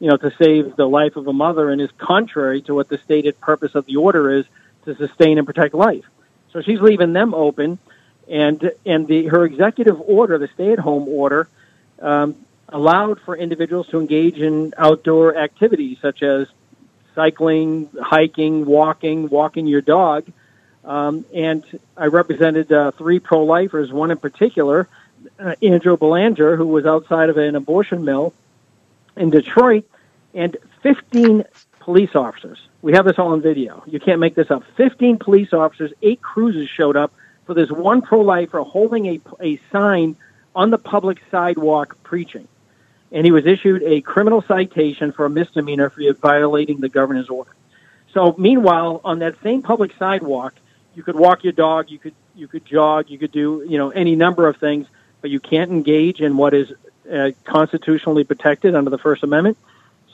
you 0.00 0.08
know, 0.08 0.16
to 0.16 0.32
save 0.38 0.76
the 0.76 0.88
life 0.88 1.16
of 1.16 1.26
a 1.28 1.32
mother, 1.34 1.68
and 1.68 1.82
is 1.82 1.90
contrary 1.98 2.62
to 2.62 2.74
what 2.74 2.88
the 2.88 2.96
stated 3.04 3.38
purpose 3.38 3.74
of 3.74 3.84
the 3.84 3.96
order 3.96 4.32
is 4.32 4.46
to 4.86 4.96
sustain 4.96 5.36
and 5.36 5.46
protect 5.46 5.74
life. 5.74 6.06
So 6.54 6.62
she's 6.62 6.80
leaving 6.80 7.12
them 7.12 7.34
open 7.34 7.78
and 8.28 8.72
and 8.84 9.06
the 9.06 9.26
her 9.26 9.44
executive 9.44 10.00
order, 10.00 10.38
the 10.38 10.48
stay-at-home 10.48 11.08
order, 11.08 11.48
um, 12.00 12.36
allowed 12.68 13.20
for 13.20 13.36
individuals 13.36 13.88
to 13.88 14.00
engage 14.00 14.38
in 14.38 14.74
outdoor 14.76 15.36
activities 15.36 15.98
such 16.00 16.22
as 16.22 16.48
cycling, 17.14 17.88
hiking, 18.00 18.64
walking, 18.64 19.28
walking 19.28 19.66
your 19.66 19.80
dog. 19.80 20.26
Um, 20.84 21.24
and 21.34 21.64
I 21.96 22.06
represented 22.06 22.72
uh, 22.72 22.92
three 22.92 23.18
pro-lifers, 23.18 23.92
one 23.92 24.10
in 24.10 24.18
particular, 24.18 24.88
uh, 25.38 25.54
Andrew 25.60 25.96
Belanger, 25.96 26.56
who 26.56 26.66
was 26.66 26.86
outside 26.86 27.28
of 27.28 27.36
an 27.36 27.56
abortion 27.56 28.04
mill 28.04 28.32
in 29.16 29.30
Detroit, 29.30 29.84
and 30.32 30.56
15 30.82 31.44
police 31.80 32.14
officers. 32.14 32.58
We 32.80 32.92
have 32.92 33.04
this 33.04 33.18
all 33.18 33.32
on 33.32 33.42
video. 33.42 33.82
You 33.86 33.98
can't 33.98 34.20
make 34.20 34.34
this 34.34 34.50
up. 34.50 34.62
15 34.76 35.18
police 35.18 35.52
officers, 35.52 35.92
eight 36.02 36.22
cruisers 36.22 36.68
showed 36.68 36.96
up 36.96 37.12
for 37.48 37.54
this 37.54 37.70
one 37.70 38.02
pro-lifer 38.02 38.60
holding 38.60 39.06
a, 39.06 39.20
a 39.40 39.58
sign 39.72 40.14
on 40.54 40.68
the 40.70 40.76
public 40.76 41.18
sidewalk 41.30 41.96
preaching. 42.02 42.46
And 43.10 43.24
he 43.24 43.32
was 43.32 43.46
issued 43.46 43.82
a 43.84 44.02
criminal 44.02 44.42
citation 44.42 45.12
for 45.12 45.24
a 45.24 45.30
misdemeanor 45.30 45.88
for 45.88 46.02
violating 46.12 46.80
the 46.80 46.90
governor's 46.90 47.30
order. 47.30 47.50
So 48.12 48.34
meanwhile, 48.36 49.00
on 49.02 49.20
that 49.20 49.36
same 49.42 49.62
public 49.62 49.92
sidewalk, 49.98 50.54
you 50.94 51.02
could 51.02 51.16
walk 51.16 51.42
your 51.42 51.54
dog, 51.54 51.90
you 51.90 51.98
could 51.98 52.14
you 52.36 52.48
could 52.48 52.66
jog, 52.66 53.08
you 53.08 53.18
could 53.18 53.32
do 53.32 53.64
you 53.66 53.78
know 53.78 53.90
any 53.90 54.14
number 54.14 54.46
of 54.46 54.58
things, 54.58 54.86
but 55.22 55.30
you 55.30 55.40
can't 55.40 55.70
engage 55.70 56.20
in 56.20 56.36
what 56.36 56.52
is 56.52 56.70
uh, 57.10 57.30
constitutionally 57.44 58.24
protected 58.24 58.74
under 58.74 58.90
the 58.90 58.98
First 58.98 59.22
Amendment. 59.22 59.56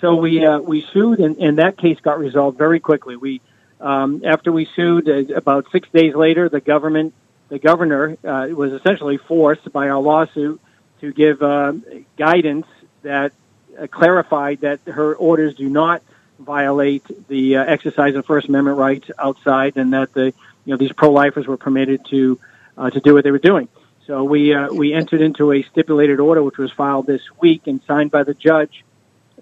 So 0.01 0.15
we 0.15 0.47
uh, 0.47 0.61
we 0.61 0.83
sued, 0.93 1.19
and, 1.19 1.37
and 1.39 1.59
that 1.59 1.79
case 1.79 1.99
got 1.99 2.21
resolved 2.21 2.59
very 2.59 2.79
quickly. 2.79 3.17
We 3.17 3.41
um, 3.81 4.23
after 4.25 4.53
we 4.53 4.67
sued, 4.77 5.09
uh, 5.09 5.35
about 5.35 5.67
six 5.73 5.89
days 5.89 6.15
later, 6.15 6.49
the 6.49 6.61
government, 6.61 7.13
the 7.49 7.59
governor, 7.59 8.17
uh, 8.25 8.49
was 8.51 8.73
essentially 8.73 9.17
forced 9.17 9.71
by 9.73 9.89
our 9.89 10.01
lawsuit 10.01 10.61
to 11.01 11.13
give 11.13 11.43
uh, 11.43 11.73
guidance 12.17 12.67
that 13.03 13.33
uh, 13.79 13.87
clarified 13.87 14.61
that 14.61 14.81
her 14.87 15.15
orders 15.15 15.55
do 15.55 15.69
not 15.69 16.03
violate 16.39 17.05
the 17.29 17.57
uh, 17.57 17.65
exercise 17.65 18.15
of 18.15 18.27
First 18.27 18.49
Amendment 18.49 18.79
rights 18.79 19.11
outside, 19.19 19.77
and 19.77 19.93
that 19.93 20.13
the 20.15 20.27
you 20.65 20.73
know 20.73 20.77
these 20.77 20.93
pro-lifers 20.93 21.47
were 21.47 21.57
permitted 21.57 22.05
to 22.07 22.39
uh, 22.77 22.91
to 22.91 23.01
do 23.01 23.15
what 23.15 23.25
they 23.25 23.31
were 23.31 23.39
doing. 23.39 23.69
So 24.07 24.25
we 24.25 24.55
uh, 24.55 24.73
we 24.73 24.93
entered 24.93 25.21
into 25.21 25.53
a 25.53 25.63
stipulated 25.63 26.21
order, 26.21 26.43
which 26.43 26.59
was 26.59 26.71
filed 26.73 27.07
this 27.07 27.23
week 27.41 27.67
and 27.67 27.81
signed 27.87 28.11
by 28.11 28.23
the 28.23 28.35
judge, 28.35 28.85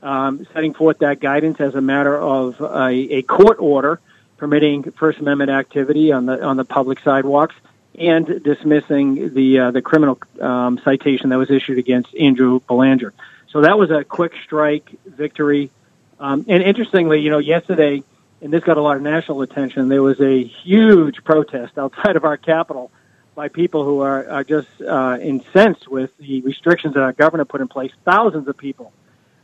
um, 0.02 0.46
setting 0.52 0.74
forth 0.74 0.98
that 0.98 1.20
guidance 1.20 1.60
as 1.60 1.74
a 1.74 1.80
matter 1.80 2.16
of 2.16 2.60
a, 2.60 2.90
a 2.90 3.22
court 3.22 3.58
order 3.60 4.00
permitting 4.36 4.90
First 4.92 5.18
Amendment 5.20 5.50
activity 5.50 6.12
on 6.12 6.26
the 6.26 6.42
on 6.42 6.56
the 6.56 6.64
public 6.64 7.00
sidewalks 7.00 7.54
and 7.98 8.42
dismissing 8.42 9.34
the 9.34 9.58
uh, 9.58 9.70
the 9.70 9.82
criminal 9.82 10.18
um, 10.40 10.80
citation 10.84 11.28
that 11.30 11.38
was 11.38 11.50
issued 11.50 11.78
against 11.78 12.14
Andrew 12.16 12.60
Belanger. 12.60 13.12
So 13.50 13.60
that 13.62 13.78
was 13.78 13.90
a 13.90 14.02
quick 14.02 14.32
strike 14.44 14.90
victory. 15.04 15.70
Um, 16.18 16.44
and 16.48 16.62
interestingly, 16.62 17.20
you 17.20 17.30
know, 17.30 17.38
yesterday, 17.38 18.02
and 18.40 18.52
this 18.52 18.64
got 18.64 18.76
a 18.76 18.80
lot 18.80 18.96
of 18.96 19.02
national 19.02 19.42
attention, 19.42 19.88
there 19.88 20.02
was 20.02 20.20
a 20.20 20.42
huge 20.42 21.22
protest 21.24 21.76
outside 21.76 22.16
of 22.16 22.24
our 22.24 22.36
capital 22.36 22.90
by 23.34 23.48
people 23.48 23.84
who 23.84 24.00
are, 24.00 24.28
are 24.28 24.44
just 24.44 24.68
uh, 24.80 25.18
incensed 25.20 25.88
with 25.88 26.16
the 26.18 26.40
restrictions 26.42 26.94
that 26.94 27.02
our 27.02 27.12
governor 27.12 27.44
put 27.44 27.60
in 27.60 27.68
place. 27.68 27.92
Thousands 28.04 28.46
of 28.48 28.56
people 28.56 28.92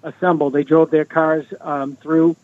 assembled. 0.03 0.53
They 0.53 0.65
drove 0.65 0.91
their 0.91 1.05
cars 1.05 1.47
um, 1.61 1.97
through. 1.97 2.37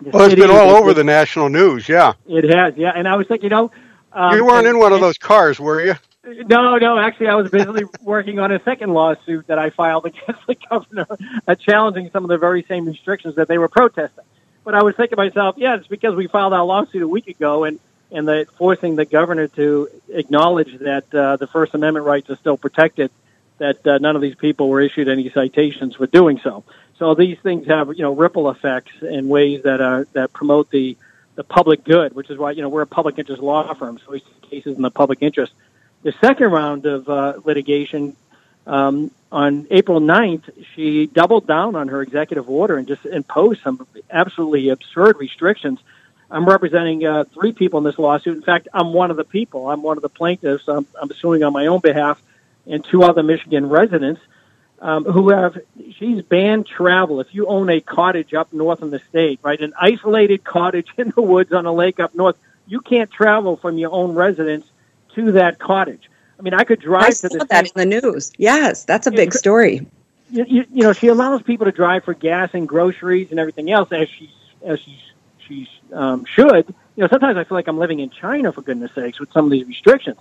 The 0.00 0.10
well, 0.10 0.26
it's 0.26 0.34
been 0.34 0.50
all 0.50 0.70
over 0.70 0.92
the 0.92 1.04
national 1.04 1.48
news. 1.48 1.88
Yeah, 1.88 2.14
it 2.28 2.44
has. 2.44 2.76
Yeah, 2.76 2.92
and 2.94 3.08
I 3.08 3.16
was 3.16 3.26
thinking, 3.26 3.44
you 3.44 3.50
know, 3.50 3.70
um, 4.16 4.34
you 4.34 4.44
weren't 4.46 4.66
in 4.66 4.78
one 4.78 4.92
of 4.92 5.00
those 5.00 5.18
cars, 5.18 5.60
were 5.60 5.84
you? 5.84 5.94
No, 6.24 6.76
no. 6.78 6.98
Actually, 6.98 7.28
I 7.28 7.34
was 7.34 7.50
busily 7.50 7.84
working 8.02 8.38
on 8.38 8.50
a 8.50 8.60
second 8.62 8.92
lawsuit 8.92 9.46
that 9.46 9.58
I 9.58 9.70
filed 9.70 10.06
against 10.06 10.46
the 10.46 10.56
governor, 10.68 11.06
uh, 11.46 11.54
challenging 11.54 12.10
some 12.10 12.24
of 12.24 12.28
the 12.28 12.38
very 12.38 12.64
same 12.64 12.86
restrictions 12.86 13.36
that 13.36 13.46
they 13.46 13.58
were 13.58 13.68
protesting. 13.68 14.24
But 14.64 14.74
I 14.74 14.82
was 14.82 14.96
thinking 14.96 15.16
to 15.16 15.22
myself, 15.22 15.56
yeah, 15.58 15.76
it's 15.76 15.86
because 15.86 16.16
we 16.16 16.26
filed 16.26 16.52
our 16.52 16.64
lawsuit 16.64 17.02
a 17.02 17.08
week 17.08 17.28
ago, 17.28 17.64
and 17.64 17.78
and 18.10 18.26
the 18.26 18.46
forcing 18.56 18.96
the 18.96 19.04
governor 19.04 19.48
to 19.48 19.88
acknowledge 20.08 20.78
that 20.78 21.12
uh, 21.14 21.36
the 21.36 21.46
First 21.46 21.74
Amendment 21.74 22.06
rights 22.06 22.30
are 22.30 22.36
still 22.36 22.56
protected, 22.56 23.10
that 23.58 23.86
uh, 23.86 23.98
none 23.98 24.16
of 24.16 24.22
these 24.22 24.34
people 24.34 24.68
were 24.68 24.80
issued 24.80 25.08
any 25.08 25.28
citations 25.30 25.96
for 25.96 26.06
doing 26.06 26.40
so. 26.42 26.64
So 26.98 27.14
these 27.14 27.38
things 27.40 27.66
have 27.66 27.88
you 27.88 28.02
know 28.02 28.14
ripple 28.14 28.48
effects 28.50 28.92
in 29.02 29.28
ways 29.28 29.62
that 29.64 29.80
are 29.80 30.06
that 30.14 30.32
promote 30.32 30.70
the 30.70 30.96
the 31.36 31.44
public 31.44 31.84
good, 31.84 32.14
which 32.14 32.30
is 32.30 32.38
why 32.38 32.50
you 32.50 32.62
know 32.62 32.68
we're 32.68 32.82
a 32.82 32.86
public 32.86 33.18
interest 33.18 33.40
law 33.40 33.72
firm, 33.74 33.98
so 34.04 34.12
we 34.12 34.20
see 34.20 34.48
cases 34.50 34.76
in 34.76 34.82
the 34.82 34.90
public 34.90 35.20
interest. 35.22 35.52
The 36.02 36.12
second 36.20 36.50
round 36.50 36.86
of 36.86 37.08
uh, 37.08 37.34
litigation 37.44 38.16
um, 38.66 39.10
on 39.30 39.66
April 39.70 40.00
9th, 40.00 40.50
she 40.74 41.06
doubled 41.06 41.46
down 41.46 41.76
on 41.76 41.88
her 41.88 42.02
executive 42.02 42.50
order 42.50 42.76
and 42.76 42.86
just 42.86 43.06
imposed 43.06 43.62
some 43.62 43.86
absolutely 44.10 44.68
absurd 44.68 45.16
restrictions 45.18 45.78
I'm 46.30 46.44
representing 46.44 47.06
uh, 47.06 47.24
three 47.24 47.52
people 47.52 47.78
in 47.78 47.84
this 47.84 47.98
lawsuit. 47.98 48.36
In 48.36 48.42
fact, 48.42 48.68
I'm 48.74 48.92
one 48.92 49.10
of 49.10 49.16
the 49.16 49.24
people. 49.24 49.70
I'm 49.70 49.82
one 49.82 49.96
of 49.96 50.02
the 50.02 50.08
plaintiffs. 50.08 50.66
I'm, 50.68 50.86
I'm 51.00 51.10
suing 51.12 51.42
on 51.44 51.52
my 51.52 51.66
own 51.66 51.80
behalf 51.80 52.20
and 52.66 52.84
two 52.84 53.04
other 53.04 53.22
Michigan 53.22 53.68
residents 53.68 54.20
um, 54.80 55.04
who 55.04 55.30
have. 55.30 55.58
She's 55.98 56.22
banned 56.22 56.66
travel. 56.66 57.20
If 57.20 57.34
you 57.34 57.46
own 57.46 57.70
a 57.70 57.80
cottage 57.80 58.34
up 58.34 58.52
north 58.52 58.82
in 58.82 58.90
the 58.90 59.00
state, 59.08 59.40
right, 59.42 59.60
an 59.60 59.72
isolated 59.80 60.44
cottage 60.44 60.88
in 60.96 61.12
the 61.14 61.22
woods 61.22 61.52
on 61.52 61.66
a 61.66 61.72
lake 61.72 62.00
up 62.00 62.14
north, 62.14 62.36
you 62.66 62.80
can't 62.80 63.10
travel 63.10 63.56
from 63.56 63.78
your 63.78 63.92
own 63.92 64.14
residence 64.14 64.66
to 65.14 65.32
that 65.32 65.58
cottage. 65.58 66.10
I 66.38 66.42
mean, 66.42 66.54
I 66.54 66.64
could 66.64 66.80
drive 66.80 67.04
I 67.04 67.10
saw 67.10 67.28
to 67.28 67.38
the 67.38 67.44
that 67.46 67.66
in 67.74 67.90
the 67.90 68.00
news. 68.00 68.32
Yes, 68.36 68.84
that's 68.84 69.06
a 69.06 69.10
big 69.10 69.32
story. 69.32 69.86
You, 70.30 70.44
you, 70.46 70.66
you 70.72 70.82
know, 70.82 70.92
she 70.92 71.06
allows 71.06 71.42
people 71.42 71.66
to 71.66 71.72
drive 71.72 72.04
for 72.04 72.12
gas 72.12 72.50
and 72.52 72.68
groceries 72.68 73.30
and 73.30 73.40
everything 73.40 73.70
else 73.70 73.90
as 73.92 74.08
she 74.08 74.30
as 74.64 74.80
she 74.80 74.98
she 75.46 75.68
um, 75.92 76.24
should. 76.24 76.74
You 76.96 77.02
know, 77.02 77.08
sometimes 77.08 77.36
I 77.36 77.44
feel 77.44 77.56
like 77.56 77.68
I'm 77.68 77.78
living 77.78 78.00
in 78.00 78.10
China 78.10 78.52
for 78.52 78.62
goodness 78.62 78.90
sakes 78.94 79.20
with 79.20 79.32
some 79.32 79.46
of 79.46 79.50
these 79.50 79.66
restrictions. 79.66 80.18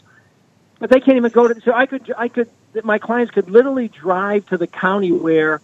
But 0.86 0.92
they 0.92 1.00
can't 1.00 1.18
even 1.18 1.32
go 1.32 1.48
to. 1.48 1.60
So 1.62 1.74
I 1.74 1.88
could, 1.88 2.14
I 2.16 2.28
could, 2.28 2.48
my 2.84 3.00
clients 3.00 3.32
could 3.32 3.50
literally 3.50 3.88
drive 3.88 4.46
to 4.50 4.58
the 4.60 4.68
county 4.68 5.12
where 5.12 5.60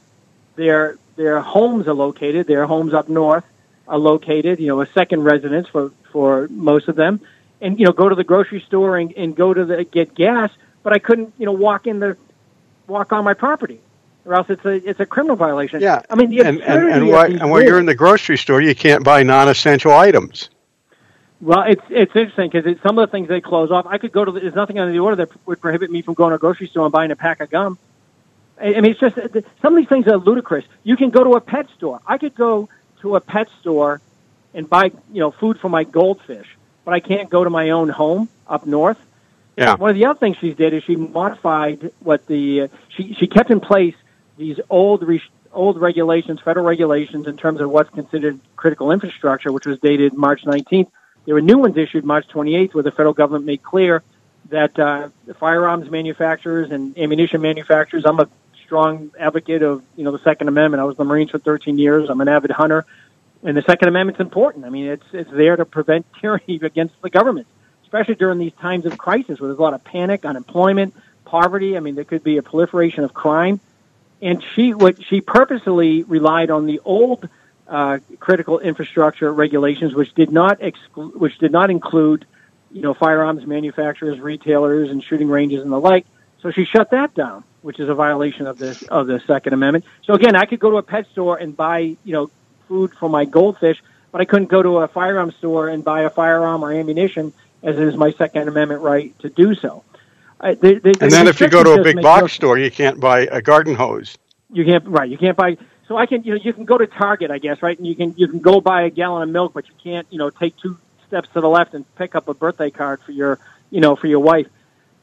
their 0.56 0.98
their 1.16 1.40
homes 1.42 1.88
are 1.88 1.94
located. 1.94 2.48
Their 2.48 2.66
homes 2.66 2.96
up 2.96 3.08
north 3.08 3.46
are 3.88 4.00
located. 4.00 4.60
You 4.60 4.70
know, 4.70 4.82
a 4.82 4.88
second 4.88 5.22
residence 5.22 5.68
for 5.68 5.92
for 6.12 6.48
most 6.50 6.88
of 6.88 6.96
them, 6.96 7.22
and 7.62 7.80
you 7.80 7.86
know, 7.86 7.92
go 7.92 8.10
to 8.10 8.16
the 8.16 8.24
grocery 8.24 8.62
store 8.62 8.98
and, 8.98 9.14
and 9.16 9.36
go 9.36 9.54
to 9.54 9.64
the 9.64 9.84
get 9.84 10.16
gas. 10.16 10.50
But 10.82 10.94
I 10.94 10.98
couldn't, 10.98 11.36
you 11.38 11.46
know, 11.46 11.52
walk 11.52 11.86
in 11.86 12.00
the 12.00 12.18
walk 12.88 13.14
on 13.14 13.24
my 13.24 13.36
property 13.36 13.80
or 14.26 14.34
else 14.34 14.50
it's 14.50 14.66
a 14.66 14.90
it's 14.90 15.00
a 15.00 15.06
criminal 15.06 15.36
violation. 15.36 15.82
Yeah, 15.82 16.02
I 16.10 16.16
mean, 16.16 16.32
the 16.32 16.40
and 16.40 16.64
and 16.64 16.90
and, 16.90 17.08
why, 17.10 17.28
and 17.28 17.52
when 17.52 17.68
you're 17.68 17.78
in 17.78 17.86
the 17.86 17.94
grocery 17.94 18.40
store, 18.40 18.60
you 18.60 18.74
can't 18.74 19.04
buy 19.04 19.22
non-essential 19.22 19.92
items. 19.92 20.50
Well, 21.42 21.64
it's 21.64 21.82
it's 21.90 22.16
interesting 22.16 22.52
because 22.52 22.80
some 22.82 23.00
of 23.00 23.10
the 23.10 23.12
things 23.12 23.28
they 23.28 23.42
close 23.42 23.72
off. 23.72 23.88
I 23.88 23.98
could 23.98 24.12
go 24.12 24.24
to 24.24 24.32
the, 24.32 24.40
there's 24.40 24.56
nothing 24.56 24.80
on 24.80 24.92
the 24.92 25.00
order 25.00 25.26
that 25.26 25.48
would 25.48 25.60
prohibit 25.60 25.90
me 25.90 26.04
from 26.04 26.14
going 26.14 26.30
to 26.30 26.36
a 26.36 26.40
grocery 26.40 26.68
store 26.68 26.86
and 26.86 26.92
buying 26.92 27.10
a 27.10 27.16
pack 27.16 27.42
of 27.42 27.50
gum. 27.50 27.80
I, 28.60 28.76
I 28.76 28.82
mean, 28.82 28.92
it's 28.92 29.00
just 29.00 29.16
some 29.62 29.74
of 29.74 29.78
these 29.78 29.90
things 29.90 30.08
are 30.08 30.18
ludicrous. 30.18 30.66
You 30.84 30.96
can 30.96 31.10
go 31.10 31.24
to 31.24 31.32
a 31.32 31.42
pet 31.42 31.68
store. 31.76 32.00
I 32.06 32.20
could 32.20 32.36
go 32.36 32.70
to 33.02 33.16
a 33.16 33.22
pet 33.22 33.50
store 33.60 34.02
and 34.54 34.70
buy 34.70 34.92
you 35.12 35.20
know 35.20 35.32
food 35.32 35.60
for 35.60 35.68
my 35.68 35.84
goldfish, 35.84 36.48
but 36.86 36.94
I 36.94 37.00
can't 37.00 37.30
go 37.30 37.44
to 37.44 37.50
my 37.50 37.72
own 37.72 37.90
home 37.90 38.30
up 38.48 38.68
north. 38.68 39.00
Yeah. 39.58 39.76
One 39.76 39.90
of 39.90 39.96
the 39.96 40.06
other 40.06 40.20
things 40.20 40.38
she 40.38 40.54
did 40.54 40.74
is 40.74 40.84
she 40.84 40.96
modified 40.96 41.92
what 42.00 42.28
the 42.28 42.62
uh, 42.62 42.68
she 42.90 43.16
she 43.16 43.26
kept 43.26 43.50
in 43.50 43.60
place 43.60 43.96
these 44.38 44.60
old 44.70 45.02
re- 45.02 45.24
old 45.52 45.82
regulations, 45.82 46.40
federal 46.40 46.66
regulations, 46.66 47.26
in 47.26 47.36
terms 47.36 47.62
of 47.62 47.70
what's 47.72 47.90
considered 47.90 48.40
critical 48.56 48.92
infrastructure, 48.92 49.52
which 49.52 49.66
was 49.66 49.80
dated 49.80 50.14
March 50.14 50.44
19th. 50.44 50.92
There 51.32 51.36
were 51.36 51.42
new 51.42 51.60
ones 51.60 51.78
issued 51.78 52.04
March 52.04 52.28
28th, 52.28 52.74
where 52.74 52.84
the 52.84 52.92
federal 52.92 53.14
government 53.14 53.46
made 53.46 53.64
clear 53.64 54.04
that 54.50 54.78
uh, 54.78 55.08
the 55.26 55.34
firearms 55.34 55.90
manufacturers 55.90 56.72
and 56.72 56.98
ammunition 56.98 57.40
manufacturers. 57.40 58.06
I'm 58.06 58.20
a 58.20 58.28
strong 58.66 59.12
advocate 59.18 59.64
of 59.64 59.82
you 59.96 60.04
know 60.04 60.12
the 60.12 60.20
Second 60.20 60.50
Amendment. 60.50 60.82
I 60.82 60.84
was 60.84 60.98
the 60.98 61.06
Marines 61.06 61.32
for 61.32 61.40
13 61.40 61.78
years. 61.78 62.10
I'm 62.10 62.20
an 62.20 62.28
avid 62.28 62.52
hunter, 62.52 62.86
and 63.44 63.56
the 63.56 63.62
Second 63.62 63.88
Amendment's 63.88 64.20
important. 64.20 64.66
I 64.66 64.70
mean, 64.72 64.88
it's 64.88 65.06
it's 65.14 65.32
there 65.32 65.56
to 65.56 65.64
prevent 65.64 66.06
tyranny 66.20 66.60
against 66.62 67.02
the 67.02 67.10
government, 67.10 67.48
especially 67.84 68.16
during 68.16 68.38
these 68.38 68.52
times 68.60 68.86
of 68.86 68.98
crisis 68.98 69.40
where 69.40 69.48
there's 69.48 69.58
a 69.58 69.62
lot 69.62 69.74
of 69.74 69.86
panic, 69.86 70.26
unemployment, 70.26 70.94
poverty. 71.24 71.78
I 71.78 71.80
mean, 71.80 71.96
there 71.96 72.04
could 72.04 72.26
be 72.26 72.36
a 72.36 72.44
proliferation 72.44 73.06
of 73.06 73.14
crime 73.14 73.62
and 74.22 74.44
she 74.54 74.74
what 74.74 75.02
she 75.04 75.22
purposely 75.22 76.04
relied 76.04 76.52
on 76.52 76.66
the 76.66 76.80
old 76.86 77.28
uh, 77.72 78.00
critical 78.20 78.60
infrastructure 78.60 79.34
regulations, 79.34 79.96
which 79.96 80.14
did 80.14 80.30
not 80.30 80.60
exclu- 80.60 81.16
which 81.16 81.38
did 81.38 81.54
not 81.54 81.72
include, 81.72 82.26
you 82.70 82.82
know, 82.82 82.94
firearms 82.94 83.48
manufacturers, 83.48 84.20
retailers, 84.20 84.90
and 84.92 85.02
shooting 85.02 85.30
ranges 85.30 85.62
and 85.64 85.72
the 85.72 85.80
like. 85.80 86.06
So 86.42 86.52
she 86.52 86.66
shut 86.66 86.92
that 86.92 87.16
down, 87.16 87.46
which 87.62 87.80
is 87.80 87.88
a 87.88 87.96
violation 87.96 88.46
of 88.46 88.58
this 88.58 88.82
of 88.84 89.08
the 89.08 89.22
Second 89.26 89.54
Amendment. 89.54 89.86
So 90.04 90.14
again, 90.14 90.36
I 90.36 90.46
could 90.46 90.60
go 90.60 90.70
to 90.72 90.78
a 90.78 90.84
pet 90.84 91.08
store 91.14 91.38
and 91.38 91.56
buy, 91.56 91.96
you 92.04 92.14
know, 92.14 92.30
food 92.68 92.92
for 93.00 93.10
my 93.10 93.24
goldfish, 93.24 93.82
but 94.12 94.20
I 94.20 94.26
couldn't 94.26 94.50
go 94.50 94.62
to 94.62 94.80
a 94.80 94.90
firearm 94.90 95.32
store 95.32 95.70
and 95.70 95.82
buy 95.82 96.02
a 96.02 96.10
firearm 96.10 96.66
or 96.66 96.74
ammunition, 96.74 97.32
as 97.64 97.78
it 97.78 97.88
is 97.88 97.96
my 97.96 98.12
Second 98.12 98.50
Amendment 98.50 98.82
right 98.82 99.18
to 99.20 99.30
do 99.30 99.56
so. 99.56 99.86
I, 100.42 100.56
they, 100.56 100.74
they, 100.74 100.92
and 101.00 101.12
then 101.12 101.28
if 101.28 101.40
you 101.40 101.48
go 101.48 101.64
to 101.64 101.80
a 101.80 101.84
big 101.84 102.02
box 102.02 102.34
store, 102.34 102.58
you 102.58 102.72
can't 102.72 103.00
buy 103.00 103.28
a 103.32 103.42
garden 103.42 103.76
hose. 103.76 104.18
You 104.52 104.66
can't 104.66 104.86
right. 104.88 105.10
You 105.10 105.18
can't 105.18 105.38
buy. 105.38 105.58
So 105.92 105.98
I 105.98 106.06
can 106.06 106.24
you 106.24 106.36
know 106.36 106.40
you 106.42 106.54
can 106.54 106.64
go 106.64 106.78
to 106.78 106.88
Target, 106.88 107.32
I 107.32 107.38
guess, 107.38 107.62
right? 107.62 107.78
And 107.78 107.86
you 107.86 107.96
can 107.96 108.14
you 108.16 108.30
can 108.30 108.40
go 108.40 108.62
buy 108.62 108.84
a 108.84 108.90
gallon 108.90 109.24
of 109.24 109.30
milk, 109.30 109.52
but 109.54 109.68
you 109.68 109.74
can't 109.84 110.08
you 110.10 110.20
know 110.20 110.30
take 110.30 110.56
two 110.56 110.78
steps 111.06 111.28
to 111.34 111.42
the 111.42 111.50
left 111.50 111.74
and 111.74 111.84
pick 111.98 112.16
up 112.16 112.30
a 112.30 112.34
birthday 112.34 112.70
card 112.70 113.02
for 113.02 113.12
your 113.12 113.40
you 113.72 113.82
know 113.82 113.98
for 113.98 114.08
your 114.08 114.22
wife. 114.22 114.48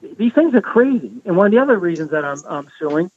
These 0.01 0.33
things 0.33 0.55
are 0.55 0.63
crazy. 0.63 1.13
And 1.27 1.37
one 1.37 1.45
of 1.45 1.53
the 1.53 1.59
other 1.59 1.79
reasons 1.79 2.13
that 2.13 2.25
I'm, 2.25 2.39
I'm 2.49 2.71
suing 2.79 3.11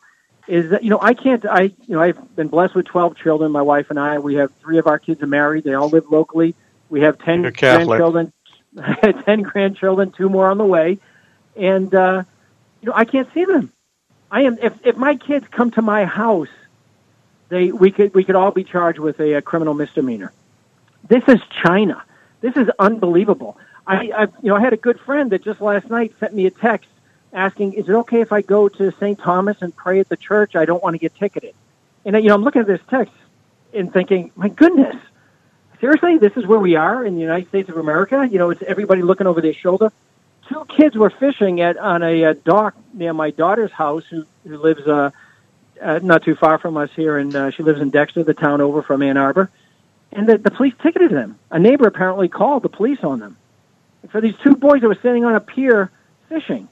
is 0.49 0.71
that 0.71 0.83
you 0.83 0.89
know 0.89 0.99
I 1.01 1.13
can't 1.13 1.45
I 1.45 1.61
you 1.61 1.95
know 1.95 2.01
I've 2.01 2.35
been 2.35 2.49
blessed 2.49 2.75
with 2.75 2.87
12 2.87 3.15
children. 3.15 3.53
My 3.53 3.61
wife 3.61 3.89
and 3.89 3.97
I 3.97 4.19
we 4.19 4.35
have 4.35 4.51
three 4.59 4.77
of 4.77 4.85
our 4.85 4.99
kids 4.99 5.23
are 5.23 5.27
married. 5.27 5.63
They 5.63 5.73
all 5.73 5.87
live 5.87 6.11
locally. 6.11 6.55
We 6.89 6.99
have 7.03 7.19
10 7.19 7.53
grandchildren. 7.53 8.33
Ten 9.25 9.43
grandchildren, 9.43 10.11
two 10.11 10.27
more 10.27 10.49
on 10.49 10.57
the 10.57 10.65
way, 10.65 10.99
and 11.55 11.93
uh, 11.95 12.23
you 12.81 12.87
know 12.87 12.93
I 12.93 13.05
can't 13.05 13.33
see 13.33 13.45
them. 13.45 13.71
I 14.29 14.41
am 14.41 14.57
if 14.61 14.73
if 14.85 14.97
my 14.97 15.15
kids 15.15 15.45
come 15.51 15.71
to 15.71 15.81
my 15.81 16.03
house, 16.03 16.49
they 17.51 17.71
we 17.71 17.91
could 17.91 18.15
we 18.15 18.23
could 18.23 18.35
all 18.35 18.51
be 18.51 18.63
charged 18.63 18.97
with 18.97 19.19
a, 19.19 19.33
a 19.33 19.41
criminal 19.41 19.73
misdemeanor. 19.73 20.31
This 21.07 21.23
is 21.27 21.39
China. 21.63 22.01
This 22.39 22.55
is 22.55 22.69
unbelievable. 22.79 23.57
I, 23.85 24.11
I 24.15 24.21
you 24.41 24.49
know 24.49 24.55
I 24.55 24.61
had 24.61 24.71
a 24.71 24.77
good 24.77 24.99
friend 25.01 25.31
that 25.31 25.43
just 25.43 25.59
last 25.59 25.89
night 25.89 26.13
sent 26.19 26.33
me 26.33 26.45
a 26.45 26.49
text 26.51 26.89
asking, 27.33 27.73
"Is 27.73 27.89
it 27.89 27.93
okay 27.93 28.21
if 28.21 28.31
I 28.31 28.41
go 28.41 28.69
to 28.69 28.91
St. 28.91 29.19
Thomas 29.19 29.61
and 29.61 29.75
pray 29.75 29.99
at 29.99 30.07
the 30.07 30.15
church? 30.15 30.55
I 30.55 30.63
don't 30.63 30.81
want 30.81 30.93
to 30.93 30.97
get 30.97 31.13
ticketed." 31.15 31.53
And 32.05 32.15
you 32.15 32.29
know 32.29 32.35
I'm 32.35 32.43
looking 32.43 32.61
at 32.61 32.67
this 32.67 32.79
text 32.89 33.13
and 33.73 33.91
thinking, 33.91 34.31
"My 34.37 34.47
goodness, 34.47 34.95
seriously, 35.81 36.17
this 36.19 36.37
is 36.37 36.47
where 36.47 36.59
we 36.59 36.75
are 36.75 37.05
in 37.05 37.15
the 37.15 37.21
United 37.21 37.49
States 37.49 37.67
of 37.67 37.75
America. 37.75 38.25
You 38.31 38.39
know, 38.39 38.49
it's 38.51 38.63
everybody 38.63 39.01
looking 39.01 39.27
over 39.27 39.41
their 39.41 39.53
shoulder. 39.53 39.91
Two 40.47 40.65
kids 40.69 40.95
were 40.95 41.09
fishing 41.09 41.59
at 41.59 41.75
on 41.77 42.01
a, 42.01 42.23
a 42.23 42.33
dock 42.33 42.75
near 42.93 43.13
my 43.13 43.31
daughter's 43.31 43.73
house, 43.73 44.05
who 44.09 44.25
who 44.45 44.57
lives 44.57 44.87
uh, 44.87 45.11
uh, 45.81 45.99
not 46.03 46.23
too 46.23 46.35
far 46.35 46.57
from 46.59 46.77
us 46.77 46.89
here, 46.95 47.17
and 47.17 47.35
uh, 47.35 47.49
she 47.51 47.63
lives 47.63 47.81
in 47.81 47.89
Dexter, 47.89 48.23
the 48.23 48.33
town 48.33 48.61
over 48.61 48.81
from 48.81 49.01
Ann 49.01 49.17
Arbor. 49.17 49.49
And 50.11 50.27
the, 50.27 50.37
the 50.37 50.51
police 50.51 50.73
ticketed 50.83 51.11
them. 51.11 51.39
A 51.51 51.59
neighbor 51.59 51.87
apparently 51.87 52.27
called 52.27 52.63
the 52.63 52.69
police 52.69 52.99
on 53.03 53.19
them 53.19 53.37
for 54.09 54.19
these 54.19 54.35
two 54.43 54.55
boys 54.55 54.81
that 54.81 54.87
were 54.87 54.97
sitting 55.01 55.23
on 55.25 55.35
a 55.35 55.39
pier 55.39 55.89
fishing. 56.27 56.67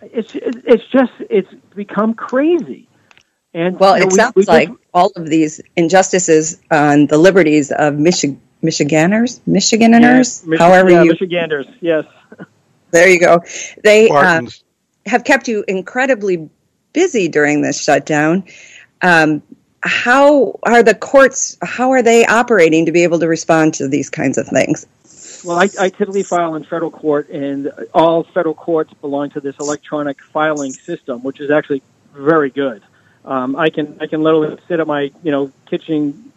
It's 0.00 0.34
it's 0.34 0.84
just 0.88 1.12
it's 1.30 1.48
become 1.74 2.14
crazy. 2.14 2.88
And 3.54 3.78
well, 3.78 3.94
you 3.94 4.00
know, 4.00 4.06
it 4.06 4.12
we- 4.12 4.16
sounds 4.16 4.34
we 4.34 4.42
just- 4.42 4.48
like 4.48 4.70
all 4.92 5.12
of 5.16 5.28
these 5.28 5.60
injustices 5.76 6.60
on 6.70 7.06
the 7.06 7.18
liberties 7.18 7.70
of 7.70 7.94
Michi- 7.94 8.38
Michiganders, 8.62 9.40
Michiganers, 9.46 10.44
Michi- 10.44 10.58
however 10.58 10.90
yeah, 10.90 11.02
you. 11.02 11.10
Michiganders, 11.10 11.66
yes. 11.80 12.04
There 12.90 13.08
you 13.08 13.18
go. 13.18 13.42
They 13.82 14.08
uh, 14.08 14.42
have 15.06 15.24
kept 15.24 15.48
you 15.48 15.64
incredibly 15.66 16.48
busy 16.94 17.28
during 17.28 17.60
this 17.60 17.82
shutdown. 17.82 18.44
Um, 19.02 19.42
how 19.82 20.58
are 20.62 20.82
the 20.82 20.94
courts? 20.94 21.58
How 21.62 21.90
are 21.90 22.02
they 22.02 22.24
operating 22.24 22.86
to 22.86 22.92
be 22.92 23.02
able 23.02 23.18
to 23.18 23.28
respond 23.28 23.74
to 23.74 23.88
these 23.88 24.08
kinds 24.08 24.38
of 24.38 24.48
things? 24.48 24.86
Well, 25.44 25.58
I, 25.58 25.68
I 25.78 25.90
typically 25.90 26.22
file 26.22 26.54
in 26.54 26.64
federal 26.64 26.90
court, 26.90 27.28
and 27.28 27.70
all 27.92 28.24
federal 28.24 28.54
courts 28.54 28.94
belong 28.94 29.28
to 29.30 29.40
this 29.40 29.56
electronic 29.60 30.22
filing 30.22 30.72
system, 30.72 31.22
which 31.22 31.38
is 31.38 31.50
actually 31.50 31.82
very 32.14 32.48
good. 32.48 32.82
Um, 33.26 33.56
I 33.56 33.68
can 33.68 33.98
I 34.00 34.06
can 34.06 34.22
literally 34.22 34.56
sit 34.68 34.80
at 34.80 34.86
my 34.86 35.10
you 35.22 35.30
know 35.30 35.52
kitchen 35.66 36.32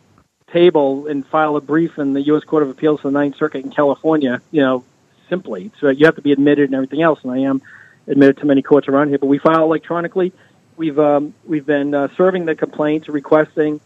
table 0.51 1.07
and 1.07 1.25
file 1.27 1.55
a 1.55 1.61
brief 1.61 1.97
in 1.97 2.13
the 2.13 2.21
U.S. 2.23 2.43
Court 2.43 2.63
of 2.63 2.69
Appeals 2.69 3.01
for 3.01 3.09
the 3.09 3.13
Ninth 3.13 3.37
Circuit 3.37 3.63
in 3.63 3.71
California. 3.71 4.41
You 4.51 4.61
know, 4.61 4.83
simply. 5.29 5.71
So 5.79 5.89
you 5.89 6.05
have 6.05 6.15
to 6.15 6.21
be 6.21 6.33
admitted 6.33 6.65
and 6.65 6.75
everything 6.75 7.01
else, 7.01 7.19
and 7.23 7.31
I 7.31 7.39
am 7.39 7.61
admitted 8.07 8.37
to 8.37 8.45
many 8.45 8.61
courts 8.61 8.87
around 8.89 9.09
here. 9.09 9.17
But 9.17 9.27
we 9.27 9.37
file 9.37 9.63
electronically. 9.63 10.33
We've 10.77 10.99
um, 10.99 11.33
we've 11.45 11.65
been 11.65 11.93
uh, 11.95 12.07
serving 12.15 12.45
the 12.45 12.55
complaints, 12.55 13.09
requesting 13.09 13.81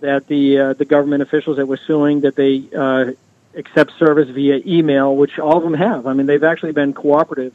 that 0.00 0.26
the 0.26 0.58
uh, 0.58 0.72
the 0.72 0.86
government 0.86 1.22
officials 1.22 1.58
that 1.58 1.66
we're 1.66 1.76
suing 1.76 2.22
that 2.22 2.36
they 2.36 2.68
uh, 2.74 3.12
accept 3.54 3.92
service 3.98 4.30
via 4.30 4.60
email, 4.66 5.14
which 5.14 5.38
all 5.38 5.58
of 5.58 5.62
them 5.62 5.74
have. 5.74 6.06
I 6.06 6.14
mean, 6.14 6.26
they've 6.26 6.42
actually 6.42 6.72
been 6.72 6.94
cooperative. 6.94 7.54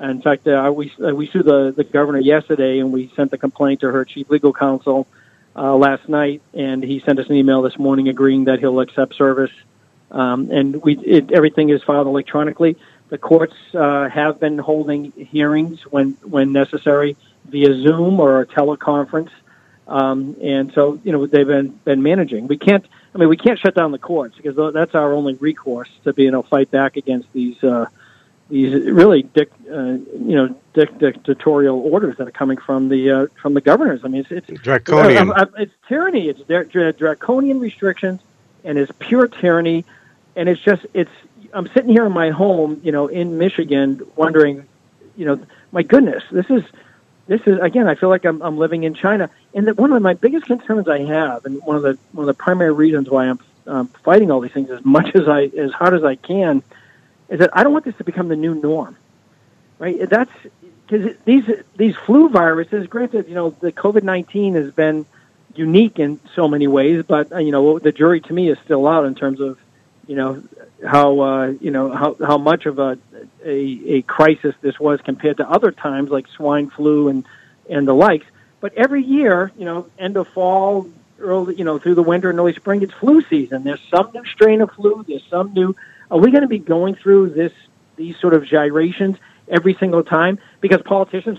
In 0.00 0.20
fact, 0.22 0.46
uh, 0.46 0.70
we 0.74 0.92
uh, 1.02 1.14
we 1.14 1.28
sued 1.28 1.46
the 1.46 1.72
the 1.72 1.84
governor 1.84 2.20
yesterday, 2.20 2.78
and 2.78 2.92
we 2.92 3.10
sent 3.16 3.30
the 3.30 3.38
complaint 3.38 3.80
to 3.80 3.90
her 3.90 4.04
chief 4.04 4.28
legal 4.28 4.52
counsel 4.52 5.06
uh, 5.56 5.74
last 5.76 6.08
night, 6.08 6.42
and 6.52 6.82
he 6.82 7.00
sent 7.00 7.18
us 7.18 7.28
an 7.28 7.36
email 7.36 7.62
this 7.62 7.78
morning 7.78 8.08
agreeing 8.08 8.44
that 8.44 8.60
he'll 8.60 8.80
accept 8.80 9.14
service. 9.14 9.52
Um, 10.10 10.50
and 10.50 10.82
we 10.82 10.98
it, 10.98 11.32
everything 11.32 11.70
is 11.70 11.82
filed 11.82 12.06
electronically. 12.06 12.76
The 13.08 13.18
courts 13.18 13.54
uh, 13.74 14.08
have 14.08 14.40
been 14.40 14.58
holding 14.58 15.12
hearings 15.12 15.80
when 15.90 16.12
when 16.22 16.52
necessary 16.52 17.16
via 17.46 17.74
Zoom 17.74 18.20
or 18.20 18.40
a 18.40 18.46
teleconference. 18.46 19.30
Um, 19.88 20.36
and 20.40 20.72
so, 20.72 21.00
you 21.02 21.10
know, 21.10 21.26
they've 21.26 21.46
been 21.46 21.68
been 21.84 22.02
managing. 22.02 22.46
We 22.46 22.56
can't. 22.56 22.86
I 23.12 23.18
mean, 23.18 23.28
we 23.28 23.36
can't 23.36 23.58
shut 23.58 23.74
down 23.74 23.90
the 23.90 23.98
courts 23.98 24.36
because 24.36 24.72
that's 24.72 24.94
our 24.94 25.12
only 25.12 25.34
recourse 25.34 25.90
to 26.04 26.12
be 26.12 26.28
able 26.28 26.44
to 26.44 26.48
fight 26.48 26.70
back 26.70 26.96
against 26.96 27.32
these 27.32 27.62
uh, 27.64 27.86
these 28.50 28.72
really 28.72 29.22
dic, 29.22 29.50
uh, 29.70 29.74
you 29.74 30.36
know 30.36 30.54
dic- 30.74 30.98
dictatorial 30.98 31.78
orders 31.80 32.16
that 32.18 32.28
are 32.28 32.32
coming 32.32 32.56
from 32.58 32.88
the 32.88 33.10
uh, 33.10 33.26
from 33.40 33.54
the 33.54 33.60
governors. 33.60 34.00
I 34.04 34.08
mean, 34.08 34.26
it's, 34.28 34.50
it's 34.50 34.62
Draconian. 34.62 35.30
uh, 35.30 35.34
uh, 35.34 35.46
it's 35.58 35.72
tyranny. 35.88 36.28
It's 36.28 36.40
dra- 36.42 36.66
dra- 36.66 36.92
draconian 36.92 37.60
restrictions, 37.60 38.20
and 38.64 38.78
it's 38.78 38.92
pure 38.98 39.28
tyranny. 39.28 39.84
And 40.36 40.48
it's 40.48 40.60
just 40.60 40.86
it's. 40.94 41.10
I'm 41.52 41.66
sitting 41.68 41.90
here 41.90 42.06
in 42.06 42.12
my 42.12 42.30
home, 42.30 42.80
you 42.84 42.92
know, 42.92 43.08
in 43.08 43.38
Michigan, 43.38 44.00
wondering, 44.14 44.68
you 45.16 45.24
know, 45.24 45.40
my 45.72 45.82
goodness, 45.82 46.22
this 46.30 46.48
is 46.48 46.62
this 47.30 47.42
is 47.46 47.60
again. 47.60 47.86
I 47.86 47.94
feel 47.94 48.08
like 48.08 48.24
I'm 48.24 48.42
I'm 48.42 48.58
living 48.58 48.82
in 48.82 48.92
China, 48.92 49.30
and 49.54 49.68
that 49.68 49.76
one 49.76 49.92
of 49.92 50.02
my 50.02 50.14
biggest 50.14 50.46
concerns 50.46 50.88
I 50.88 50.98
have, 51.04 51.44
and 51.44 51.62
one 51.62 51.76
of 51.76 51.82
the 51.82 51.96
one 52.10 52.24
of 52.24 52.26
the 52.26 52.34
primary 52.34 52.72
reasons 52.72 53.08
why 53.08 53.28
I'm 53.28 53.38
um, 53.68 53.86
fighting 54.02 54.32
all 54.32 54.40
these 54.40 54.50
things 54.50 54.68
as 54.68 54.84
much 54.84 55.10
as 55.14 55.28
I 55.28 55.44
as 55.44 55.70
hard 55.70 55.94
as 55.94 56.02
I 56.02 56.16
can, 56.16 56.60
is 57.28 57.38
that 57.38 57.50
I 57.52 57.62
don't 57.62 57.72
want 57.72 57.84
this 57.84 57.96
to 57.98 58.04
become 58.04 58.26
the 58.26 58.34
new 58.34 58.56
norm, 58.56 58.96
right? 59.78 60.10
That's 60.10 60.32
because 60.88 61.14
these 61.24 61.48
these 61.76 61.94
flu 62.04 62.30
viruses. 62.30 62.88
Granted, 62.88 63.28
you 63.28 63.36
know 63.36 63.50
the 63.50 63.70
COVID 63.70 64.02
nineteen 64.02 64.54
has 64.54 64.72
been 64.72 65.06
unique 65.54 66.00
in 66.00 66.18
so 66.34 66.48
many 66.48 66.66
ways, 66.66 67.04
but 67.06 67.32
uh, 67.32 67.38
you 67.38 67.52
know 67.52 67.78
the 67.78 67.92
jury 67.92 68.20
to 68.22 68.32
me 68.32 68.50
is 68.50 68.58
still 68.64 68.88
out 68.88 69.04
in 69.04 69.14
terms 69.14 69.38
of 69.38 69.56
you 70.08 70.16
know 70.16 70.42
how 70.84 71.20
uh, 71.20 71.46
you 71.60 71.70
know 71.70 71.92
how 71.92 72.16
how 72.26 72.38
much 72.38 72.66
of 72.66 72.80
a, 72.80 72.98
a 73.44 73.80
a 73.86 74.02
crisis 74.02 74.54
this 74.60 74.78
was 74.78 75.00
compared 75.00 75.38
to 75.38 75.48
other 75.48 75.70
times 75.70 76.10
like 76.10 76.26
swine 76.28 76.70
flu 76.70 77.08
and 77.08 77.24
and 77.68 77.86
the 77.86 77.94
likes. 77.94 78.26
But 78.60 78.74
every 78.74 79.02
year, 79.02 79.52
you 79.56 79.64
know, 79.64 79.86
end 79.98 80.16
of 80.16 80.28
fall, 80.28 80.88
early, 81.18 81.54
you 81.56 81.64
know, 81.64 81.78
through 81.78 81.94
the 81.94 82.02
winter 82.02 82.30
and 82.30 82.38
early 82.38 82.54
spring, 82.54 82.82
it's 82.82 82.92
flu 82.92 83.22
season. 83.22 83.64
There's 83.64 83.80
some 83.90 84.10
new 84.12 84.24
strain 84.26 84.60
of 84.60 84.70
flu. 84.72 85.04
There's 85.06 85.24
some 85.30 85.52
new. 85.54 85.74
Are 86.10 86.18
we 86.18 86.30
going 86.30 86.42
to 86.42 86.48
be 86.48 86.58
going 86.58 86.94
through 86.94 87.30
this 87.30 87.52
these 87.96 88.18
sort 88.18 88.34
of 88.34 88.44
gyrations 88.44 89.16
every 89.48 89.74
single 89.74 90.02
time? 90.02 90.38
Because 90.60 90.82
politicians, 90.82 91.38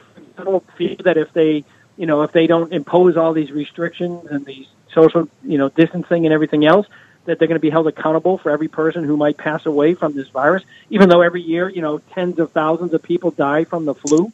feel 0.76 0.96
that 1.04 1.18
if 1.18 1.32
they 1.34 1.64
you 1.98 2.06
know 2.06 2.22
if 2.24 2.32
they 2.32 2.48
don't 2.48 2.74
impose 2.74 3.18
all 3.18 3.34
these 3.34 3.52
restrictions 3.52 4.26
and 4.30 4.46
these 4.46 4.68
social 4.94 5.28
you 5.44 5.58
know 5.58 5.70
distancing 5.70 6.26
and 6.26 6.34
everything 6.34 6.66
else 6.66 6.88
that 7.26 7.40
they're 7.40 7.48
going 7.48 7.56
to 7.56 7.60
be 7.62 7.70
held 7.70 7.88
accountable 7.88 8.38
for 8.38 8.50
every 8.50 8.68
person 8.68 9.04
who 9.04 9.16
might 9.16 9.38
pass 9.38 9.66
away 9.66 9.94
from 9.94 10.14
this 10.14 10.28
virus, 10.30 10.64
even 10.90 11.10
though 11.10 11.22
every 11.22 11.42
year, 11.42 11.70
you 11.70 11.82
know, 11.82 12.00
tens 12.00 12.40
of 12.40 12.52
thousands 12.52 12.94
of 12.94 13.04
people 13.04 13.32
die 13.32 13.64
from 13.64 13.86
the 13.86 13.94
flu. 13.94 14.32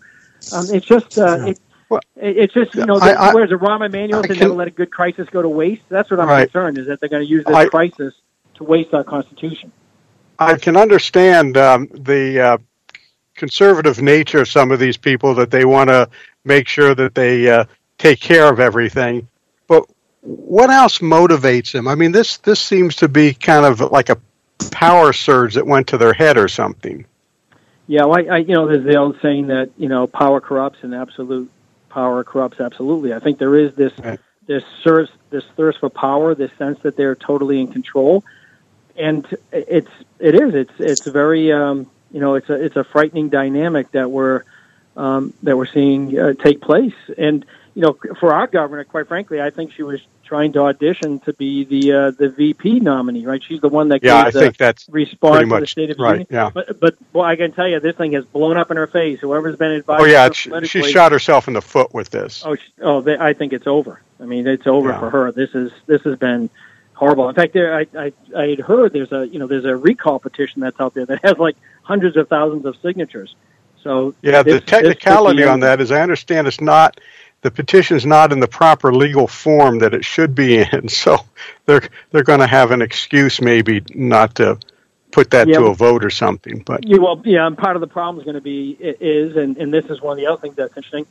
Um, 0.51 0.69
it's 0.71 0.85
just, 0.85 1.17
uh, 1.17 1.45
it, 1.47 1.59
it, 2.15 2.37
it's 2.37 2.53
just, 2.53 2.73
you 2.75 2.85
know, 2.85 2.97
I- 2.99 3.13
I- 3.13 3.33
whereas 3.33 3.49
the 3.49 3.57
Rahm 3.57 3.85
Emanuel 3.85 4.23
said 4.23 4.37
never 4.39 4.53
let 4.53 4.67
a 4.67 4.71
good 4.71 4.91
crisis 4.91 5.27
go 5.29 5.41
to 5.41 5.49
waste. 5.49 5.83
That's 5.89 6.09
what 6.09 6.19
I'm 6.19 6.27
Right. 6.29 6.43
concerned 6.51 6.77
is 6.77 6.87
that 6.87 6.99
they're 6.99 7.09
going 7.09 7.23
to 7.23 7.29
use 7.29 7.45
this 7.45 7.55
I- 7.55 7.65
crisis 7.67 8.13
to 8.55 8.63
waste 8.63 8.93
our 8.93 9.03
Constitution. 9.03 9.71
I 10.39 10.55
can 10.55 10.77
understand 10.77 11.57
um, 11.57 11.87
the 11.93 12.39
uh, 12.39 12.57
conservative 13.35 14.01
nature 14.01 14.41
of 14.41 14.47
some 14.47 14.71
of 14.71 14.79
these 14.79 14.95
people 14.97 15.33
that 15.35 15.51
they 15.51 15.65
want 15.65 15.89
to 15.89 16.09
make 16.45 16.67
sure 16.67 16.93
that 16.95 17.15
they 17.15 17.49
uh, 17.49 17.65
take 17.97 18.19
care 18.19 18.47
of 18.51 18.59
everything. 18.59 19.27
What 20.27 20.69
else 20.69 20.99
motivates 20.99 21.71
them? 21.71 21.87
I 21.87 21.95
mean, 21.95 22.11
this 22.11 22.37
this 22.39 22.59
seems 22.59 22.97
to 22.97 23.07
be 23.07 23.33
kind 23.33 23.65
of 23.65 23.79
like 23.79 24.09
a 24.09 24.17
power 24.71 25.13
surge 25.13 25.53
that 25.53 25.65
went 25.65 25.87
to 25.87 25.97
their 25.97 26.11
head 26.11 26.37
or 26.37 26.49
something. 26.49 27.05
Yeah, 27.87 28.03
well, 28.03 28.19
I, 28.19 28.35
I, 28.35 28.37
you 28.39 28.53
know, 28.53 28.67
there's 28.67 28.83
the 28.83 28.97
old 28.97 29.17
saying 29.21 29.47
that 29.47 29.69
you 29.77 29.87
know 29.87 30.05
power 30.05 30.41
corrupts 30.41 30.79
and 30.81 30.93
absolute 30.93 31.49
power 31.89 32.25
corrupts 32.25 32.59
absolutely. 32.59 33.13
I 33.13 33.19
think 33.19 33.39
there 33.39 33.55
is 33.55 33.73
this 33.75 33.93
this 34.45 34.63
thirst 34.83 35.13
this 35.29 35.45
thirst 35.55 35.79
for 35.79 35.89
power, 35.89 36.35
this 36.35 36.51
sense 36.57 36.79
that 36.81 36.97
they're 36.97 37.15
totally 37.15 37.61
in 37.61 37.71
control, 37.71 38.25
and 38.97 39.25
it's 39.53 39.91
it 40.19 40.35
is 40.35 40.53
it's 40.55 40.73
it's 40.77 41.07
very 41.07 41.53
um, 41.53 41.89
you 42.11 42.19
know 42.19 42.35
it's 42.35 42.49
a 42.49 42.53
it's 42.53 42.75
a 42.75 42.83
frightening 42.83 43.29
dynamic 43.29 43.91
that 43.91 44.11
we're 44.11 44.43
um, 44.97 45.33
that 45.43 45.55
we're 45.55 45.67
seeing 45.67 46.19
uh, 46.19 46.33
take 46.33 46.59
place. 46.59 46.95
And 47.17 47.45
you 47.75 47.83
know, 47.83 47.97
for 48.19 48.33
our 48.33 48.47
governor, 48.47 48.83
quite 48.83 49.07
frankly, 49.07 49.39
I 49.39 49.51
think 49.51 49.71
she 49.71 49.83
was 49.83 50.01
trying 50.27 50.51
to 50.53 50.59
audition 50.61 51.19
to 51.21 51.33
be 51.33 51.63
the 51.63 51.91
uh, 51.93 52.11
the 52.11 52.29
VP 52.29 52.81
nominee. 52.81 53.25
Right? 53.25 53.41
She's 53.43 53.61
the 53.61 53.69
one 53.69 53.89
that 53.89 54.03
Yeah, 54.03 54.25
gave 54.25 54.35
I 54.35 54.39
think 54.39 54.57
that's 54.57 54.87
response 54.89 55.49
to 55.49 55.59
the 55.59 55.65
State 55.67 55.89
of 55.91 55.97
the 55.97 56.03
right, 56.03 56.11
Union. 56.13 56.27
yeah. 56.29 56.49
But 56.53 56.79
but 56.79 56.95
well, 57.13 57.23
I 57.25 57.35
can 57.35 57.51
tell 57.53 57.67
you, 57.67 57.79
this 57.79 57.95
thing 57.95 58.11
has 58.13 58.25
blown 58.25 58.57
up 58.57 58.69
in 58.69 58.77
her 58.77 58.87
face. 58.87 59.19
Whoever's 59.19 59.55
been 59.55 59.71
advised. 59.71 60.01
Oh 60.01 60.05
yeah, 60.05 60.29
she 60.63 60.83
shot 60.83 61.11
herself 61.11 61.47
in 61.47 61.53
the 61.53 61.61
foot 61.61 61.93
with 61.93 62.09
this. 62.09 62.43
Oh, 62.45 62.55
sh- 62.55 62.69
oh, 62.81 63.01
they, 63.01 63.17
I 63.17 63.33
think 63.33 63.53
it's 63.53 63.67
over. 63.67 64.01
I 64.19 64.25
mean, 64.25 64.45
it's 64.47 64.67
over 64.67 64.89
Yeah. 64.89 64.99
for 64.99 65.09
her. 65.09 65.31
This 65.31 65.55
is 65.55 65.71
this 65.87 66.01
has 66.03 66.17
been 66.19 66.49
horrible. 66.93 67.29
In 67.29 67.35
fact, 67.35 67.53
there 67.53 67.75
I, 67.75 67.87
I 67.97 68.13
I 68.35 68.47
had 68.49 68.59
heard 68.59 68.93
there's 68.93 69.11
a 69.11 69.27
you 69.27 69.39
know 69.39 69.47
there's 69.47 69.65
a 69.65 69.75
recall 69.75 70.19
petition 70.19 70.61
that's 70.61 70.79
out 70.79 70.93
there 70.93 71.05
that 71.05 71.23
has 71.23 71.37
like 71.37 71.55
hundreds 71.83 72.17
of 72.17 72.27
thousands 72.27 72.65
of 72.65 72.75
signatures. 72.81 73.35
So 73.83 74.13
Yeah, 74.21 74.43
this- 74.43 74.55
the 74.55 74.61
technicality 74.61 75.43
on 75.43 75.61
that 75.61 75.79
is 75.79 75.91
I 75.91 76.01
understand 76.01 76.47
it's 76.47 76.59
not 76.59 76.99
the 77.41 77.51
petition's 77.51 78.05
not 78.05 78.31
in 78.31 78.39
the 78.39 78.47
proper 78.47 78.93
legal 78.93 79.27
form 79.27 79.79
that 79.79 79.93
it 79.93 80.03
should 80.03 80.35
be 80.35 80.57
in. 80.57 80.89
So 80.97 81.17
they're 81.65 81.83
they're 82.11 82.23
going 82.23 82.39
to 82.39 82.47
have 82.47 82.71
an 82.71 82.81
excuse 82.81 83.41
maybe 83.41 83.83
not 83.93 84.35
to 84.35 84.59
put 85.11 85.31
that 85.31 85.47
yeah, 85.47 85.59
to 85.59 85.65
a 85.67 85.75
vote 85.75 86.03
or 86.03 86.09
something. 86.09 86.63
But 86.65 86.87
yeah, 86.87 86.97
well, 86.97 87.21
yeah, 87.23 87.47
and 87.47 87.57
part 87.57 87.75
of 87.75 87.81
the 87.81 87.87
problem 87.87 88.19
is 88.19 88.25
going 88.25 88.35
to 88.35 88.41
be 88.41 88.71
is, 88.71 89.35
and, 89.35 89.57
and 89.57 89.73
this 89.73 89.85
is 89.85 90.01
one 90.01 90.13
of 90.13 90.17
the 90.17 90.27
other 90.27 90.41
things 90.41 90.55
that's 90.55 90.75
interesting. 90.75 91.05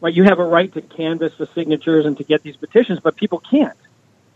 Right, 0.00 0.14
you 0.14 0.24
have 0.24 0.38
a 0.38 0.44
right 0.44 0.72
to 0.74 0.82
canvass 0.82 1.36
the 1.36 1.46
signatures 1.54 2.06
and 2.06 2.16
to 2.18 2.24
get 2.24 2.42
these 2.42 2.56
petitions, 2.56 3.00
but 3.00 3.16
people 3.16 3.38
can't. 3.38 3.78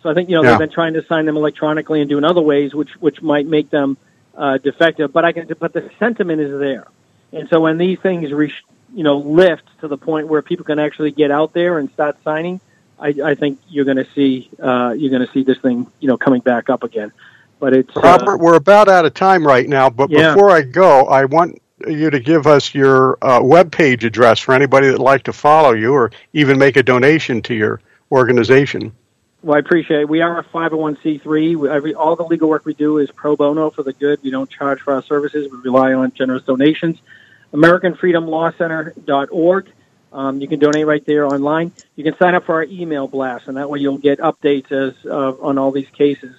So 0.02 0.10
I 0.10 0.14
think 0.14 0.28
you 0.28 0.36
know 0.36 0.42
yeah. 0.42 0.50
they've 0.50 0.60
been 0.60 0.70
trying 0.70 0.94
to 0.94 1.04
sign 1.04 1.26
them 1.26 1.36
electronically 1.36 2.00
and 2.00 2.08
doing 2.08 2.24
other 2.24 2.42
ways, 2.42 2.74
which 2.74 2.90
which 3.00 3.22
might 3.22 3.46
make 3.46 3.70
them 3.70 3.96
uh, 4.36 4.58
defective. 4.58 5.12
But 5.12 5.24
I 5.24 5.32
can, 5.32 5.48
but 5.58 5.72
the 5.72 5.90
sentiment 5.98 6.40
is 6.40 6.58
there, 6.58 6.86
and 7.32 7.48
so 7.48 7.60
when 7.60 7.78
these 7.78 7.98
things 7.98 8.32
reach, 8.32 8.62
you 8.96 9.04
know, 9.04 9.18
lift 9.18 9.64
to 9.80 9.88
the 9.88 9.98
point 9.98 10.26
where 10.26 10.40
people 10.40 10.64
can 10.64 10.78
actually 10.78 11.10
get 11.10 11.30
out 11.30 11.52
there 11.52 11.78
and 11.78 11.90
start 11.92 12.16
signing, 12.24 12.60
I, 12.98 13.08
I 13.22 13.34
think 13.34 13.60
you're 13.68 13.84
going 13.84 13.98
to 13.98 14.06
see 14.14 14.48
uh, 14.58 14.94
you're 14.96 15.10
going 15.10 15.24
to 15.24 15.30
see 15.32 15.42
this 15.42 15.58
thing, 15.58 15.86
you 16.00 16.08
know, 16.08 16.16
coming 16.16 16.40
back 16.40 16.70
up 16.70 16.82
again. 16.82 17.12
But 17.60 17.74
it's 17.74 17.94
uh, 17.94 18.00
Robert. 18.00 18.34
Uh, 18.34 18.38
we're 18.38 18.56
about 18.56 18.88
out 18.88 19.04
of 19.04 19.12
time 19.12 19.46
right 19.46 19.68
now. 19.68 19.90
But 19.90 20.08
yeah. 20.08 20.32
before 20.32 20.50
I 20.50 20.62
go, 20.62 21.04
I 21.04 21.26
want 21.26 21.60
you 21.86 22.08
to 22.08 22.18
give 22.18 22.46
us 22.46 22.74
your 22.74 23.18
uh, 23.22 23.42
web 23.42 23.70
page 23.70 24.02
address 24.02 24.40
for 24.40 24.54
anybody 24.54 24.86
that'd 24.86 24.98
like 24.98 25.24
to 25.24 25.32
follow 25.34 25.72
you 25.72 25.92
or 25.92 26.10
even 26.32 26.58
make 26.58 26.76
a 26.76 26.82
donation 26.82 27.42
to 27.42 27.54
your 27.54 27.82
organization. 28.10 28.92
Well, 29.42 29.56
I 29.56 29.58
appreciate 29.58 30.00
it. 30.00 30.08
We 30.08 30.22
are 30.22 30.38
a 30.38 30.44
501c3. 30.44 31.70
Every, 31.70 31.94
all 31.94 32.16
the 32.16 32.24
legal 32.24 32.48
work 32.48 32.64
we 32.64 32.72
do 32.72 32.96
is 32.96 33.10
pro 33.10 33.36
bono 33.36 33.68
for 33.68 33.82
the 33.82 33.92
good. 33.92 34.22
We 34.22 34.30
don't 34.30 34.48
charge 34.48 34.80
for 34.80 34.94
our 34.94 35.02
services. 35.02 35.52
We 35.52 35.58
rely 35.58 35.92
on 35.92 36.12
generous 36.12 36.44
donations. 36.44 36.98
AmericanFreedomLawCenter.org. 37.52 39.72
Um, 40.12 40.40
you 40.40 40.48
can 40.48 40.58
donate 40.58 40.86
right 40.86 41.04
there 41.04 41.26
online. 41.26 41.72
You 41.94 42.04
can 42.04 42.16
sign 42.16 42.34
up 42.34 42.46
for 42.46 42.54
our 42.54 42.64
email 42.64 43.06
blast, 43.06 43.48
and 43.48 43.56
that 43.56 43.68
way 43.68 43.80
you'll 43.80 43.98
get 43.98 44.18
updates 44.20 44.72
as 44.72 44.94
uh, 45.04 45.32
on 45.40 45.58
all 45.58 45.72
these 45.72 45.90
cases 45.90 46.34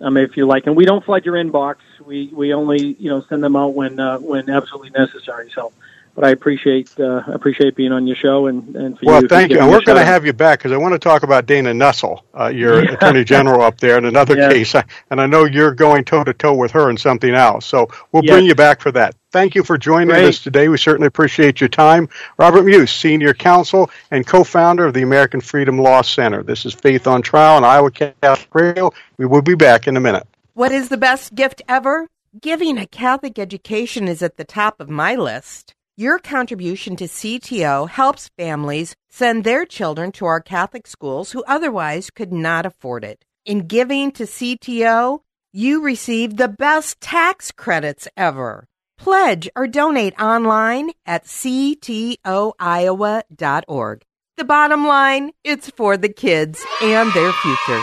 um, 0.00 0.16
if 0.16 0.36
you 0.36 0.46
like. 0.46 0.66
And 0.66 0.76
we 0.76 0.84
don't 0.84 1.04
flood 1.04 1.24
your 1.24 1.34
inbox. 1.34 1.76
We 2.04 2.30
we 2.32 2.54
only 2.54 2.96
you 2.98 3.10
know 3.10 3.24
send 3.28 3.42
them 3.42 3.56
out 3.56 3.74
when 3.74 4.00
uh, 4.00 4.18
when 4.18 4.50
absolutely 4.50 4.90
necessary. 4.90 5.50
So, 5.54 5.72
but 6.14 6.24
I 6.24 6.30
appreciate 6.30 6.98
uh, 6.98 7.22
appreciate 7.26 7.76
being 7.76 7.92
on 7.92 8.06
your 8.06 8.16
show 8.16 8.46
and 8.46 8.76
and 8.76 8.98
for 8.98 9.06
well, 9.06 9.16
you. 9.16 9.28
Well, 9.28 9.28
thank 9.28 9.50
you. 9.50 9.60
And 9.60 9.70
we're 9.70 9.82
going 9.82 9.98
to 9.98 10.04
have 10.04 10.26
you 10.26 10.32
back 10.32 10.58
because 10.58 10.72
I 10.72 10.76
want 10.76 10.92
to 10.92 10.98
talk 10.98 11.22
about 11.22 11.46
Dana 11.46 11.72
Nessel, 11.72 12.22
uh, 12.38 12.48
your 12.48 12.84
yeah. 12.84 12.92
Attorney 12.92 13.24
General 13.24 13.62
up 13.62 13.78
there, 13.78 13.98
in 13.98 14.04
another 14.04 14.36
yeah. 14.36 14.50
case. 14.50 14.74
And 15.10 15.20
I 15.20 15.26
know 15.26 15.44
you're 15.44 15.74
going 15.74 16.04
toe 16.04 16.24
to 16.24 16.32
toe 16.32 16.54
with 16.54 16.72
her 16.72 16.90
in 16.90 16.96
something 16.96 17.34
else. 17.34 17.66
So 17.66 17.88
we'll 18.12 18.24
yes. 18.24 18.34
bring 18.34 18.46
you 18.46 18.54
back 18.54 18.80
for 18.80 18.92
that. 18.92 19.14
Thank 19.32 19.54
you 19.54 19.62
for 19.62 19.78
joining 19.78 20.08
Great. 20.08 20.24
us 20.24 20.42
today. 20.42 20.68
We 20.68 20.76
certainly 20.76 21.06
appreciate 21.06 21.60
your 21.60 21.68
time. 21.68 22.08
Robert 22.36 22.64
Muise, 22.64 22.90
Senior 22.90 23.32
Counsel 23.32 23.88
and 24.10 24.26
co-founder 24.26 24.84
of 24.84 24.94
the 24.94 25.02
American 25.02 25.40
Freedom 25.40 25.78
Law 25.78 26.02
Center. 26.02 26.42
This 26.42 26.66
is 26.66 26.74
Faith 26.74 27.06
on 27.06 27.22
Trial 27.22 27.56
on 27.56 27.64
Iowa 27.64 27.92
Catholic 27.92 28.52
Radio. 28.52 28.92
We 29.18 29.26
will 29.26 29.42
be 29.42 29.54
back 29.54 29.86
in 29.86 29.96
a 29.96 30.00
minute. 30.00 30.26
What 30.54 30.72
is 30.72 30.88
the 30.88 30.96
best 30.96 31.36
gift 31.36 31.62
ever? 31.68 32.08
Giving 32.40 32.76
a 32.76 32.86
Catholic 32.86 33.38
education 33.38 34.08
is 34.08 34.22
at 34.22 34.36
the 34.36 34.44
top 34.44 34.80
of 34.80 34.90
my 34.90 35.14
list. 35.14 35.74
Your 36.00 36.18
contribution 36.18 36.96
to 36.96 37.04
CTO 37.04 37.86
helps 37.86 38.30
families 38.38 38.96
send 39.10 39.44
their 39.44 39.66
children 39.66 40.12
to 40.12 40.24
our 40.24 40.40
Catholic 40.40 40.86
schools 40.86 41.32
who 41.32 41.44
otherwise 41.46 42.08
could 42.08 42.32
not 42.32 42.64
afford 42.64 43.04
it. 43.04 43.22
In 43.44 43.66
giving 43.66 44.10
to 44.12 44.22
CTO, 44.22 45.20
you 45.52 45.82
receive 45.82 46.38
the 46.38 46.48
best 46.48 47.02
tax 47.02 47.52
credits 47.52 48.08
ever. 48.16 48.66
Pledge 48.96 49.50
or 49.54 49.66
donate 49.66 50.18
online 50.18 50.92
at 51.04 51.26
ctoiowa.org. 51.26 52.16
The 54.38 54.44
bottom 54.44 54.86
line, 54.86 55.32
it's 55.44 55.68
for 55.68 55.98
the 55.98 56.08
kids 56.08 56.64
and 56.80 57.12
their 57.12 57.32
future. 57.32 57.82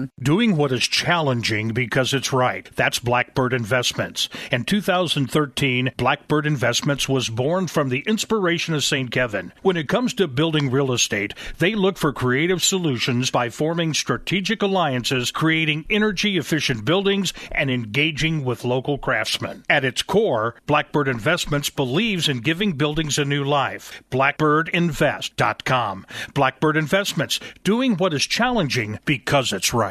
Moines-DentalAssociates.com. 0.01 0.09
Doing 0.21 0.55
what 0.55 0.71
is 0.71 0.87
challenging 0.87 1.69
because 1.69 2.13
it's 2.13 2.33
right. 2.33 2.69
That's 2.75 2.99
Blackbird 2.99 3.53
Investments. 3.53 4.29
In 4.51 4.63
2013, 4.63 5.91
Blackbird 5.97 6.45
Investments 6.45 7.09
was 7.09 7.29
born 7.29 7.67
from 7.67 7.89
the 7.89 8.03
inspiration 8.07 8.73
of 8.73 8.83
St. 8.83 9.11
Kevin. 9.11 9.51
When 9.61 9.77
it 9.77 9.89
comes 9.89 10.13
to 10.15 10.27
building 10.27 10.71
real 10.71 10.91
estate, 10.91 11.33
they 11.59 11.75
look 11.75 11.97
for 11.97 12.13
creative 12.13 12.63
solutions 12.63 13.31
by 13.31 13.49
forming 13.49 13.93
strategic 13.93 14.61
alliances, 14.61 15.31
creating 15.31 15.85
energy 15.89 16.37
efficient 16.37 16.85
buildings, 16.85 17.33
and 17.51 17.69
engaging 17.69 18.45
with 18.45 18.63
local 18.63 18.97
craftsmen. 18.97 19.63
At 19.69 19.85
its 19.85 20.01
core, 20.01 20.55
Blackbird 20.65 21.07
Investments 21.07 21.69
believes 21.69 22.29
in 22.29 22.39
giving 22.39 22.73
buildings 22.73 23.17
a 23.17 23.25
new 23.25 23.43
life. 23.43 24.01
BlackbirdInvest.com. 24.11 26.05
Blackbird 26.33 26.77
Investments, 26.77 27.39
doing 27.63 27.97
what 27.97 28.13
is 28.13 28.25
challenging 28.25 28.99
because 29.05 29.51
it's 29.51 29.73
right 29.73 29.90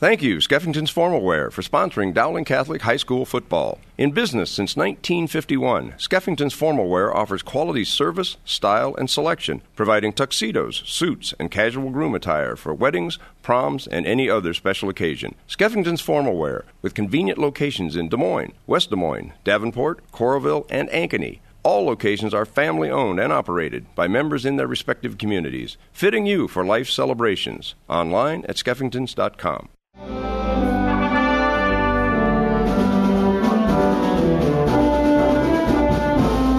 Thank 0.00 0.22
you, 0.22 0.36
Skeffington's 0.36 0.92
Formalwear, 0.92 1.50
for 1.50 1.62
sponsoring 1.62 2.14
Dowling 2.14 2.44
Catholic 2.44 2.82
High 2.82 2.98
School 2.98 3.24
football. 3.24 3.80
In 3.96 4.12
business 4.12 4.48
since 4.48 4.76
1951, 4.76 5.94
Skeffington's 5.98 6.54
Formalwear 6.54 7.12
offers 7.12 7.42
quality 7.42 7.82
service, 7.82 8.36
style, 8.44 8.94
and 8.94 9.10
selection, 9.10 9.60
providing 9.74 10.12
tuxedos, 10.12 10.84
suits, 10.86 11.34
and 11.40 11.50
casual 11.50 11.90
groom 11.90 12.14
attire 12.14 12.54
for 12.54 12.72
weddings, 12.72 13.18
proms, 13.42 13.88
and 13.88 14.06
any 14.06 14.30
other 14.30 14.54
special 14.54 14.88
occasion. 14.88 15.34
Skeffington's 15.48 16.00
Formalwear, 16.00 16.62
with 16.80 16.94
convenient 16.94 17.40
locations 17.40 17.96
in 17.96 18.08
Des 18.08 18.16
Moines, 18.16 18.52
West 18.68 18.90
Des 18.90 18.96
Moines, 18.96 19.32
Davenport, 19.42 19.98
Coralville, 20.12 20.64
and 20.70 20.88
Ankeny. 20.90 21.40
All 21.64 21.84
locations 21.84 22.32
are 22.32 22.46
family 22.46 22.88
owned 22.88 23.18
and 23.18 23.32
operated 23.32 23.92
by 23.96 24.06
members 24.06 24.46
in 24.46 24.54
their 24.54 24.68
respective 24.68 25.18
communities, 25.18 25.76
fitting 25.92 26.24
you 26.24 26.46
for 26.46 26.64
life 26.64 26.88
celebrations. 26.88 27.74
Online 27.88 28.44
at 28.44 28.54
skeffingtons.com. 28.54 29.70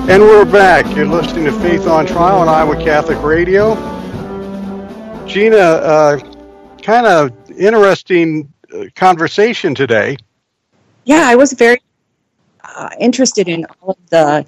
And 0.09 0.23
we're 0.23 0.43
back. 0.43 0.87
You're 0.95 1.05
listening 1.05 1.45
to 1.45 1.51
Faith 1.59 1.85
on 1.85 2.07
Trial 2.07 2.39
on 2.39 2.49
Iowa 2.49 2.75
Catholic 2.83 3.21
Radio. 3.21 3.75
Gina, 5.27 5.55
uh, 5.55 6.19
kind 6.81 7.05
of 7.05 7.31
interesting 7.51 8.51
uh, 8.73 8.85
conversation 8.95 9.75
today. 9.75 10.17
Yeah, 11.03 11.27
I 11.27 11.35
was 11.35 11.53
very 11.53 11.79
uh, 12.63 12.89
interested 12.99 13.47
in 13.47 13.67
all 13.83 13.91
of 13.91 14.09
the 14.09 14.47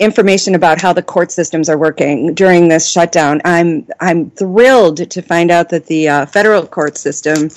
information 0.00 0.54
about 0.54 0.80
how 0.80 0.92
the 0.92 1.02
court 1.02 1.30
systems 1.30 1.68
are 1.68 1.78
working 1.78 2.34
during 2.34 2.68
this 2.68 2.90
shutdown. 2.90 3.40
I'm 3.44 3.86
I'm 4.00 4.30
thrilled 4.30 5.10
to 5.10 5.22
find 5.22 5.50
out 5.50 5.68
that 5.68 5.86
the 5.86 6.08
uh, 6.08 6.26
federal 6.26 6.66
court 6.66 6.96
system 6.96 7.50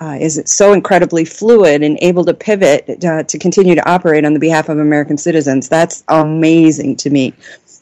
uh, 0.00 0.16
is 0.18 0.40
so 0.46 0.72
incredibly 0.72 1.24
fluid 1.24 1.82
and 1.82 1.98
able 2.00 2.24
to 2.24 2.32
pivot 2.32 3.04
uh, 3.04 3.24
to 3.24 3.38
continue 3.38 3.74
to 3.74 3.90
operate 3.90 4.24
on 4.24 4.32
the 4.32 4.40
behalf 4.40 4.68
of 4.68 4.78
American 4.78 5.18
citizens. 5.18 5.68
That's 5.68 6.04
amazing 6.08 6.96
to 6.96 7.10
me. 7.10 7.34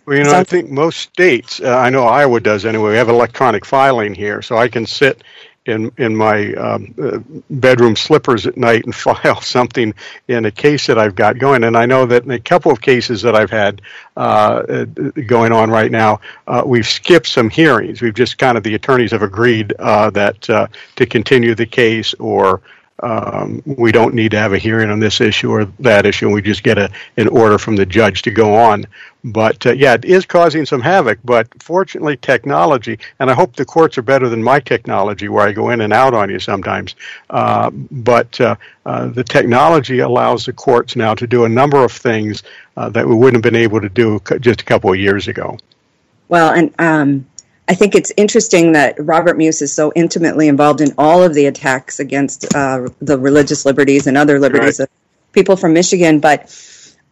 Well, 0.07 0.17
you 0.17 0.25
know, 0.25 0.31
so, 0.31 0.39
I 0.39 0.45
think 0.45 0.71
most 0.71 1.01
states, 1.01 1.61
uh, 1.61 1.77
I 1.77 1.91
know 1.91 2.05
Iowa 2.05 2.41
does 2.41 2.65
anyway, 2.65 2.91
we 2.91 2.97
have 2.97 3.09
electronic 3.09 3.65
filing 3.65 4.15
here, 4.15 4.41
so 4.41 4.57
I 4.57 4.69
can 4.69 4.87
sit 4.87 5.23
in 5.67 5.93
in 5.99 6.17
my 6.17 6.53
um, 6.55 6.95
uh, 7.01 7.19
bedroom 7.51 7.97
slippers 7.97 8.47
at 8.47 8.57
night 8.57 8.85
and 8.85 8.95
file 9.07 9.41
something 9.41 9.95
in 10.29 10.45
a 10.45 10.51
case 10.51 10.87
that 10.87 10.99
I've 10.99 11.15
got 11.15 11.39
going. 11.39 11.65
And 11.65 11.77
I 11.77 11.87
know 11.87 12.07
that 12.07 12.25
in 12.25 12.31
a 12.31 12.39
couple 12.39 12.73
of 12.73 12.81
cases 12.81 13.23
that 13.23 13.35
I've 13.35 13.51
had 13.51 13.83
uh, 14.17 14.85
going 15.27 15.53
on 15.53 15.71
right 15.71 15.91
now, 15.91 16.21
uh, 16.47 16.63
we've 16.65 16.87
skipped 16.87 17.27
some 17.27 17.51
hearings. 17.51 18.01
We've 18.01 18.15
just 18.15 18.39
kind 18.39 18.57
of 18.57 18.65
the 18.65 18.75
attorneys 18.75 19.11
have 19.13 19.23
agreed 19.23 19.75
uh, 19.79 20.11
that 20.11 20.49
uh, 20.49 20.69
to 20.97 21.07
continue 21.07 21.55
the 21.55 21.67
case 21.67 22.15
or 22.15 22.63
um, 23.01 23.63
we 23.67 23.93
don't 23.93 24.15
need 24.15 24.31
to 24.31 24.39
have 24.39 24.53
a 24.53 24.59
hearing 24.59 24.91
on 24.91 25.01
this 25.01 25.21
issue 25.21 25.51
or 25.51 25.67
that 25.81 26.07
issue, 26.07 26.27
and 26.27 26.35
we 26.35 26.41
just 26.41 26.63
get 26.63 26.79
a, 26.79 26.91
an 27.17 27.29
order 27.29 27.59
from 27.59 27.77
the 27.77 27.85
judge 27.85 28.23
to 28.23 28.31
go 28.31 28.55
on. 28.55 28.87
But 29.27 29.67
uh, 29.67 29.73
yeah, 29.73 29.95
it 29.95 30.05
is 30.05 30.25
causing 30.25 30.65
some 30.67 30.81
havoc. 30.81 31.19
But 31.25 31.49
fortunately, 31.61 32.17
technology, 32.17 33.01
and 33.19 33.29
I 33.29 33.35
hope 33.35 33.57
the 33.57 33.65
courts 33.65 33.99
are 33.99 34.03
better 34.03 34.29
than 34.29 34.41
my 34.41 34.61
technology, 34.61 35.29
where 35.29 35.49
I 35.49 35.53
go 35.53 35.71
in 35.71 35.81
and 35.81 35.93
out 35.93 36.15
on 36.15 36.31
you 36.31 36.39
sometimes. 36.39 36.95
Uh, 37.29 37.71
but 37.71 38.41
uh, 38.41 38.55
uh 38.87 39.09
the 39.09 39.25
technology 39.25 39.99
allows 39.99 40.47
the 40.47 40.53
courts 40.53 40.95
now 40.95 41.15
to 41.17 41.27
do 41.27 41.45
a 41.45 41.49
number 41.49 41.83
of 41.83 41.91
things 41.91 42.45
uh, 42.77 42.89
that 42.91 43.09
we 43.09 43.17
wouldn't 43.17 43.45
have 43.45 43.53
been 43.53 43.61
able 43.61 43.81
to 43.81 43.89
do 43.89 44.21
just 44.39 44.61
a 44.61 44.65
couple 44.65 44.93
of 44.93 44.99
years 44.99 45.27
ago. 45.27 45.59
Well, 46.29 46.53
and 46.53 46.73
um, 46.79 47.27
I 47.69 47.75
think 47.75 47.97
it's 47.97 48.13
interesting 48.17 48.73
that 48.73 48.95
Robert 49.05 49.37
Muise 49.37 49.61
is 49.61 49.73
so 49.73 49.93
intimately 49.97 50.47
involved 50.47 50.81
in 50.81 50.95
all 50.99 51.25
of 51.25 51.35
the 51.35 51.47
attacks 51.47 51.99
against 51.99 52.55
uh, 52.55 52.89
the 53.01 53.19
religious 53.19 53.67
liberties 53.67 54.07
and 54.07 54.17
other 54.17 54.39
liberties 54.39 54.79
right. 54.79 54.89
of 54.89 55.33
people 55.33 55.57
from 55.57 55.73
Michigan, 55.73 56.21
but 56.21 56.49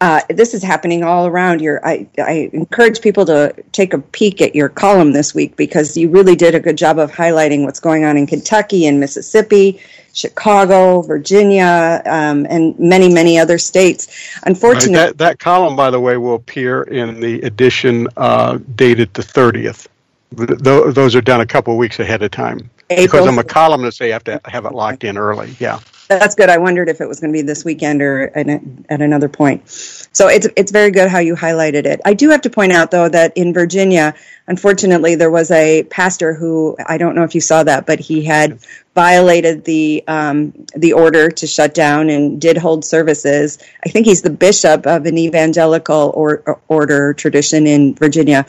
uh, 0.01 0.21
this 0.29 0.53
is 0.53 0.61
happening 0.61 1.03
all 1.03 1.25
around. 1.27 1.61
Your, 1.61 1.85
I, 1.85 2.07
I 2.17 2.49
encourage 2.53 3.01
people 3.01 3.25
to 3.25 3.55
take 3.71 3.93
a 3.93 3.99
peek 3.99 4.41
at 4.41 4.55
your 4.55 4.69
column 4.69 5.13
this 5.13 5.33
week 5.33 5.55
because 5.55 5.95
you 5.95 6.09
really 6.09 6.35
did 6.35 6.55
a 6.55 6.59
good 6.59 6.77
job 6.77 6.99
of 6.99 7.11
highlighting 7.11 7.63
what's 7.63 7.79
going 7.79 8.03
on 8.03 8.17
in 8.17 8.27
Kentucky 8.27 8.85
and 8.85 8.99
Mississippi, 8.99 9.79
Chicago, 10.13 11.01
Virginia, 11.01 12.01
um, 12.05 12.45
and 12.49 12.77
many, 12.79 13.11
many 13.13 13.39
other 13.39 13.57
states. 13.57 14.37
Unfortunately, 14.43 14.95
right. 14.95 15.07
that, 15.07 15.17
that 15.17 15.39
column, 15.39 15.75
by 15.75 15.89
the 15.89 15.99
way, 15.99 16.17
will 16.17 16.35
appear 16.35 16.83
in 16.83 17.19
the 17.19 17.41
edition 17.41 18.07
uh, 18.17 18.59
dated 18.75 19.13
the 19.13 19.21
30th 19.21 19.87
those 20.35 21.15
are 21.15 21.21
done 21.21 21.41
a 21.41 21.45
couple 21.45 21.73
of 21.73 21.77
weeks 21.77 21.99
ahead 21.99 22.21
of 22.21 22.31
time. 22.31 22.69
April. 22.89 23.05
Because 23.05 23.27
I'm 23.27 23.39
a 23.39 23.43
columnist, 23.43 23.99
they 23.99 24.11
have 24.11 24.23
to 24.25 24.41
have 24.45 24.65
it 24.65 24.73
locked 24.73 25.03
in 25.03 25.17
early. 25.17 25.55
Yeah. 25.59 25.79
That's 26.07 26.35
good. 26.35 26.49
I 26.49 26.57
wondered 26.59 26.87
if 26.87 27.01
it 27.01 27.07
was 27.07 27.19
going 27.19 27.33
to 27.33 27.37
be 27.37 27.41
this 27.41 27.65
weekend 27.65 28.01
or 28.01 28.29
at, 28.35 28.47
at 28.89 29.01
another 29.01 29.27
point. 29.27 29.67
So 29.67 30.27
it's 30.27 30.47
it's 30.55 30.71
very 30.71 30.91
good 30.91 31.09
how 31.09 31.19
you 31.19 31.35
highlighted 31.35 31.85
it. 31.85 31.99
I 32.05 32.13
do 32.13 32.29
have 32.29 32.41
to 32.41 32.49
point 32.49 32.71
out 32.71 32.91
though 32.91 33.09
that 33.09 33.35
in 33.35 33.53
Virginia, 33.53 34.13
unfortunately, 34.47 35.15
there 35.15 35.31
was 35.31 35.49
a 35.51 35.83
pastor 35.83 36.33
who 36.33 36.77
I 36.85 36.97
don't 36.97 37.15
know 37.15 37.23
if 37.23 37.33
you 37.33 37.41
saw 37.41 37.63
that, 37.63 37.85
but 37.85 37.99
he 37.99 38.23
had 38.23 38.59
violated 38.93 39.65
the 39.65 40.03
um, 40.07 40.53
the 40.75 40.93
order 40.93 41.29
to 41.29 41.47
shut 41.47 41.73
down 41.73 42.09
and 42.09 42.39
did 42.39 42.57
hold 42.57 42.85
services. 42.85 43.57
I 43.85 43.89
think 43.89 44.05
he's 44.05 44.21
the 44.21 44.29
bishop 44.29 44.85
of 44.85 45.05
an 45.05 45.17
evangelical 45.17 46.11
or, 46.15 46.61
order 46.67 47.13
tradition 47.13 47.67
in 47.67 47.95
Virginia 47.95 48.45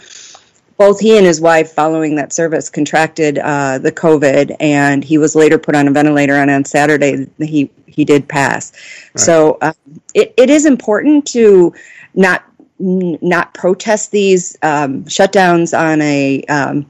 both 0.76 1.00
he 1.00 1.16
and 1.16 1.26
his 1.26 1.40
wife, 1.40 1.72
following 1.72 2.16
that 2.16 2.32
service, 2.32 2.68
contracted 2.68 3.38
uh, 3.38 3.78
the 3.78 3.92
COVID, 3.92 4.56
and 4.60 5.02
he 5.02 5.18
was 5.18 5.34
later 5.34 5.58
put 5.58 5.74
on 5.74 5.88
a 5.88 5.90
ventilator. 5.90 6.34
And 6.34 6.50
on 6.50 6.64
Saturday, 6.64 7.26
he 7.38 7.70
he 7.86 8.04
did 8.04 8.28
pass. 8.28 8.72
Right. 9.14 9.20
So 9.20 9.58
uh, 9.60 9.72
it, 10.14 10.34
it 10.36 10.50
is 10.50 10.66
important 10.66 11.26
to 11.28 11.74
not 12.14 12.44
not 12.78 13.54
protest 13.54 14.10
these 14.10 14.56
um, 14.62 15.04
shutdowns 15.04 15.78
on 15.78 16.02
a 16.02 16.42
um, 16.44 16.86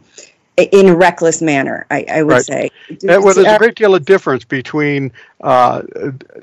in 0.57 0.89
a 0.89 0.97
reckless 0.97 1.43
manner. 1.43 1.87
I, 1.91 2.07
I 2.11 2.23
would 2.23 2.33
right. 2.33 2.45
say. 2.45 2.71
well, 3.03 3.35
there's 3.35 3.39
a 3.39 3.59
great 3.59 3.75
deal 3.75 3.95
of 3.95 4.05
difference 4.05 4.45
between 4.45 5.13
uh, 5.43 5.83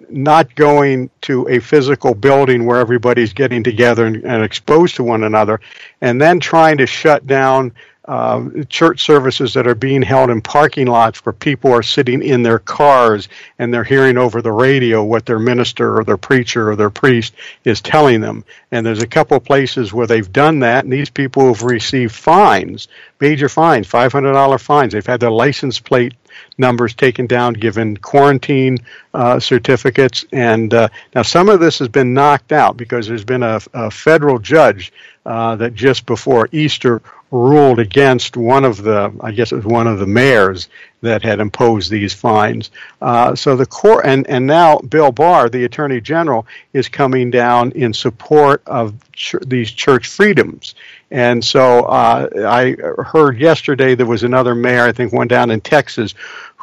not 0.09 0.53
going 0.55 1.09
to 1.21 1.47
a 1.49 1.59
physical 1.59 2.13
building 2.13 2.65
where 2.65 2.79
everybody's 2.79 3.33
getting 3.33 3.63
together 3.63 4.05
and, 4.05 4.17
and 4.17 4.43
exposed 4.43 4.95
to 4.95 5.03
one 5.03 5.23
another, 5.23 5.59
and 6.01 6.21
then 6.21 6.39
trying 6.39 6.77
to 6.77 6.85
shut 6.85 7.25
down 7.25 7.73
uh, 8.05 8.49
church 8.67 9.05
services 9.05 9.53
that 9.53 9.65
are 9.65 9.75
being 9.75 10.01
held 10.01 10.29
in 10.29 10.41
parking 10.41 10.87
lots 10.87 11.25
where 11.25 11.31
people 11.31 11.71
are 11.71 11.83
sitting 11.83 12.21
in 12.21 12.43
their 12.43 12.59
cars 12.59 13.29
and 13.59 13.73
they're 13.73 13.83
hearing 13.83 14.17
over 14.17 14.41
the 14.41 14.51
radio 14.51 15.03
what 15.03 15.25
their 15.25 15.39
minister 15.39 15.97
or 15.97 16.03
their 16.03 16.17
preacher 16.17 16.69
or 16.69 16.75
their 16.75 16.89
priest 16.89 17.33
is 17.63 17.79
telling 17.79 18.19
them. 18.19 18.43
And 18.71 18.85
there's 18.85 19.01
a 19.01 19.07
couple 19.07 19.37
of 19.37 19.45
places 19.45 19.93
where 19.93 20.07
they've 20.07 20.31
done 20.31 20.59
that, 20.59 20.83
and 20.83 20.91
these 20.91 21.09
people 21.09 21.47
have 21.47 21.63
received 21.63 22.13
fines, 22.13 22.89
major 23.21 23.47
fines, 23.47 23.87
$500 23.87 24.59
fines. 24.59 24.91
They've 24.91 25.05
had 25.05 25.21
their 25.21 25.31
license 25.31 25.79
plate 25.79 26.13
numbers 26.57 26.93
taken 26.93 27.27
down, 27.27 27.53
given 27.53 27.97
quarantine 27.97 28.79
uh, 29.13 29.39
certificates. 29.39 30.25
And 30.31 30.73
uh, 30.73 30.89
now 31.15 31.21
some 31.21 31.49
of 31.49 31.59
this 31.59 31.79
has 31.79 31.87
been 31.87 32.13
knocked 32.13 32.51
out 32.51 32.75
because 32.75 33.07
there's 33.07 33.23
been 33.23 33.43
a, 33.43 33.61
a 33.73 33.91
federal 33.91 34.39
judge 34.39 34.91
uh, 35.25 35.55
that 35.55 35.73
just 35.73 36.05
before 36.05 36.49
Easter 36.51 37.01
ruled 37.33 37.79
against 37.79 38.37
one 38.37 38.63
of 38.63 38.83
the, 38.83 39.11
I 39.19 39.31
guess 39.31 39.51
it 39.51 39.55
was 39.55 39.65
one 39.65 39.87
of 39.87 39.97
the 39.97 40.05
mayors 40.05 40.69
that 41.01 41.23
had 41.23 41.39
imposed 41.39 41.89
these 41.89 42.13
fines. 42.13 42.69
Uh, 43.01 43.35
so 43.35 43.55
the 43.55 43.65
court, 43.65 44.05
and, 44.05 44.27
and 44.27 44.45
now 44.45 44.77
Bill 44.77 45.11
Barr, 45.11 45.49
the 45.49 45.65
Attorney 45.65 45.99
General, 45.99 46.45
is 46.73 46.87
coming 46.87 47.31
down 47.31 47.71
in 47.71 47.91
support 47.91 48.61
of 48.67 48.93
ch- 49.13 49.35
these 49.47 49.71
church 49.71 50.07
freedoms. 50.07 50.75
And 51.09 51.43
so 51.43 51.85
uh, 51.85 52.29
I 52.47 52.75
heard 53.01 53.39
yesterday 53.39 53.95
there 53.95 54.05
was 54.05 54.21
another 54.21 54.53
mayor, 54.53 54.83
I 54.83 54.91
think 54.91 55.11
one 55.11 55.27
down 55.27 55.49
in 55.49 55.59
Texas, 55.59 56.13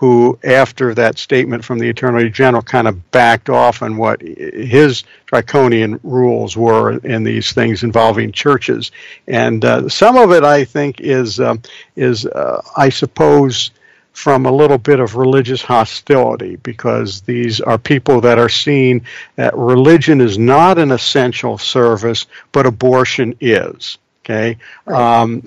who, 0.01 0.39
after 0.43 0.95
that 0.95 1.19
statement 1.19 1.63
from 1.63 1.79
the 1.79 1.91
Attorney 1.91 2.31
General, 2.31 2.63
kind 2.63 2.89
of 2.89 3.11
backed 3.11 3.51
off 3.51 3.83
on 3.83 3.99
what 3.99 4.23
his 4.23 5.05
draconian 5.27 6.01
rules 6.03 6.57
were 6.57 6.97
in 7.01 7.23
these 7.23 7.53
things 7.53 7.83
involving 7.83 8.33
churches. 8.33 8.93
And 9.29 9.63
uh, 9.63 9.91
some 9.91 10.17
of 10.17 10.33
it, 10.33 10.43
I 10.43 10.65
think, 10.65 11.03
is 11.03 11.39
um, 11.39 11.61
is 11.97 12.25
uh, 12.25 12.63
I 12.75 12.89
suppose 12.89 13.73
from 14.13 14.47
a 14.47 14.51
little 14.51 14.79
bit 14.79 15.01
of 15.01 15.17
religious 15.17 15.61
hostility 15.61 16.57
because 16.57 17.21
these 17.21 17.61
are 17.61 17.77
people 17.77 18.23
that 18.23 18.39
are 18.39 18.49
seeing 18.49 19.05
that 19.37 19.55
religion 19.55 20.23
is 20.23 20.39
not 20.39 20.79
an 20.79 20.93
essential 20.93 21.59
service, 21.59 22.25
but 22.53 22.65
abortion 22.65 23.37
is. 23.39 23.99
Okay, 24.31 24.59
um, 24.87 25.41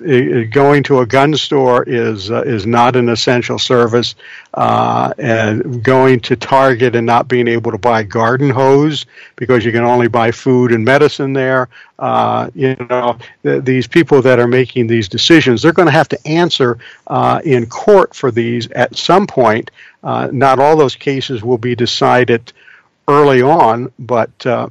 going 0.50 0.82
to 0.82 1.00
a 1.00 1.06
gun 1.06 1.34
store 1.36 1.84
is 1.86 2.30
uh, 2.30 2.42
is 2.42 2.66
not 2.66 2.96
an 2.96 3.08
essential 3.08 3.58
service, 3.58 4.14
uh, 4.52 5.10
and 5.16 5.82
going 5.82 6.20
to 6.20 6.36
Target 6.36 6.94
and 6.94 7.06
not 7.06 7.26
being 7.26 7.48
able 7.48 7.70
to 7.70 7.78
buy 7.78 8.02
garden 8.02 8.50
hose 8.50 9.06
because 9.36 9.64
you 9.64 9.72
can 9.72 9.84
only 9.84 10.08
buy 10.08 10.32
food 10.32 10.70
and 10.70 10.84
medicine 10.84 11.32
there. 11.32 11.70
Uh, 11.98 12.50
you 12.54 12.76
know, 12.90 13.16
th- 13.42 13.64
these 13.64 13.86
people 13.86 14.20
that 14.20 14.38
are 14.38 14.48
making 14.48 14.86
these 14.86 15.08
decisions, 15.08 15.62
they're 15.62 15.72
going 15.72 15.86
to 15.86 15.92
have 15.92 16.08
to 16.10 16.26
answer 16.26 16.76
uh, 17.06 17.40
in 17.42 17.64
court 17.64 18.14
for 18.14 18.30
these 18.30 18.70
at 18.72 18.94
some 18.96 19.26
point. 19.26 19.70
Uh, 20.02 20.28
not 20.30 20.58
all 20.58 20.76
those 20.76 20.94
cases 20.96 21.42
will 21.42 21.56
be 21.56 21.74
decided 21.74 22.52
early 23.08 23.40
on, 23.40 23.90
but 23.98 24.46
uh, 24.46 24.68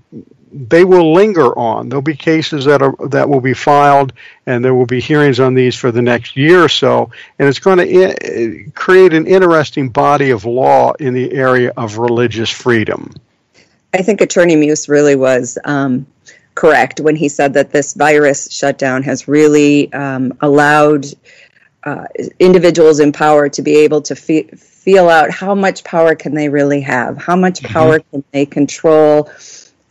they 0.54 0.84
will 0.84 1.14
linger 1.14 1.58
on. 1.58 1.90
There'll 1.90 2.04
be 2.04 2.16
cases 2.16 2.66
that 2.66 2.82
are 2.82 2.96
that 3.10 3.28
will 3.28 3.42
be 3.42 3.54
filed, 3.54 4.14
and 4.46 4.64
there 4.64 4.76
will 4.76 4.86
be 4.86 5.02
hearings 5.02 5.40
on 5.40 5.56
these 5.56 5.76
for 5.76 5.92
the 5.92 6.02
next 6.02 6.38
year 6.38 6.64
or 6.64 6.70
so, 6.70 7.10
and 7.40 7.50
it's 7.50 7.60
going 7.60 7.80
to 7.80 8.06
I- 8.06 8.72
create 8.76 9.14
an 9.14 9.26
interesting 9.26 9.90
body 9.90 10.30
of 10.30 10.46
law 10.46 10.94
in 10.94 11.14
the 11.14 11.32
area 11.34 11.74
of 11.76 11.98
religious 11.98 12.50
freedom. 12.50 13.12
I 13.94 14.04
think 14.04 14.22
Attorney 14.22 14.56
Muise 14.56 14.88
really 14.88 15.16
was 15.16 15.58
um, 15.66 16.06
correct 16.56 17.00
when 17.00 17.16
he 17.16 17.30
said 17.30 17.54
that 17.56 17.72
this 17.72 17.94
virus 17.94 18.52
shutdown 18.52 19.04
has 19.04 19.28
really 19.28 19.92
um, 19.94 20.38
allowed 20.42 21.06
uh, 21.84 22.06
individuals 22.40 23.00
in 23.00 23.12
power 23.12 23.50
to 23.50 23.62
be 23.62 23.78
able 23.78 24.02
to 24.02 24.16
fe- 24.16 24.48
feel 24.48 25.10
out 25.10 25.32
how 25.32 25.54
much 25.56 25.84
power 25.84 26.16
can 26.16 26.34
they 26.34 26.50
really 26.50 26.82
have, 26.82 27.18
how 27.18 27.36
much 27.36 27.62
mm-hmm. 27.62 27.74
power 27.74 28.00
mm-hmm. 28.00 28.10
can 28.12 28.24
they 28.32 28.46
control 28.46 29.30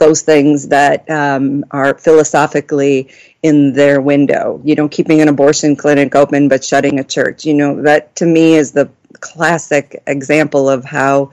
those 0.02 0.22
things 0.22 0.68
that 0.68 1.08
um, 1.10 1.64
are 1.70 1.94
philosophically 1.98 3.08
in 3.42 3.72
their 3.74 4.00
window. 4.00 4.60
You 4.64 4.74
know, 4.76 4.88
keeping 4.88 5.20
an 5.22 5.28
abortion 5.28 5.76
clinic 5.76 6.14
open 6.16 6.48
but 6.48 6.64
shutting 6.64 6.98
a 7.00 7.04
church. 7.04 7.44
You 7.44 7.54
know, 7.54 7.82
that 7.82 8.16
to 8.16 8.26
me 8.26 8.54
is 8.54 8.72
the 8.72 8.90
classic 9.20 10.02
example 10.06 10.68
of 10.68 10.84
how 10.84 11.32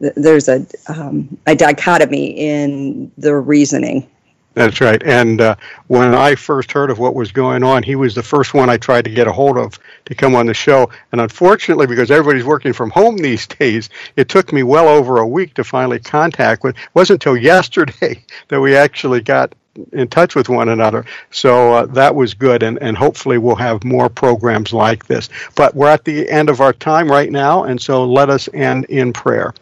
th- 0.00 0.14
there's 0.16 0.48
a 0.48 0.66
um, 0.88 1.38
a 1.46 1.54
dichotomy 1.56 2.26
in 2.52 3.12
the 3.18 3.34
reasoning. 3.36 4.08
That's 4.54 4.80
right. 4.80 5.02
And 5.02 5.40
uh, 5.40 5.56
when 5.88 6.14
I 6.14 6.36
first 6.36 6.70
heard 6.70 6.90
of 6.90 7.00
what 7.00 7.14
was 7.14 7.32
going 7.32 7.64
on, 7.64 7.82
he 7.82 7.96
was 7.96 8.14
the 8.14 8.22
first 8.22 8.54
one 8.54 8.70
I 8.70 8.76
tried 8.76 9.04
to 9.04 9.10
get 9.10 9.26
a 9.26 9.32
hold 9.32 9.58
of 9.58 9.78
to 10.04 10.14
come 10.14 10.36
on 10.36 10.46
the 10.46 10.54
show. 10.54 10.90
And 11.12 11.20
unfortunately, 11.20 11.88
because 11.88 12.10
everybody's 12.10 12.44
working 12.44 12.72
from 12.72 12.90
home 12.90 13.16
these 13.16 13.46
days, 13.48 13.90
it 14.16 14.28
took 14.28 14.52
me 14.52 14.62
well 14.62 14.88
over 14.88 15.18
a 15.18 15.26
week 15.26 15.54
to 15.54 15.64
finally 15.64 15.98
contact 15.98 16.62
with. 16.62 16.76
It 16.76 16.88
wasn't 16.94 17.24
until 17.24 17.36
yesterday 17.42 18.24
that 18.48 18.60
we 18.60 18.76
actually 18.76 19.22
got 19.22 19.54
in 19.92 20.06
touch 20.06 20.36
with 20.36 20.48
one 20.48 20.68
another. 20.68 21.04
So 21.32 21.74
uh, 21.74 21.86
that 21.86 22.14
was 22.14 22.32
good, 22.34 22.62
and, 22.62 22.78
and 22.80 22.96
hopefully 22.96 23.38
we'll 23.38 23.56
have 23.56 23.82
more 23.82 24.08
programs 24.08 24.72
like 24.72 25.06
this. 25.06 25.28
But 25.56 25.74
we're 25.74 25.88
at 25.88 26.04
the 26.04 26.28
end 26.30 26.48
of 26.48 26.60
our 26.60 26.72
time 26.72 27.10
right 27.10 27.30
now, 27.32 27.64
and 27.64 27.80
so 27.80 28.04
let 28.04 28.30
us 28.30 28.48
end 28.54 28.84
in 28.84 29.12
prayer. 29.12 29.52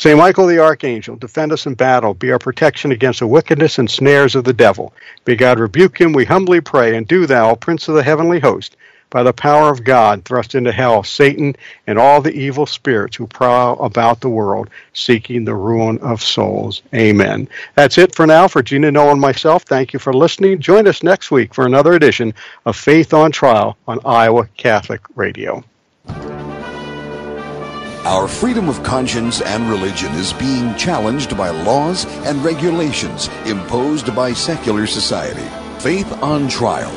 St. 0.00 0.16
Michael 0.16 0.46
the 0.46 0.58
Archangel, 0.58 1.16
defend 1.16 1.52
us 1.52 1.66
in 1.66 1.74
battle, 1.74 2.14
be 2.14 2.32
our 2.32 2.38
protection 2.38 2.90
against 2.90 3.20
the 3.20 3.26
wickedness 3.26 3.78
and 3.78 3.90
snares 3.90 4.34
of 4.34 4.44
the 4.44 4.52
devil. 4.54 4.94
May 5.26 5.36
God 5.36 5.58
rebuke 5.58 6.00
him, 6.00 6.14
we 6.14 6.24
humbly 6.24 6.62
pray, 6.62 6.96
and 6.96 7.06
do 7.06 7.26
thou, 7.26 7.54
Prince 7.54 7.86
of 7.86 7.96
the 7.96 8.02
heavenly 8.02 8.40
host, 8.40 8.78
by 9.10 9.22
the 9.22 9.34
power 9.34 9.68
of 9.68 9.84
God, 9.84 10.24
thrust 10.24 10.54
into 10.54 10.72
hell 10.72 11.02
Satan 11.02 11.54
and 11.86 11.98
all 11.98 12.22
the 12.22 12.32
evil 12.32 12.64
spirits 12.64 13.14
who 13.14 13.26
prowl 13.26 13.78
about 13.78 14.22
the 14.22 14.30
world, 14.30 14.70
seeking 14.94 15.44
the 15.44 15.54
ruin 15.54 15.98
of 15.98 16.22
souls. 16.22 16.80
Amen. 16.94 17.46
That's 17.74 17.98
it 17.98 18.14
for 18.14 18.26
now 18.26 18.48
for 18.48 18.62
Gina 18.62 18.90
Noel 18.90 19.10
and 19.10 19.20
myself. 19.20 19.64
Thank 19.64 19.92
you 19.92 19.98
for 19.98 20.14
listening. 20.14 20.60
Join 20.60 20.86
us 20.86 21.02
next 21.02 21.30
week 21.30 21.52
for 21.52 21.66
another 21.66 21.92
edition 21.92 22.32
of 22.64 22.74
Faith 22.74 23.12
on 23.12 23.32
Trial 23.32 23.76
on 23.86 24.00
Iowa 24.06 24.48
Catholic 24.56 25.02
Radio. 25.14 25.62
Our 28.04 28.26
freedom 28.28 28.70
of 28.70 28.82
conscience 28.82 29.42
and 29.42 29.68
religion 29.68 30.10
is 30.12 30.32
being 30.32 30.74
challenged 30.76 31.36
by 31.36 31.50
laws 31.50 32.06
and 32.24 32.42
regulations 32.42 33.28
imposed 33.44 34.14
by 34.16 34.32
secular 34.32 34.86
society. 34.86 35.46
Faith 35.82 36.10
on 36.22 36.48
Trial 36.48 36.90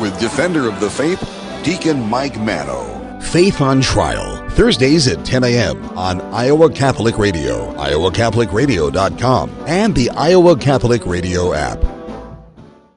with 0.00 0.18
Defender 0.18 0.68
of 0.68 0.80
the 0.80 0.90
Faith, 0.90 1.20
Deacon 1.62 2.00
Mike 2.10 2.40
Manno. 2.40 3.20
Faith 3.20 3.60
on 3.60 3.80
Trial, 3.80 4.48
Thursdays 4.50 5.06
at 5.06 5.24
10 5.24 5.44
a.m. 5.44 5.84
on 5.96 6.20
Iowa 6.32 6.70
Catholic 6.72 7.18
Radio, 7.18 7.72
iowacatholicradio.com, 7.74 9.50
and 9.66 9.94
the 9.94 10.10
Iowa 10.10 10.56
Catholic 10.56 11.06
Radio 11.06 11.52
app. 11.52 11.78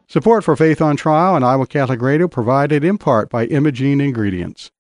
Support 0.07 0.43
for 0.43 0.55
Faith 0.55 0.82
on 0.82 0.95
Trial 0.95 1.36
and 1.36 1.45
Iowa 1.45 1.68
Catholic 1.68 2.01
Radio 2.01 2.28
provided 2.28 2.84
in 2.84 2.97
part 2.97 3.30
by 3.30 3.45
Imogene 3.45 4.01
Ingredients. 4.01 4.72